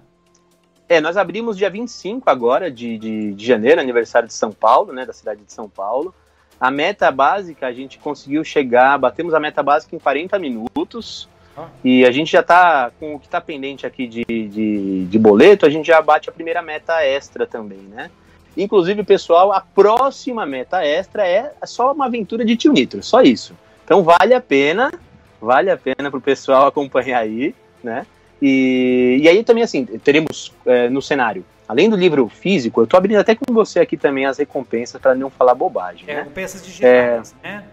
É, 0.89 1.01
nós 1.01 1.17
abrimos 1.17 1.57
dia 1.57 1.69
25 1.69 2.29
agora 2.29 2.71
de, 2.71 2.97
de, 2.97 3.33
de 3.33 3.45
janeiro, 3.45 3.79
aniversário 3.81 4.27
de 4.27 4.33
São 4.33 4.51
Paulo, 4.53 4.93
né, 4.93 5.05
da 5.05 5.11
cidade 5.11 5.43
de 5.43 5.51
São 5.51 5.67
Paulo. 5.69 6.15
A 6.59 6.71
meta 6.71 7.11
básica, 7.11 7.67
a 7.67 7.73
gente 7.73 7.99
conseguiu 7.99 8.41
chegar, 8.43 8.97
batemos 8.97 9.33
a 9.33 9.39
meta 9.39 9.61
básica 9.61 9.95
em 9.95 9.99
40 9.99 10.39
minutos. 10.39 11.27
E 11.83 12.05
a 12.05 12.11
gente 12.11 12.31
já 12.31 12.43
tá 12.43 12.91
com 12.99 13.15
o 13.15 13.19
que 13.19 13.27
tá 13.27 13.41
pendente 13.41 13.85
aqui 13.85 14.07
de, 14.07 14.25
de, 14.25 15.05
de 15.05 15.19
boleto, 15.19 15.65
a 15.65 15.69
gente 15.69 15.87
já 15.87 16.01
bate 16.01 16.29
a 16.29 16.31
primeira 16.31 16.61
meta 16.61 17.01
extra 17.03 17.47
também, 17.47 17.79
né? 17.79 18.09
Inclusive, 18.55 19.03
pessoal, 19.03 19.51
a 19.51 19.61
próxima 19.61 20.45
meta 20.45 20.83
extra 20.83 21.27
é 21.27 21.51
só 21.65 21.91
uma 21.91 22.05
aventura 22.05 22.43
de 22.43 22.55
tio 22.55 22.73
Nitro, 22.73 23.03
só 23.03 23.21
isso. 23.21 23.55
Então 23.85 24.03
vale 24.03 24.33
a 24.33 24.41
pena, 24.41 24.91
vale 25.39 25.69
a 25.69 25.77
pena 25.77 26.09
pro 26.09 26.19
pessoal 26.19 26.65
acompanhar 26.67 27.19
aí, 27.19 27.53
né? 27.83 28.05
E, 28.41 29.19
e 29.21 29.27
aí 29.27 29.43
também, 29.43 29.63
assim, 29.63 29.85
teremos 29.85 30.53
é, 30.65 30.89
no 30.89 31.01
cenário, 31.01 31.43
além 31.67 31.89
do 31.89 31.95
livro 31.95 32.27
físico, 32.29 32.81
eu 32.81 32.87
tô 32.87 32.97
abrindo 32.97 33.17
até 33.19 33.35
com 33.35 33.51
você 33.51 33.79
aqui 33.79 33.97
também 33.97 34.25
as 34.25 34.37
recompensas 34.37 35.01
para 35.01 35.15
não 35.15 35.29
falar 35.29 35.55
bobagem, 35.55 36.03
É, 36.07 36.13
né? 36.13 36.19
recompensas 36.19 36.63
digitais, 36.63 37.35
né? 37.43 37.63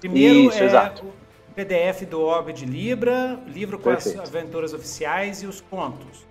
Primeiro 0.00 0.40
Isso, 0.40 0.62
é 0.62 0.66
exato. 0.66 1.04
O 1.62 1.66
PDF 1.66 2.02
do 2.08 2.20
Orbe 2.20 2.52
de 2.52 2.64
Libra, 2.64 3.38
livro 3.46 3.78
com 3.78 3.90
Perfeito. 3.90 4.20
as 4.20 4.28
aventuras 4.28 4.72
oficiais 4.72 5.42
e 5.42 5.46
os 5.46 5.60
contos. 5.60 6.24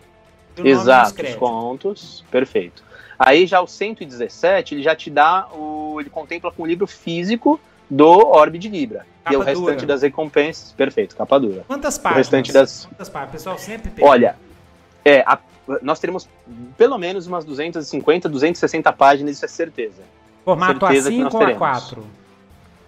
E 0.58 0.62
o 0.62 0.68
Exato, 0.68 1.22
os 1.22 1.36
contos, 1.36 2.24
perfeito. 2.32 2.84
Aí 3.20 3.46
já 3.46 3.62
o 3.62 3.68
117, 3.68 4.76
ele 4.76 4.82
já 4.84 4.96
te 4.96 5.10
dá 5.10 5.48
o. 5.54 5.98
ele 6.00 6.10
contempla 6.10 6.52
com 6.52 6.64
o 6.64 6.66
livro 6.66 6.88
físico 6.88 7.60
do 7.90 8.08
Orbe 8.08 8.58
de 8.58 8.70
Libra. 8.70 9.06
e 9.22 9.24
Capa 9.26 9.38
o 9.38 9.42
restante 9.42 9.76
dura. 9.76 9.86
das 9.88 10.02
recompensas, 10.04 10.72
perfeito, 10.72 11.16
capa 11.16 11.38
dura. 11.40 11.64
Quantas 11.68 11.98
O 11.98 12.02
páginas? 12.02 12.18
restante 12.28 12.54
das. 12.54 12.86
Quantas 12.86 13.10
páginas? 13.10 13.30
O 13.30 13.34
pessoal 13.34 13.58
sempre 13.60 13.90
pergunta. 13.92 14.10
Olha, 14.12 14.36
é, 15.04 15.20
a- 15.22 15.40
nós 15.82 16.00
teremos 16.00 16.28
pelo 16.78 16.98
menos 16.98 17.28
umas 17.28 17.44
250, 17.44 18.30
260 18.30 18.94
páginas, 18.94 19.36
isso 19.36 19.46
é 19.46 19.48
certeza. 19.50 20.02
Formato 20.46 20.80
certeza 20.80 21.12
que 21.12 21.18
nós 21.18 21.34
A5 21.34 21.36
ou 21.36 21.40
teremos. 21.46 21.62
A4? 21.62 22.04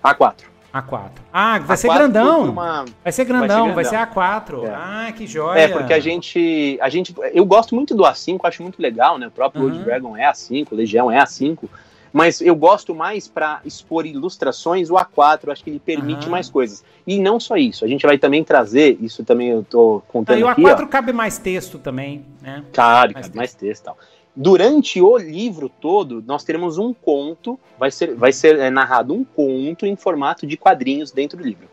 A4. 0.04 0.34
A4. 0.74 1.12
Ah, 1.34 1.60
vai 1.60 1.78
ser 1.78 1.88
A4 1.88 1.94
grandão. 1.96 2.42
por 2.42 2.50
uma- 2.50 2.86
Vai 3.04 3.12
ser 3.12 3.26
grandão, 3.26 3.74
vai 3.74 3.84
ser, 3.86 3.98
grandão. 3.98 4.14
A4. 4.14 4.66
É. 4.66 4.74
Ah, 4.76 5.12
que 5.16 5.26
joia. 5.26 5.60
É, 5.60 5.68
porque 5.68 5.94
a 5.94 6.00
gente, 6.00 6.78
a 6.82 6.90
gente. 6.90 7.14
Eu 7.34 7.46
gosto 7.46 7.74
muito 7.74 7.96
do 7.96 8.04
A5, 8.04 8.40
acho 8.44 8.62
muito 8.62 8.82
legal, 8.82 9.18
né? 9.18 9.28
O 9.28 9.32
próprio 9.32 9.64
Uhum. 9.64 9.70
Old 9.70 9.84
Dragon 9.84 10.16
é 10.16 10.30
A5, 10.30 10.68
Legião 10.72 11.12
é 11.12 11.18
A5. 11.20 11.68
Mas 12.12 12.42
eu 12.42 12.56
gosto 12.56 12.96
mais 12.96 13.28
para 13.28 13.62
expor 13.64 14.06
ilustrações, 14.06 14.90
o 14.90 14.96
A4, 14.96 15.52
acho 15.52 15.64
que 15.64 15.70
ele 15.70 15.80
permite 15.80 16.26
uhum. 16.26 16.32
mais 16.32 16.50
coisas. 16.50 16.84
E 17.06 17.20
não 17.20 17.40
só 17.40 17.56
isso, 17.56 17.86
a 17.86 17.88
gente 17.88 18.06
vai 18.06 18.18
também 18.18 18.44
trazer, 18.44 18.98
isso 19.00 19.24
também 19.24 19.50
eu 19.50 19.64
tô 19.64 20.02
contando 20.08 20.48
aqui. 20.48 20.62
E 20.62 20.66
o 20.66 20.68
A4 20.68 20.84
ó, 20.84 20.88
cabe 20.88 21.14
mais 21.14 21.38
texto 21.38 21.78
também, 21.78 22.26
né? 22.42 22.64
Cabe, 22.74 23.14
mais, 23.14 23.28
cabe 23.28 23.38
mais 23.38 23.54
texto 23.54 23.82
e 23.82 23.86
tal. 23.86 23.98
Durante 24.42 25.02
o 25.02 25.18
livro 25.18 25.68
todo, 25.68 26.24
nós 26.26 26.46
teremos 26.46 26.78
um 26.78 26.94
conto, 26.94 27.60
vai 27.78 27.92
ser, 27.92 28.16
vai 28.16 28.32
ser 28.32 28.58
é, 28.58 28.70
narrado 28.70 29.14
um 29.14 29.22
conto 29.22 29.86
em 29.86 29.98
formato 29.98 30.48
de 30.48 30.56
quadrinhos 30.56 31.12
dentro 31.12 31.38
do 31.38 31.44
livro. 31.44 31.68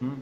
Hum. 0.00 0.12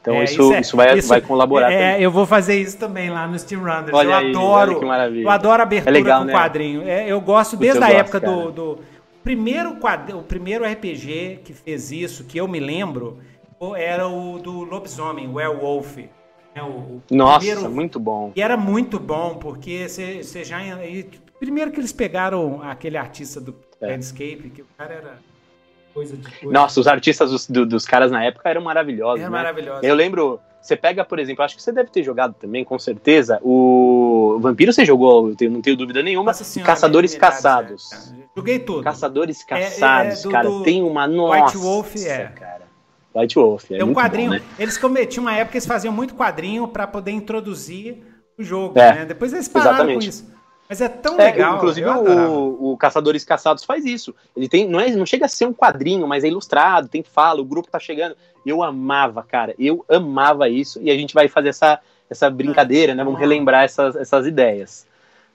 Então 0.00 0.14
é, 0.14 0.24
isso, 0.24 0.32
isso, 0.32 0.52
é, 0.54 0.60
isso, 0.60 0.76
vai, 0.76 0.98
isso, 0.98 1.08
vai 1.08 1.20
colaborar. 1.20 1.70
É, 1.70 2.00
eu 2.00 2.10
vou 2.10 2.24
fazer 2.24 2.58
isso 2.58 2.78
também 2.78 3.10
lá 3.10 3.26
no 3.26 3.38
Steam 3.38 3.60
Runners. 3.60 3.92
Olha 3.92 4.08
eu 4.08 4.14
aí, 4.14 4.30
adoro. 4.30 4.80
eu 5.14 5.28
adoro 5.28 5.62
abertura 5.62 5.90
é 5.90 5.92
legal, 5.92 6.20
com 6.20 6.26
né? 6.28 6.32
quadrinho. 6.32 6.88
É, 6.88 7.06
eu 7.06 7.20
gosto 7.20 7.58
desde 7.58 7.78
eu 7.78 7.84
a 7.84 7.88
gosto, 7.88 8.00
época 8.00 8.20
do, 8.20 8.50
do, 8.50 8.78
primeiro 9.22 9.74
quadro, 9.74 10.18
o 10.18 10.22
primeiro 10.22 10.64
RPG 10.64 11.40
que 11.44 11.52
fez 11.52 11.92
isso, 11.92 12.24
que 12.24 12.38
eu 12.38 12.48
me 12.48 12.58
lembro, 12.58 13.18
era 13.76 14.08
o 14.08 14.38
do 14.38 14.64
lobisomem, 14.64 15.28
Werewolf. 15.28 15.98
É, 16.54 16.62
o, 16.62 16.66
o 16.66 17.02
Nossa, 17.10 17.38
primeiro, 17.38 17.70
muito 17.70 17.98
bom. 17.98 18.32
E 18.36 18.42
era 18.42 18.56
muito 18.56 18.98
bom, 18.98 19.36
porque 19.36 19.88
você 19.88 20.44
já. 20.44 20.58
Primeiro 21.38 21.72
que 21.72 21.80
eles 21.80 21.92
pegaram 21.92 22.62
aquele 22.62 22.96
artista 22.96 23.40
do 23.40 23.54
é. 23.80 23.88
Landscape, 23.88 24.50
que 24.54 24.62
o 24.62 24.66
cara 24.76 24.94
era 24.94 25.18
coisa 25.92 26.16
de 26.16 26.30
coisa. 26.30 26.52
Nossa, 26.52 26.80
os 26.80 26.86
artistas 26.86 27.30
dos, 27.30 27.48
do, 27.48 27.66
dos 27.66 27.84
caras 27.84 28.10
na 28.10 28.24
época 28.24 28.48
eram 28.48 28.62
maravilhosos. 28.62 29.20
Era 29.20 29.30
né? 29.30 29.36
maravilhoso. 29.36 29.80
Eu 29.82 29.94
lembro. 29.94 30.40
Você 30.60 30.76
pega, 30.76 31.04
por 31.04 31.18
exemplo, 31.18 31.42
acho 31.44 31.56
que 31.56 31.62
você 31.62 31.72
deve 31.72 31.90
ter 31.90 32.04
jogado 32.04 32.34
também, 32.34 32.64
com 32.64 32.78
certeza, 32.78 33.40
o 33.42 34.38
Vampiro 34.40 34.72
você 34.72 34.84
jogou, 34.84 35.30
eu 35.30 35.34
tenho, 35.34 35.50
não 35.50 35.60
tenho 35.60 35.76
dúvida 35.76 36.04
nenhuma. 36.04 36.32
Senhora, 36.32 36.72
Caçadores 36.72 37.16
Caçados. 37.16 37.90
É. 37.92 38.22
Joguei 38.36 38.60
tudo. 38.60 38.84
Caçadores 38.84 39.42
Caçados, 39.42 40.18
é, 40.18 40.20
é, 40.20 40.22
do, 40.22 40.30
cara. 40.30 40.48
Do 40.48 40.62
tem 40.62 40.80
uma. 40.84 41.08
Nossa, 41.08 41.46
White 41.46 41.56
Wolf 41.56 41.96
é. 41.96 42.26
Cara. 42.28 42.61
White 43.14 43.34
Wolf. 43.34 43.70
É, 43.70 43.84
um 43.84 43.92
quadrinho. 43.92 44.30
Bom, 44.30 44.36
né? 44.36 44.42
Eles 44.58 44.78
cometiam 44.78 45.22
uma 45.22 45.34
época 45.34 45.52
que 45.52 45.58
eles 45.58 45.66
faziam 45.66 45.92
muito 45.92 46.14
quadrinho 46.14 46.66
para 46.68 46.86
poder 46.86 47.10
introduzir 47.10 48.02
o 48.38 48.42
jogo. 48.42 48.78
É, 48.78 48.94
né? 48.94 49.04
Depois 49.04 49.32
eles 49.32 49.48
pararam 49.48 49.72
exatamente. 49.72 50.04
com 50.04 50.08
isso. 50.08 50.32
Mas 50.68 50.80
é 50.80 50.88
tão 50.88 51.20
é, 51.20 51.24
legal. 51.24 51.56
Inclusive 51.56 51.86
o, 51.86 52.72
o, 52.72 52.76
Caçadores 52.78 53.24
Caçados 53.24 53.62
faz 53.62 53.84
isso. 53.84 54.14
Ele 54.34 54.48
tem, 54.48 54.66
não, 54.66 54.80
é, 54.80 54.90
não 54.90 55.04
chega 55.04 55.26
a 55.26 55.28
ser 55.28 55.44
um 55.44 55.52
quadrinho, 55.52 56.08
mas 56.08 56.24
é 56.24 56.28
ilustrado, 56.28 56.88
tem 56.88 57.02
fala, 57.02 57.42
o 57.42 57.44
grupo 57.44 57.70
tá 57.70 57.78
chegando. 57.78 58.16
Eu 58.46 58.62
amava, 58.62 59.22
cara. 59.22 59.54
Eu 59.58 59.84
amava 59.88 60.48
isso. 60.48 60.80
E 60.82 60.90
a 60.90 60.94
gente 60.94 61.12
vai 61.12 61.28
fazer 61.28 61.50
essa, 61.50 61.78
essa 62.08 62.30
brincadeira, 62.30 62.94
né? 62.94 63.04
Vamos 63.04 63.20
relembrar 63.20 63.64
essas, 63.64 63.94
essas 63.96 64.26
ideias. 64.26 64.86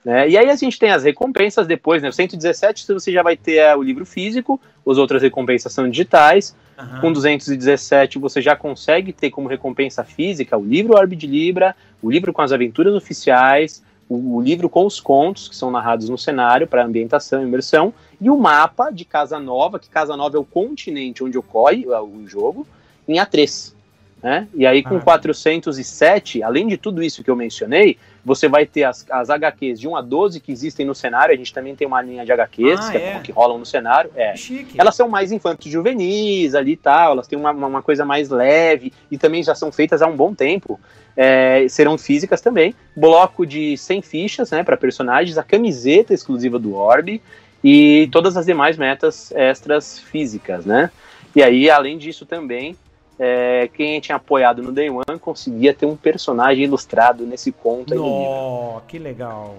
Né? 0.04 0.28
E 0.30 0.38
aí 0.38 0.48
a 0.48 0.56
gente 0.56 0.78
tem 0.78 0.90
as 0.90 1.04
recompensas 1.04 1.66
depois, 1.66 2.02
né? 2.02 2.08
O 2.08 2.12
117 2.12 2.86
você 2.86 3.12
já 3.12 3.22
vai 3.22 3.36
ter 3.36 3.56
é, 3.56 3.76
o 3.76 3.82
livro 3.82 4.06
físico, 4.06 4.60
as 4.86 4.96
outras 4.96 5.22
recompensas 5.22 5.72
são 5.72 5.88
digitais. 5.88 6.54
Uhum. 6.78 7.00
Com 7.00 7.12
217 7.12 8.18
você 8.18 8.40
já 8.40 8.54
consegue 8.54 9.12
ter 9.12 9.30
como 9.30 9.48
recompensa 9.48 10.04
física 10.04 10.56
o 10.56 10.64
livro 10.64 10.96
Orbe 10.96 11.16
de 11.16 11.26
Libra, 11.26 11.74
o 12.00 12.10
livro 12.10 12.32
com 12.32 12.40
as 12.40 12.52
aventuras 12.52 12.94
oficiais, 12.94 13.82
o, 14.08 14.36
o 14.36 14.40
livro 14.40 14.68
com 14.68 14.86
os 14.86 15.00
contos 15.00 15.48
que 15.48 15.56
são 15.56 15.70
narrados 15.70 16.08
no 16.08 16.16
cenário 16.16 16.66
para 16.66 16.84
ambientação 16.84 17.42
e 17.42 17.46
imersão, 17.46 17.92
e 18.20 18.30
o 18.30 18.38
mapa 18.38 18.90
de 18.90 19.04
Casa 19.04 19.38
Nova, 19.38 19.78
que 19.78 19.88
Casa 19.88 20.16
Nova 20.16 20.36
é 20.36 20.40
o 20.40 20.44
continente 20.44 21.22
onde 21.22 21.36
ocorre 21.36 21.84
é, 21.84 22.00
o 22.00 22.26
jogo, 22.26 22.66
em 23.06 23.16
A3. 23.16 23.74
Né? 24.22 24.48
E 24.54 24.66
aí, 24.66 24.82
com 24.82 24.96
ah. 24.96 25.00
407, 25.00 26.42
além 26.42 26.66
de 26.66 26.76
tudo 26.76 27.02
isso 27.02 27.22
que 27.22 27.30
eu 27.30 27.36
mencionei, 27.36 27.96
você 28.28 28.46
vai 28.46 28.66
ter 28.66 28.84
as, 28.84 29.04
as 29.10 29.30
HQs 29.30 29.80
de 29.80 29.88
1 29.88 29.96
a 29.96 30.02
12 30.02 30.38
que 30.38 30.52
existem 30.52 30.84
no 30.84 30.94
cenário. 30.94 31.34
A 31.34 31.36
gente 31.36 31.52
também 31.52 31.74
tem 31.74 31.86
uma 31.86 32.02
linha 32.02 32.24
de 32.24 32.30
HQs 32.30 32.80
ah, 32.80 32.90
que, 32.90 32.96
é. 32.96 33.20
que, 33.24 33.32
rolam 33.32 33.58
no 33.58 33.66
cenário. 33.66 34.10
É. 34.14 34.34
Elas 34.76 34.94
são 34.94 35.08
mais 35.08 35.32
infantos 35.32 35.70
juvenis 35.70 36.54
ali 36.54 36.72
e 36.72 36.76
tal, 36.76 37.12
elas 37.12 37.26
têm 37.26 37.38
uma, 37.38 37.50
uma 37.50 37.82
coisa 37.82 38.04
mais 38.04 38.28
leve 38.28 38.92
e 39.10 39.16
também 39.16 39.42
já 39.42 39.54
são 39.54 39.72
feitas 39.72 40.02
há 40.02 40.06
um 40.06 40.14
bom 40.14 40.34
tempo 40.34 40.78
é, 41.16 41.66
serão 41.68 41.98
físicas 41.98 42.40
também. 42.40 42.72
Bloco 42.94 43.44
de 43.44 43.76
100 43.76 44.02
fichas 44.02 44.50
né, 44.52 44.62
para 44.62 44.76
personagens, 44.76 45.36
a 45.36 45.42
camiseta 45.42 46.14
exclusiva 46.14 46.60
do 46.60 46.74
Orb 46.74 47.20
e 47.64 48.08
todas 48.12 48.36
as 48.36 48.46
demais 48.46 48.76
metas 48.76 49.32
extras 49.32 49.98
físicas, 49.98 50.64
né? 50.64 50.90
E 51.34 51.42
aí, 51.42 51.68
além 51.68 51.98
disso 51.98 52.24
também, 52.24 52.76
é, 53.18 53.68
quem 53.74 54.00
tinha 54.00 54.16
apoiado 54.16 54.62
no 54.62 54.72
Day 54.72 54.88
One 54.88 55.18
conseguia 55.20 55.74
ter 55.74 55.86
um 55.86 55.96
personagem 55.96 56.64
ilustrado 56.64 57.26
nesse 57.26 57.50
conto 57.50 57.92
aí 57.92 57.98
oh, 57.98 58.80
que 58.86 58.98
legal. 58.98 59.56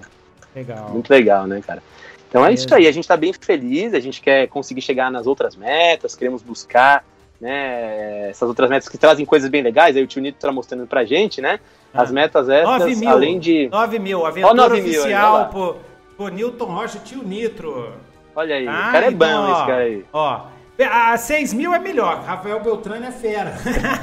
Legal. 0.56 0.90
Muito 0.90 1.10
legal, 1.10 1.46
né, 1.46 1.62
cara? 1.66 1.84
Então 2.28 2.46
é, 2.46 2.50
é 2.50 2.54
isso 2.54 2.74
aí, 2.74 2.88
a 2.88 2.92
gente 2.92 3.04
está 3.04 3.18
bem 3.18 3.34
feliz, 3.34 3.94
a 3.94 4.00
gente 4.00 4.22
quer 4.22 4.48
conseguir 4.48 4.82
chegar 4.82 5.12
nas 5.12 5.28
outras 5.28 5.56
metas, 5.56 6.16
queremos 6.16 6.42
buscar 6.42 7.04
né? 7.40 8.30
Essas 8.30 8.48
outras 8.48 8.70
metas 8.70 8.90
que 8.90 8.98
trazem 8.98 9.26
coisas 9.26 9.50
bem 9.50 9.62
legais, 9.62 9.96
aí 9.96 10.04
o 10.04 10.08
tio 10.08 10.22
Nito 10.22 10.38
tá 10.40 10.52
mostrando 10.52 10.86
pra 10.86 11.06
gente, 11.06 11.42
né? 11.42 11.60
As 11.94 12.10
ah. 12.10 12.14
metas 12.14 12.50
essas, 12.50 13.00
mil, 13.00 13.10
além 13.10 13.40
de. 13.40 13.70
9 13.70 14.00
mil, 14.00 14.26
aventura 14.26 14.54
9 14.54 14.82
oficial 14.82 15.40
mil, 15.40 15.48
por, 15.48 15.78
por 16.18 16.32
Newton 16.32 16.66
Rocha 16.66 17.00
Tio 17.00 17.24
Nitro. 17.24 17.94
Olha 18.36 18.56
aí, 18.56 18.68
ah, 18.68 18.90
o 18.90 18.92
cara 18.92 19.06
é 19.06 19.12
então, 19.12 19.44
bom, 19.44 19.52
ó, 19.52 19.58
esse 19.58 19.68
cara 19.68 19.82
aí. 19.82 20.06
Ó, 20.12 20.42
a 20.86 21.18
6 21.18 21.54
mil 21.54 21.74
é 21.74 21.80
melhor, 21.80 22.24
Rafael 22.24 22.60
Beltrame 22.62 23.06
é 23.06 23.12
fera. 23.12 23.56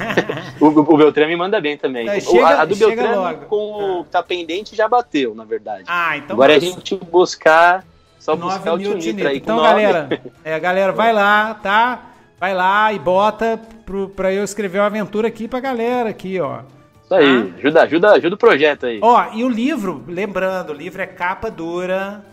o, 0.61 0.67
o 0.67 0.97
Beltrame 0.97 1.35
manda 1.35 1.59
bem 1.59 1.77
também. 1.77 2.07
É, 2.07 2.19
chega, 2.19 2.45
a, 2.45 2.61
a, 2.61 2.65
do 2.65 2.75
Beltrame 2.75 3.15
logo. 3.15 3.45
com 3.45 3.99
o 3.99 4.03
tá 4.03 4.21
pendente 4.21 4.75
já 4.75 4.87
bateu, 4.87 5.33
na 5.33 5.43
verdade. 5.43 5.85
Ah, 5.87 6.17
então. 6.17 6.35
Agora 6.35 6.53
é 6.53 6.57
a 6.57 6.59
gente 6.59 6.95
buscar. 6.95 7.83
Só 8.19 8.35
buscar 8.35 8.73
o 8.73 8.79
Tio 8.79 8.95
Nitro 8.95 9.27
aí. 9.27 9.37
Então, 9.37 9.61
galera, 9.61 10.09
é, 10.43 10.59
galera, 10.59 10.91
vai 10.91 11.13
lá, 11.13 11.53
tá? 11.53 12.11
Vai 12.39 12.53
lá 12.53 12.91
e 12.93 12.99
bota 12.99 13.59
pro, 13.85 14.09
pra 14.09 14.33
eu 14.33 14.43
escrever 14.43 14.79
uma 14.79 14.85
aventura 14.85 15.27
aqui 15.27 15.47
pra 15.47 15.59
galera 15.59 16.09
aqui, 16.09 16.39
ó. 16.39 16.59
Isso 17.03 17.13
aí, 17.15 17.25
ah. 17.25 17.57
ajuda, 17.57 17.81
ajuda, 17.83 18.11
ajuda 18.11 18.35
o 18.35 18.37
projeto 18.37 18.85
aí. 18.85 18.99
Ó, 19.01 19.25
e 19.33 19.43
o 19.43 19.49
livro, 19.49 20.03
lembrando, 20.07 20.71
o 20.71 20.75
livro 20.75 21.01
é 21.01 21.07
capa 21.07 21.49
dura. 21.49 22.23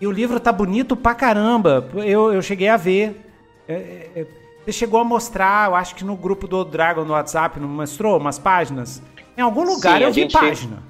E 0.00 0.06
o 0.06 0.12
livro 0.12 0.38
tá 0.38 0.52
bonito 0.52 0.94
pra 0.94 1.14
caramba. 1.14 1.88
Eu, 1.94 2.32
eu 2.32 2.40
cheguei 2.42 2.68
a 2.68 2.76
ver. 2.76 3.27
É, 3.68 3.74
é, 3.74 4.10
é 4.20 4.26
você 4.64 4.72
chegou 4.72 5.00
a 5.00 5.04
mostrar, 5.04 5.70
eu 5.70 5.74
acho 5.74 5.94
que 5.94 6.04
no 6.04 6.14
grupo 6.14 6.46
do 6.46 6.62
Dragon 6.62 7.02
no 7.02 7.14
WhatsApp, 7.14 7.58
não 7.58 7.68
mostrou 7.68 8.18
umas 8.18 8.38
páginas? 8.38 9.00
Em 9.34 9.40
algum 9.40 9.62
lugar 9.62 9.98
Sim, 9.98 10.04
eu 10.04 10.12
vi 10.12 10.20
gente... 10.22 10.32
página. 10.32 10.82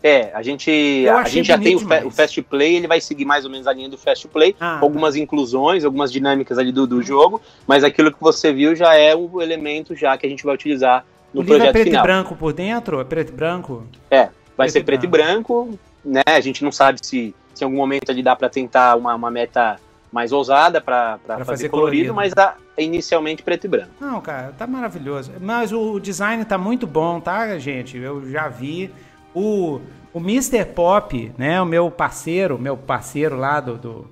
É, 0.00 0.32
a 0.34 0.42
gente, 0.42 1.06
a 1.08 1.24
gente 1.24 1.46
já 1.46 1.58
tem 1.58 1.74
o, 1.74 2.06
o, 2.06 2.10
Fast 2.10 2.40
Play, 2.42 2.76
ele 2.76 2.88
vai 2.88 3.00
seguir 3.00 3.24
mais 3.24 3.44
ou 3.44 3.50
menos 3.50 3.66
a 3.66 3.72
linha 3.72 3.88
do 3.88 3.96
Fast 3.96 4.26
Play, 4.28 4.54
ah, 4.60 4.78
algumas 4.80 5.14
tá. 5.14 5.20
inclusões, 5.20 5.84
algumas 5.84 6.12
dinâmicas 6.12 6.58
ali 6.58 6.72
do, 6.72 6.86
do 6.88 7.02
jogo, 7.02 7.40
mas 7.66 7.84
aquilo 7.84 8.12
que 8.12 8.20
você 8.20 8.52
viu 8.52 8.74
já 8.74 8.94
é 8.94 9.14
o 9.14 9.40
elemento 9.40 9.94
já 9.94 10.16
que 10.16 10.26
a 10.26 10.28
gente 10.28 10.44
vai 10.44 10.54
utilizar 10.54 11.04
no 11.32 11.42
o 11.42 11.44
projeto 11.44 11.68
é 11.68 11.72
preto 11.72 11.86
final. 11.86 12.04
e 12.04 12.06
branco 12.06 12.36
por 12.36 12.52
dentro? 12.52 13.00
É 13.00 13.04
preto 13.04 13.30
e 13.30 13.32
branco? 13.32 13.86
É, 14.10 14.28
vai 14.56 14.66
preto 14.66 14.72
ser 14.72 14.84
preto 14.84 15.04
e 15.04 15.08
branco. 15.08 15.68
e 15.70 15.76
branco, 15.76 15.78
né? 16.04 16.22
A 16.26 16.40
gente 16.40 16.64
não 16.64 16.72
sabe 16.72 16.98
se, 17.00 17.34
se 17.54 17.62
em 17.62 17.64
algum 17.64 17.76
momento 17.76 18.10
ali 18.10 18.22
dá 18.22 18.34
para 18.34 18.48
tentar 18.48 18.96
uma, 18.96 19.14
uma 19.14 19.30
meta 19.30 19.78
mais 20.12 20.30
ousada 20.30 20.80
para 20.80 21.18
fazer, 21.26 21.44
fazer, 21.44 21.68
colorido, 21.70 22.12
colorido. 22.12 22.14
mas 22.14 22.34
dá 22.34 22.56
inicialmente 22.76 23.42
preto 23.42 23.64
e 23.64 23.68
branco. 23.68 23.90
Não, 23.98 24.20
cara, 24.20 24.52
tá 24.56 24.66
maravilhoso. 24.66 25.32
Mas 25.40 25.72
o 25.72 25.98
design 25.98 26.44
tá 26.44 26.58
muito 26.58 26.86
bom, 26.86 27.18
tá, 27.18 27.58
gente? 27.58 27.96
Eu 27.96 28.30
já 28.30 28.48
vi. 28.48 28.92
O, 29.34 29.80
o 30.12 30.18
Mr. 30.18 30.66
Pop, 30.66 31.32
né, 31.38 31.60
o 31.60 31.64
meu 31.64 31.90
parceiro, 31.90 32.58
meu 32.58 32.76
parceiro 32.76 33.36
lá 33.36 33.60
do, 33.60 33.78
do 33.78 34.10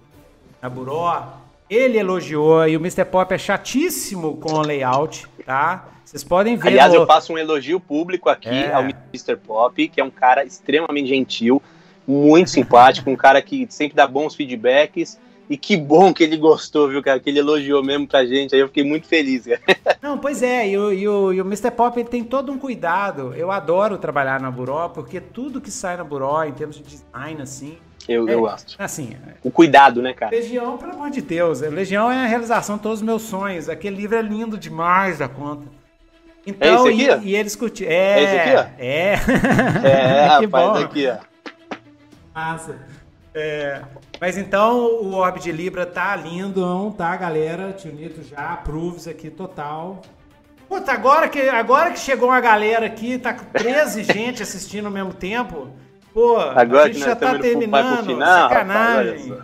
ele 1.68 1.98
elogiou 1.98 2.66
e 2.66 2.76
o 2.76 2.80
Mr. 2.80 3.04
Pop 3.04 3.32
é 3.32 3.38
chatíssimo 3.38 4.36
com 4.38 4.54
o 4.54 4.62
layout, 4.62 5.26
tá? 5.44 5.88
Vocês 6.04 6.24
podem 6.24 6.56
ver. 6.56 6.68
Aliás, 6.68 6.92
no... 6.92 7.00
eu 7.00 7.06
faço 7.06 7.32
um 7.32 7.38
elogio 7.38 7.78
público 7.78 8.28
aqui 8.28 8.48
é. 8.48 8.72
ao 8.72 8.82
Mr. 8.82 9.36
Pop, 9.36 9.88
que 9.88 10.00
é 10.00 10.04
um 10.04 10.10
cara 10.10 10.44
extremamente 10.44 11.08
gentil, 11.08 11.62
muito 12.06 12.50
simpático, 12.50 13.08
um 13.08 13.16
cara 13.16 13.40
que 13.40 13.66
sempre 13.70 13.94
dá 13.94 14.06
bons 14.06 14.34
feedbacks 14.34 15.18
e 15.50 15.56
que 15.56 15.76
bom 15.76 16.14
que 16.14 16.22
ele 16.22 16.36
gostou, 16.36 16.88
viu, 16.88 17.02
cara? 17.02 17.18
Que 17.18 17.28
ele 17.28 17.40
elogiou 17.40 17.82
mesmo 17.82 18.06
pra 18.06 18.24
gente. 18.24 18.54
Aí 18.54 18.60
eu 18.60 18.68
fiquei 18.68 18.84
muito 18.84 19.08
feliz, 19.08 19.46
cara. 19.46 19.60
Não, 20.00 20.16
pois 20.16 20.44
é, 20.44 20.68
e 20.68 20.78
o, 20.78 20.92
e 20.92 21.08
o, 21.08 21.32
e 21.32 21.42
o 21.42 21.44
Mr. 21.44 21.72
Pop 21.72 21.98
ele 21.98 22.08
tem 22.08 22.22
todo 22.22 22.52
um 22.52 22.58
cuidado. 22.58 23.34
Eu 23.34 23.50
adoro 23.50 23.98
trabalhar 23.98 24.40
na 24.40 24.48
Buró, 24.48 24.88
porque 24.88 25.20
tudo 25.20 25.60
que 25.60 25.68
sai 25.68 25.96
na 25.96 26.04
Buró, 26.04 26.44
em 26.44 26.52
termos 26.52 26.76
de 26.76 26.84
design, 26.84 27.42
assim. 27.42 27.76
Eu, 28.08 28.28
é, 28.28 28.34
eu 28.34 28.42
gosto. 28.42 28.76
Assim. 28.78 29.16
O 29.42 29.50
cuidado, 29.50 30.00
né, 30.00 30.14
cara? 30.14 30.30
Legião, 30.30 30.78
pelo 30.78 30.92
amor 30.92 31.10
de 31.10 31.20
Deus. 31.20 31.62
Legião 31.62 32.12
é 32.12 32.24
a 32.24 32.26
realização 32.26 32.76
de 32.76 32.82
todos 32.84 33.00
os 33.00 33.04
meus 33.04 33.22
sonhos. 33.22 33.68
Aquele 33.68 33.96
livro 33.96 34.16
é 34.16 34.22
lindo 34.22 34.56
demais 34.56 35.18
da 35.18 35.28
conta. 35.28 35.66
Então, 36.46 36.86
é 36.86 36.92
esse 36.92 37.10
aqui, 37.10 37.26
e, 37.26 37.30
e 37.30 37.36
eles 37.36 37.56
curtiram. 37.56 37.90
É, 37.90 37.96
é 37.96 38.22
esse 38.22 38.36
aqui, 38.36 38.54
ó? 38.54 38.66
É. 38.78 39.14
É, 39.90 40.26
rapaz, 40.26 40.48
bom. 40.48 40.84
aqui, 40.84 41.08
ó. 41.08 41.16
Massa. 42.32 42.89
É, 43.32 43.82
mas 44.20 44.36
então 44.36 45.02
o 45.02 45.14
Orb 45.14 45.38
de 45.38 45.52
Libra 45.52 45.86
tá 45.86 46.16
lindo, 46.16 46.60
não 46.60 46.90
tá, 46.90 47.16
galera? 47.16 47.72
Tio 47.72 47.92
Nito 47.92 48.22
já 48.24 48.54
approves 48.54 49.06
aqui 49.06 49.30
total. 49.30 50.02
Puta, 50.68 50.92
agora 50.92 51.28
que, 51.28 51.40
agora 51.48 51.90
que 51.90 51.98
chegou 51.98 52.28
uma 52.28 52.40
galera 52.40 52.86
aqui, 52.86 53.18
tá 53.18 53.32
13 53.34 54.04
gente 54.12 54.42
assistindo 54.42 54.86
ao 54.86 54.92
mesmo 54.92 55.12
tempo. 55.12 55.68
Pô, 56.12 56.38
agora 56.38 56.84
a 56.84 56.92
gente 56.92 57.00
já 57.00 57.14
tá 57.14 57.38
terminando. 57.38 58.06
Final, 58.06 58.48
sacanagem. 58.48 59.38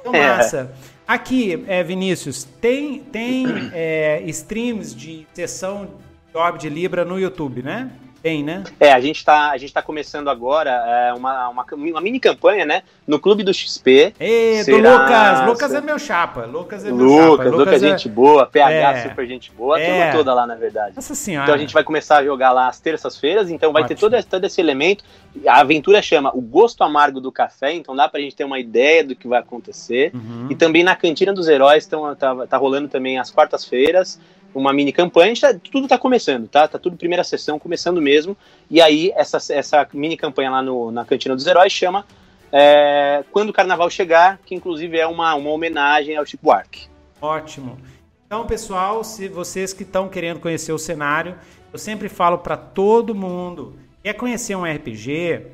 Então, 0.00 0.12
massa. 0.12 0.72
Aqui, 1.06 1.64
é, 1.68 1.84
Vinícius, 1.84 2.42
tem, 2.42 2.98
tem 2.98 3.46
é, 3.72 4.22
streams 4.26 4.92
de 4.92 5.24
sessão 5.32 5.88
de 6.32 6.36
Orb 6.36 6.58
de 6.58 6.68
Libra 6.68 7.04
no 7.04 7.16
YouTube, 7.16 7.62
né? 7.62 7.88
Tem, 8.22 8.42
né? 8.42 8.64
É, 8.80 8.92
a 8.92 9.00
gente 9.00 9.24
tá, 9.24 9.50
a 9.50 9.58
gente 9.58 9.72
tá 9.72 9.82
começando 9.82 10.28
agora 10.28 10.70
é, 10.70 11.12
uma, 11.14 11.48
uma, 11.48 11.64
uma, 11.72 12.00
mini 12.00 12.18
campanha, 12.18 12.64
né? 12.64 12.82
No 13.06 13.20
Clube 13.20 13.42
do 13.42 13.52
XP. 13.52 14.14
Ei, 14.18 14.64
do 14.64 14.76
Lucas! 14.76 15.46
Lucas 15.46 15.74
é 15.74 15.80
meu 15.80 15.98
chapa. 15.98 16.44
Lucas 16.44 16.84
é 16.84 16.90
meu 16.90 16.96
Lucas, 16.96 17.20
chapa. 17.20 17.44
Lucas, 17.44 17.52
Lucas 17.52 17.82
é 17.82 17.88
gente 17.88 18.08
boa, 18.08 18.46
PH 18.46 18.74
é, 18.74 19.08
super 19.08 19.26
gente 19.26 19.52
boa, 19.52 19.76
a 19.76 19.80
é. 19.80 19.86
turma 19.86 20.12
toda 20.12 20.34
lá, 20.34 20.46
na 20.46 20.54
verdade. 20.54 20.96
Nossa 20.96 21.14
senhora. 21.14 21.44
Então 21.44 21.54
a 21.54 21.58
gente 21.58 21.72
vai 21.72 21.84
começar 21.84 22.18
a 22.18 22.24
jogar 22.24 22.52
lá 22.52 22.68
às 22.68 22.80
terças-feiras, 22.80 23.50
então 23.50 23.72
vai 23.72 23.82
Ótimo. 23.82 23.96
ter 23.96 24.00
todo, 24.00 24.24
todo 24.24 24.44
esse 24.44 24.60
elemento. 24.60 25.04
A 25.46 25.60
aventura 25.60 26.00
chama 26.02 26.30
O 26.34 26.40
Gosto 26.40 26.82
Amargo 26.82 27.20
do 27.20 27.30
Café, 27.30 27.72
então 27.74 27.94
dá 27.94 28.08
pra 28.08 28.20
gente 28.20 28.34
ter 28.34 28.44
uma 28.44 28.58
ideia 28.58 29.04
do 29.04 29.14
que 29.14 29.28
vai 29.28 29.38
acontecer. 29.38 30.10
Uhum. 30.14 30.48
E 30.50 30.54
também 30.54 30.82
na 30.82 30.96
Cantina 30.96 31.32
dos 31.32 31.48
Heróis, 31.48 31.86
então, 31.86 32.14
tá, 32.14 32.46
tá 32.46 32.56
rolando 32.56 32.88
também 32.88 33.18
às 33.18 33.30
quartas-feiras 33.30 34.18
uma 34.56 34.72
mini 34.72 34.92
campanha, 34.92 35.34
tá, 35.38 35.54
tudo 35.70 35.84
está 35.84 35.98
começando, 35.98 36.48
tá? 36.48 36.66
Tá 36.66 36.78
tudo 36.78 36.96
primeira 36.96 37.22
sessão, 37.22 37.58
começando 37.58 38.00
mesmo. 38.00 38.36
E 38.70 38.80
aí, 38.80 39.12
essa, 39.14 39.38
essa 39.52 39.86
mini 39.92 40.16
campanha 40.16 40.50
lá 40.50 40.62
no, 40.62 40.90
na 40.90 41.04
Cantina 41.04 41.34
dos 41.34 41.46
Heróis 41.46 41.72
chama 41.72 42.06
é, 42.50 43.22
Quando 43.30 43.50
o 43.50 43.52
Carnaval 43.52 43.90
Chegar, 43.90 44.38
que 44.44 44.54
inclusive 44.54 44.98
é 44.98 45.06
uma, 45.06 45.34
uma 45.34 45.50
homenagem 45.50 46.16
ao 46.16 46.24
Chico 46.24 46.44
Buarque. 46.44 46.88
Ótimo. 47.20 47.78
Então, 48.26 48.46
pessoal, 48.46 49.04
se 49.04 49.28
vocês 49.28 49.72
que 49.72 49.82
estão 49.82 50.08
querendo 50.08 50.40
conhecer 50.40 50.72
o 50.72 50.78
cenário, 50.78 51.36
eu 51.72 51.78
sempre 51.78 52.08
falo 52.08 52.38
para 52.38 52.56
todo 52.56 53.14
mundo, 53.14 53.78
quer 54.02 54.14
conhecer 54.14 54.56
um 54.56 54.64
RPG, 54.64 55.46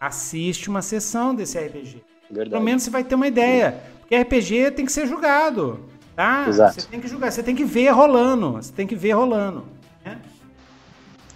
assiste 0.00 0.68
uma 0.68 0.82
sessão 0.82 1.34
desse 1.34 1.58
RPG. 1.58 2.02
Verdade. 2.28 2.50
Pelo 2.50 2.62
menos 2.62 2.82
você 2.82 2.90
vai 2.90 3.04
ter 3.04 3.14
uma 3.14 3.28
ideia. 3.28 3.80
Porque 4.00 4.16
RPG 4.16 4.72
tem 4.72 4.84
que 4.84 4.92
ser 4.92 5.06
julgado. 5.06 5.80
Tá? 6.16 6.46
Exato. 6.48 6.80
Você 6.80 6.88
tem 6.88 7.00
que 7.00 7.06
julgar, 7.06 7.30
você 7.30 7.42
tem 7.42 7.54
que 7.54 7.64
ver 7.64 7.90
rolando. 7.90 8.52
Você 8.52 8.72
tem 8.72 8.86
que 8.86 8.96
ver 8.96 9.12
rolando. 9.12 9.64
Né? 10.02 10.18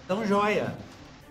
Então, 0.05 0.27
joia. 0.27 0.75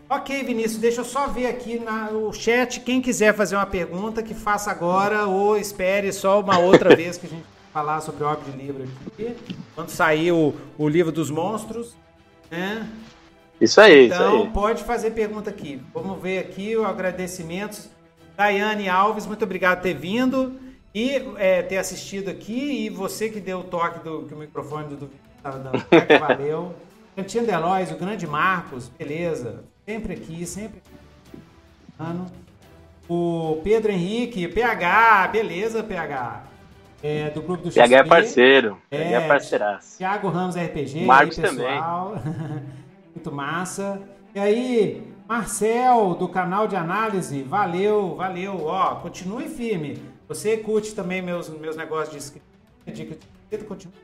Ok, 0.07 0.43
Vinícius, 0.43 0.79
deixa 0.79 1.01
eu 1.01 1.05
só 1.05 1.27
ver 1.27 1.47
aqui 1.47 1.79
no 1.79 2.31
chat. 2.31 2.79
Quem 2.81 3.01
quiser 3.01 3.33
fazer 3.33 3.55
uma 3.55 3.65
pergunta, 3.65 4.21
que 4.21 4.35
faça 4.35 4.69
agora 4.69 5.25
ou 5.25 5.57
espere 5.57 6.13
só 6.13 6.39
uma 6.39 6.59
outra 6.59 6.93
vez 6.95 7.17
que 7.17 7.25
a 7.25 7.29
gente 7.29 7.45
falar 7.73 8.01
sobre 8.01 8.23
o 8.23 8.35
de 8.35 8.51
Libra 8.51 8.85
aqui. 9.07 9.35
Quando 9.73 9.89
sair 9.89 10.31
o, 10.31 10.53
o 10.77 10.87
livro 10.87 11.11
dos 11.11 11.31
monstros. 11.31 11.95
Né? 12.51 12.87
Isso 13.59 13.81
aí, 13.81 14.07
então, 14.07 14.35
isso 14.35 14.47
aí. 14.47 14.53
pode 14.53 14.83
fazer 14.83 15.11
pergunta 15.11 15.49
aqui. 15.49 15.81
Vamos 15.93 16.21
ver 16.21 16.39
aqui 16.39 16.77
o 16.77 16.85
agradecimentos. 16.85 17.89
Daiane 18.37 18.87
Alves, 18.87 19.25
muito 19.25 19.43
obrigado 19.43 19.77
por 19.77 19.83
ter 19.83 19.93
vindo 19.93 20.68
e 20.93 21.21
é, 21.37 21.61
ter 21.61 21.77
assistido 21.77 22.29
aqui. 22.29 22.85
E 22.85 22.89
você 22.89 23.29
que 23.29 23.39
deu 23.39 23.59
o 23.59 23.63
toque 23.63 23.99
do 24.03 24.23
que 24.23 24.33
o 24.33 24.37
microfone 24.37 24.87
do, 24.87 24.95
do 24.97 25.09
valeu. 26.19 26.73
Cantinho 27.15 27.45
de 27.45 27.51
o 27.93 27.97
grande 27.97 28.25
Marcos, 28.25 28.87
beleza. 28.89 29.63
Sempre 29.85 30.13
aqui, 30.13 30.45
sempre 30.45 30.79
aqui. 30.79 30.99
O 33.09 33.59
Pedro 33.63 33.91
Henrique, 33.91 34.47
PH, 34.47 35.27
beleza, 35.29 35.83
PH. 35.83 36.43
É, 37.01 37.29
do 37.29 37.41
grupo 37.41 37.63
do 37.63 37.71
XP. 37.71 37.81
PH 37.81 37.97
é 37.97 38.03
parceiro. 38.03 38.77
É, 38.91 38.97
PH 38.97 39.09
é 39.09 39.27
parceiraço. 39.27 39.97
Thiago 39.97 40.29
Ramos 40.29 40.55
RPG. 40.55 41.05
Marcos 41.05 41.39
aí, 41.39 41.49
pessoal. 41.49 42.15
também. 42.15 42.63
Muito 43.15 43.31
massa. 43.31 44.01
E 44.33 44.39
aí, 44.39 45.03
Marcel, 45.27 46.15
do 46.15 46.27
canal 46.27 46.67
de 46.67 46.75
análise, 46.75 47.41
valeu, 47.43 48.15
valeu. 48.15 48.65
Ó, 48.65 48.95
continue 48.95 49.47
firme. 49.47 50.01
Você 50.29 50.57
curte 50.57 50.93
também 50.93 51.23
meus, 51.23 51.49
meus 51.49 51.75
negócios 51.75 52.11
de 52.11 52.17
escrita, 52.19 52.45
dica 52.85 53.15
de 53.15 53.19
escrita, 53.45 53.65
continua. 53.65 53.95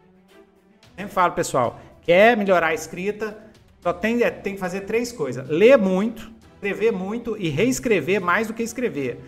Sempre 0.98 1.14
falo, 1.14 1.34
pessoal, 1.34 1.80
quer 2.02 2.36
melhorar 2.36 2.68
a 2.68 2.74
escrita, 2.74 3.38
só 3.80 3.94
tem, 3.94 4.24
é, 4.24 4.32
tem 4.32 4.56
que 4.56 4.60
fazer 4.60 4.82
três 4.82 5.12
coisas. 5.12 5.48
Ler 5.48 5.78
muito, 5.78 6.32
escrever 6.56 6.92
muito 6.92 7.38
e 7.38 7.48
reescrever 7.50 8.20
mais 8.20 8.48
do 8.48 8.56
que 8.56 8.64
escrever. 8.64 9.20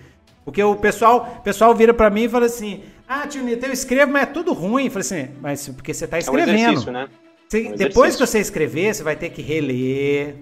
Porque 0.44 0.64
o 0.64 0.76
pessoal, 0.76 1.40
pessoal 1.44 1.76
vira 1.76 1.94
para 1.94 2.10
mim 2.10 2.24
e 2.24 2.30
fala 2.30 2.48
assim: 2.48 2.82
Ah, 3.08 3.28
tio 3.28 3.44
Nito, 3.44 3.64
eu 3.64 3.74
escrevo, 3.74 4.12
mas 4.12 4.24
é 4.24 4.26
tudo 4.26 4.52
ruim. 4.54 4.86
Eu 4.86 4.92
falei 4.92 5.02
assim, 5.02 5.30
mas 5.40 5.68
porque 5.68 5.94
você 5.94 6.08
tá 6.08 6.18
escrevendo. 6.18 6.88
É 6.88 6.90
um 6.90 6.94
né? 6.94 7.10
Você, 7.48 7.68
é 7.68 7.70
um 7.70 7.76
depois 7.76 8.16
que 8.16 8.26
você 8.26 8.40
escrever, 8.40 8.96
você 8.96 9.04
vai 9.04 9.16
ter 9.16 9.30
que 9.30 9.44
reler, 9.44 10.36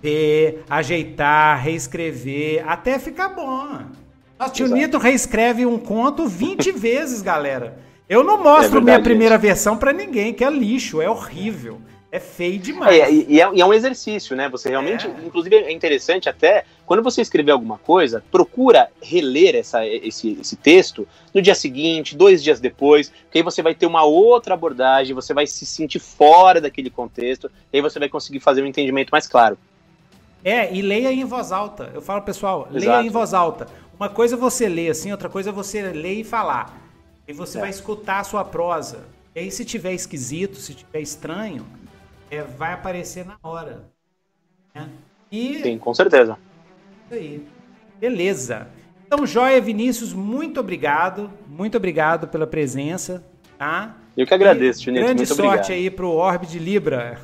ver, 0.00 0.64
ajeitar, 0.70 1.62
reescrever, 1.62 2.66
até 2.66 2.98
ficar 2.98 3.28
bom. 3.28 4.01
Nossa, 4.42 4.54
tio 4.54 4.66
Nito 4.68 4.98
reescreve 4.98 5.64
um 5.64 5.78
conto 5.78 6.26
20 6.26 6.72
vezes, 6.72 7.22
galera. 7.22 7.78
Eu 8.08 8.24
não 8.24 8.38
mostro 8.38 8.56
é 8.56 8.60
verdade, 8.68 8.84
minha 8.84 9.02
primeira 9.02 9.36
gente. 9.36 9.42
versão 9.42 9.76
para 9.76 9.92
ninguém, 9.92 10.34
que 10.34 10.44
é 10.44 10.50
lixo, 10.50 11.00
é 11.00 11.08
horrível. 11.08 11.80
É 12.10 12.18
feio 12.18 12.58
demais. 12.58 12.94
É, 12.94 13.10
e, 13.10 13.40
é, 13.40 13.44
é, 13.44 13.64
um 13.64 13.72
exercício, 13.72 14.36
né? 14.36 14.46
Você 14.50 14.68
realmente, 14.68 15.06
é. 15.06 15.10
inclusive 15.24 15.56
é 15.56 15.72
interessante 15.72 16.28
até, 16.28 16.64
quando 16.84 17.02
você 17.02 17.22
escrever 17.22 17.52
alguma 17.52 17.78
coisa, 17.78 18.22
procura 18.30 18.90
reler 19.00 19.54
essa, 19.54 19.86
esse, 19.86 20.36
esse 20.38 20.56
texto 20.56 21.08
no 21.32 21.40
dia 21.40 21.54
seguinte, 21.54 22.14
dois 22.14 22.42
dias 22.42 22.60
depois, 22.60 23.10
que 23.30 23.38
aí 23.38 23.42
você 23.42 23.62
vai 23.62 23.74
ter 23.74 23.86
uma 23.86 24.02
outra 24.02 24.52
abordagem, 24.52 25.14
você 25.14 25.32
vai 25.32 25.46
se 25.46 25.64
sentir 25.64 26.00
fora 26.00 26.60
daquele 26.60 26.90
contexto, 26.90 27.50
e 27.72 27.76
aí 27.76 27.80
você 27.80 27.98
vai 27.98 28.10
conseguir 28.10 28.40
fazer 28.40 28.62
um 28.62 28.66
entendimento 28.66 29.10
mais 29.10 29.26
claro. 29.26 29.56
É, 30.44 30.74
e 30.74 30.82
leia 30.82 31.12
em 31.12 31.24
voz 31.24 31.52
alta. 31.52 31.90
Eu 31.94 32.02
falo, 32.02 32.20
pessoal, 32.22 32.68
Exato. 32.74 32.90
leia 32.90 33.06
em 33.06 33.10
voz 33.10 33.32
alta. 33.32 33.68
Uma 33.98 34.08
coisa 34.08 34.34
é 34.34 34.38
você 34.38 34.68
ler 34.68 34.90
assim, 34.90 35.12
outra 35.12 35.28
coisa 35.28 35.50
é 35.50 35.52
você 35.52 35.82
ler 35.92 36.14
e 36.14 36.24
falar. 36.24 36.80
E 37.26 37.32
você 37.32 37.58
é. 37.58 37.60
vai 37.60 37.70
escutar 37.70 38.20
a 38.20 38.24
sua 38.24 38.44
prosa. 38.44 39.04
E 39.34 39.40
aí, 39.40 39.50
se 39.50 39.64
tiver 39.64 39.92
esquisito, 39.92 40.56
se 40.56 40.74
tiver 40.74 41.00
estranho, 41.00 41.66
é, 42.30 42.42
vai 42.42 42.72
aparecer 42.72 43.24
na 43.24 43.36
hora. 43.42 43.84
Né? 44.74 44.88
E... 45.30 45.62
Sim, 45.62 45.78
com 45.78 45.94
certeza. 45.94 46.36
Isso 47.06 47.14
aí. 47.14 47.46
Beleza. 47.98 48.68
Então, 49.06 49.26
Joia 49.26 49.60
Vinícius, 49.60 50.12
muito 50.12 50.60
obrigado. 50.60 51.30
Muito 51.46 51.76
obrigado 51.76 52.28
pela 52.28 52.46
presença. 52.46 53.24
Tá? 53.56 53.96
Eu 54.16 54.26
que 54.26 54.34
agradeço, 54.34 54.82
Junito. 54.82 55.04
Grande 55.04 55.18
muito 55.20 55.34
sorte 55.34 55.44
obrigado. 55.46 55.70
aí 55.70 55.90
pro 55.90 56.10
Orbe 56.10 56.46
de 56.46 56.58
Libra. 56.58 57.18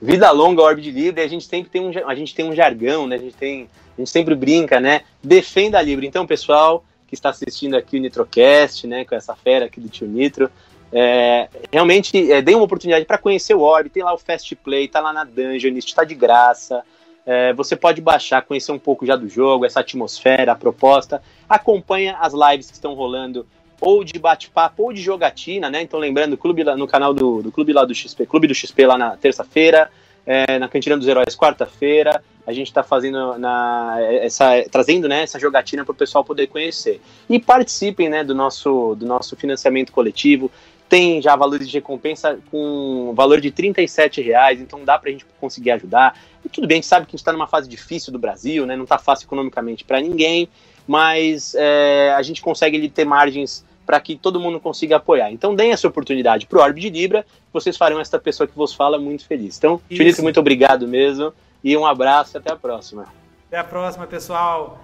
Vida 0.00 0.30
longa, 0.30 0.62
Orbe 0.62 0.80
de 0.80 0.90
Libra, 0.90 1.22
e 1.22 1.26
a 1.26 1.28
gente 1.28 1.44
sempre 1.44 1.70
tem 1.70 1.82
um, 1.82 2.08
a 2.08 2.14
gente 2.14 2.34
tem 2.34 2.44
um 2.44 2.54
jargão, 2.54 3.06
né? 3.06 3.16
A 3.16 3.18
gente 3.18 3.36
tem 3.36 3.68
a 3.96 4.00
gente 4.00 4.10
sempre 4.10 4.34
brinca, 4.34 4.80
né? 4.80 5.02
Defenda 5.22 5.78
a 5.78 5.82
Libra. 5.82 6.06
Então, 6.06 6.26
pessoal 6.26 6.84
que 7.06 7.14
está 7.14 7.30
assistindo 7.30 7.74
aqui 7.76 7.98
o 7.98 8.00
Nitrocast, 8.00 8.86
né, 8.86 9.04
com 9.04 9.16
essa 9.16 9.34
fera 9.34 9.66
aqui 9.66 9.80
do 9.80 9.88
tio 9.88 10.06
Nitro, 10.06 10.48
é, 10.92 11.48
realmente 11.70 12.30
é, 12.30 12.40
dê 12.40 12.54
uma 12.54 12.64
oportunidade 12.64 13.04
para 13.04 13.18
conhecer 13.18 13.54
o 13.54 13.60
Orb, 13.60 13.90
tem 13.90 14.02
lá 14.02 14.14
o 14.14 14.18
Fast 14.18 14.54
Play, 14.56 14.88
tá 14.88 15.00
lá 15.00 15.12
na 15.12 15.24
Dungeon, 15.24 15.76
está 15.76 16.04
de 16.04 16.14
graça. 16.14 16.82
É, 17.26 17.52
você 17.52 17.76
pode 17.76 18.00
baixar, 18.00 18.42
conhecer 18.42 18.72
um 18.72 18.78
pouco 18.78 19.04
já 19.04 19.14
do 19.14 19.28
jogo, 19.28 19.64
essa 19.64 19.80
atmosfera, 19.80 20.52
a 20.52 20.56
proposta. 20.56 21.22
Acompanha 21.48 22.16
as 22.20 22.32
lives 22.32 22.68
que 22.68 22.74
estão 22.74 22.94
rolando, 22.94 23.46
ou 23.80 24.04
de 24.04 24.18
bate-papo, 24.18 24.84
ou 24.84 24.92
de 24.92 25.00
jogatina, 25.00 25.70
né? 25.70 25.82
Então, 25.82 25.98
lembrando, 25.98 26.36
clube 26.36 26.62
lá, 26.62 26.76
no 26.76 26.86
canal 26.86 27.14
do, 27.14 27.42
do 27.42 27.50
Clube 27.50 27.72
lá 27.72 27.84
do 27.84 27.94
XP, 27.94 28.26
Clube 28.26 28.46
do 28.46 28.54
XP 28.54 28.86
lá 28.86 28.98
na 28.98 29.16
terça-feira, 29.16 29.90
é, 30.26 30.58
na 30.58 30.68
Cantina 30.68 30.96
dos 30.96 31.08
Heróis 31.08 31.34
quarta-feira, 31.34 32.22
a 32.46 32.52
gente 32.52 32.66
está 32.66 32.82
fazendo 32.82 33.38
na, 33.38 33.96
essa, 34.00 34.64
trazendo 34.70 35.08
né, 35.08 35.22
essa 35.22 35.38
jogatina 35.38 35.84
para 35.84 35.92
o 35.92 35.94
pessoal 35.94 36.24
poder 36.24 36.46
conhecer. 36.46 37.00
E 37.28 37.38
participem 37.38 38.08
né, 38.08 38.24
do, 38.24 38.34
nosso, 38.34 38.94
do 38.96 39.06
nosso 39.06 39.36
financiamento 39.36 39.92
coletivo. 39.92 40.50
Tem 40.88 41.22
já 41.22 41.36
valores 41.36 41.68
de 41.68 41.74
recompensa 41.74 42.38
com 42.50 43.12
valor 43.14 43.40
de 43.40 43.50
37 43.50 44.20
reais, 44.20 44.60
então 44.60 44.84
dá 44.84 44.98
para 44.98 45.10
a 45.10 45.12
gente 45.12 45.24
conseguir 45.40 45.70
ajudar. 45.70 46.18
E 46.44 46.48
tudo 46.48 46.66
bem, 46.66 46.76
a 46.76 46.78
gente 46.78 46.88
sabe 46.88 47.06
que 47.06 47.10
a 47.10 47.12
gente 47.12 47.20
está 47.20 47.32
numa 47.32 47.46
fase 47.46 47.68
difícil 47.68 48.12
do 48.12 48.18
Brasil, 48.18 48.66
né, 48.66 48.74
não 48.74 48.84
está 48.84 48.98
fácil 48.98 49.26
economicamente 49.26 49.84
para 49.84 50.00
ninguém, 50.00 50.48
mas 50.88 51.54
é, 51.54 52.12
a 52.16 52.22
gente 52.22 52.42
consegue 52.42 52.76
ali, 52.76 52.88
ter 52.88 53.04
margens 53.04 53.64
para 53.90 54.00
que 54.00 54.14
todo 54.14 54.38
mundo 54.38 54.60
consiga 54.60 54.98
apoiar. 54.98 55.32
Então 55.32 55.52
deem 55.52 55.72
essa 55.72 55.88
oportunidade 55.88 56.46
para 56.46 56.60
o 56.60 56.62
Orbe 56.62 56.80
de 56.80 56.90
Libra, 56.90 57.26
vocês 57.52 57.76
farão 57.76 57.98
esta 57.98 58.20
pessoa 58.20 58.46
que 58.46 58.54
vos 58.54 58.72
fala 58.72 59.00
muito 59.00 59.26
feliz. 59.26 59.58
Então, 59.58 59.80
Felipe, 59.88 60.22
muito 60.22 60.38
obrigado 60.38 60.86
mesmo. 60.86 61.34
E 61.64 61.76
um 61.76 61.84
abraço 61.84 62.36
e 62.36 62.38
até 62.38 62.52
a 62.52 62.56
próxima. 62.56 63.06
Até 63.48 63.58
a 63.58 63.64
próxima, 63.64 64.06
pessoal. 64.06 64.78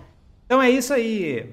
Então 0.44 0.60
é 0.60 0.68
isso 0.68 0.92
aí. 0.92 1.48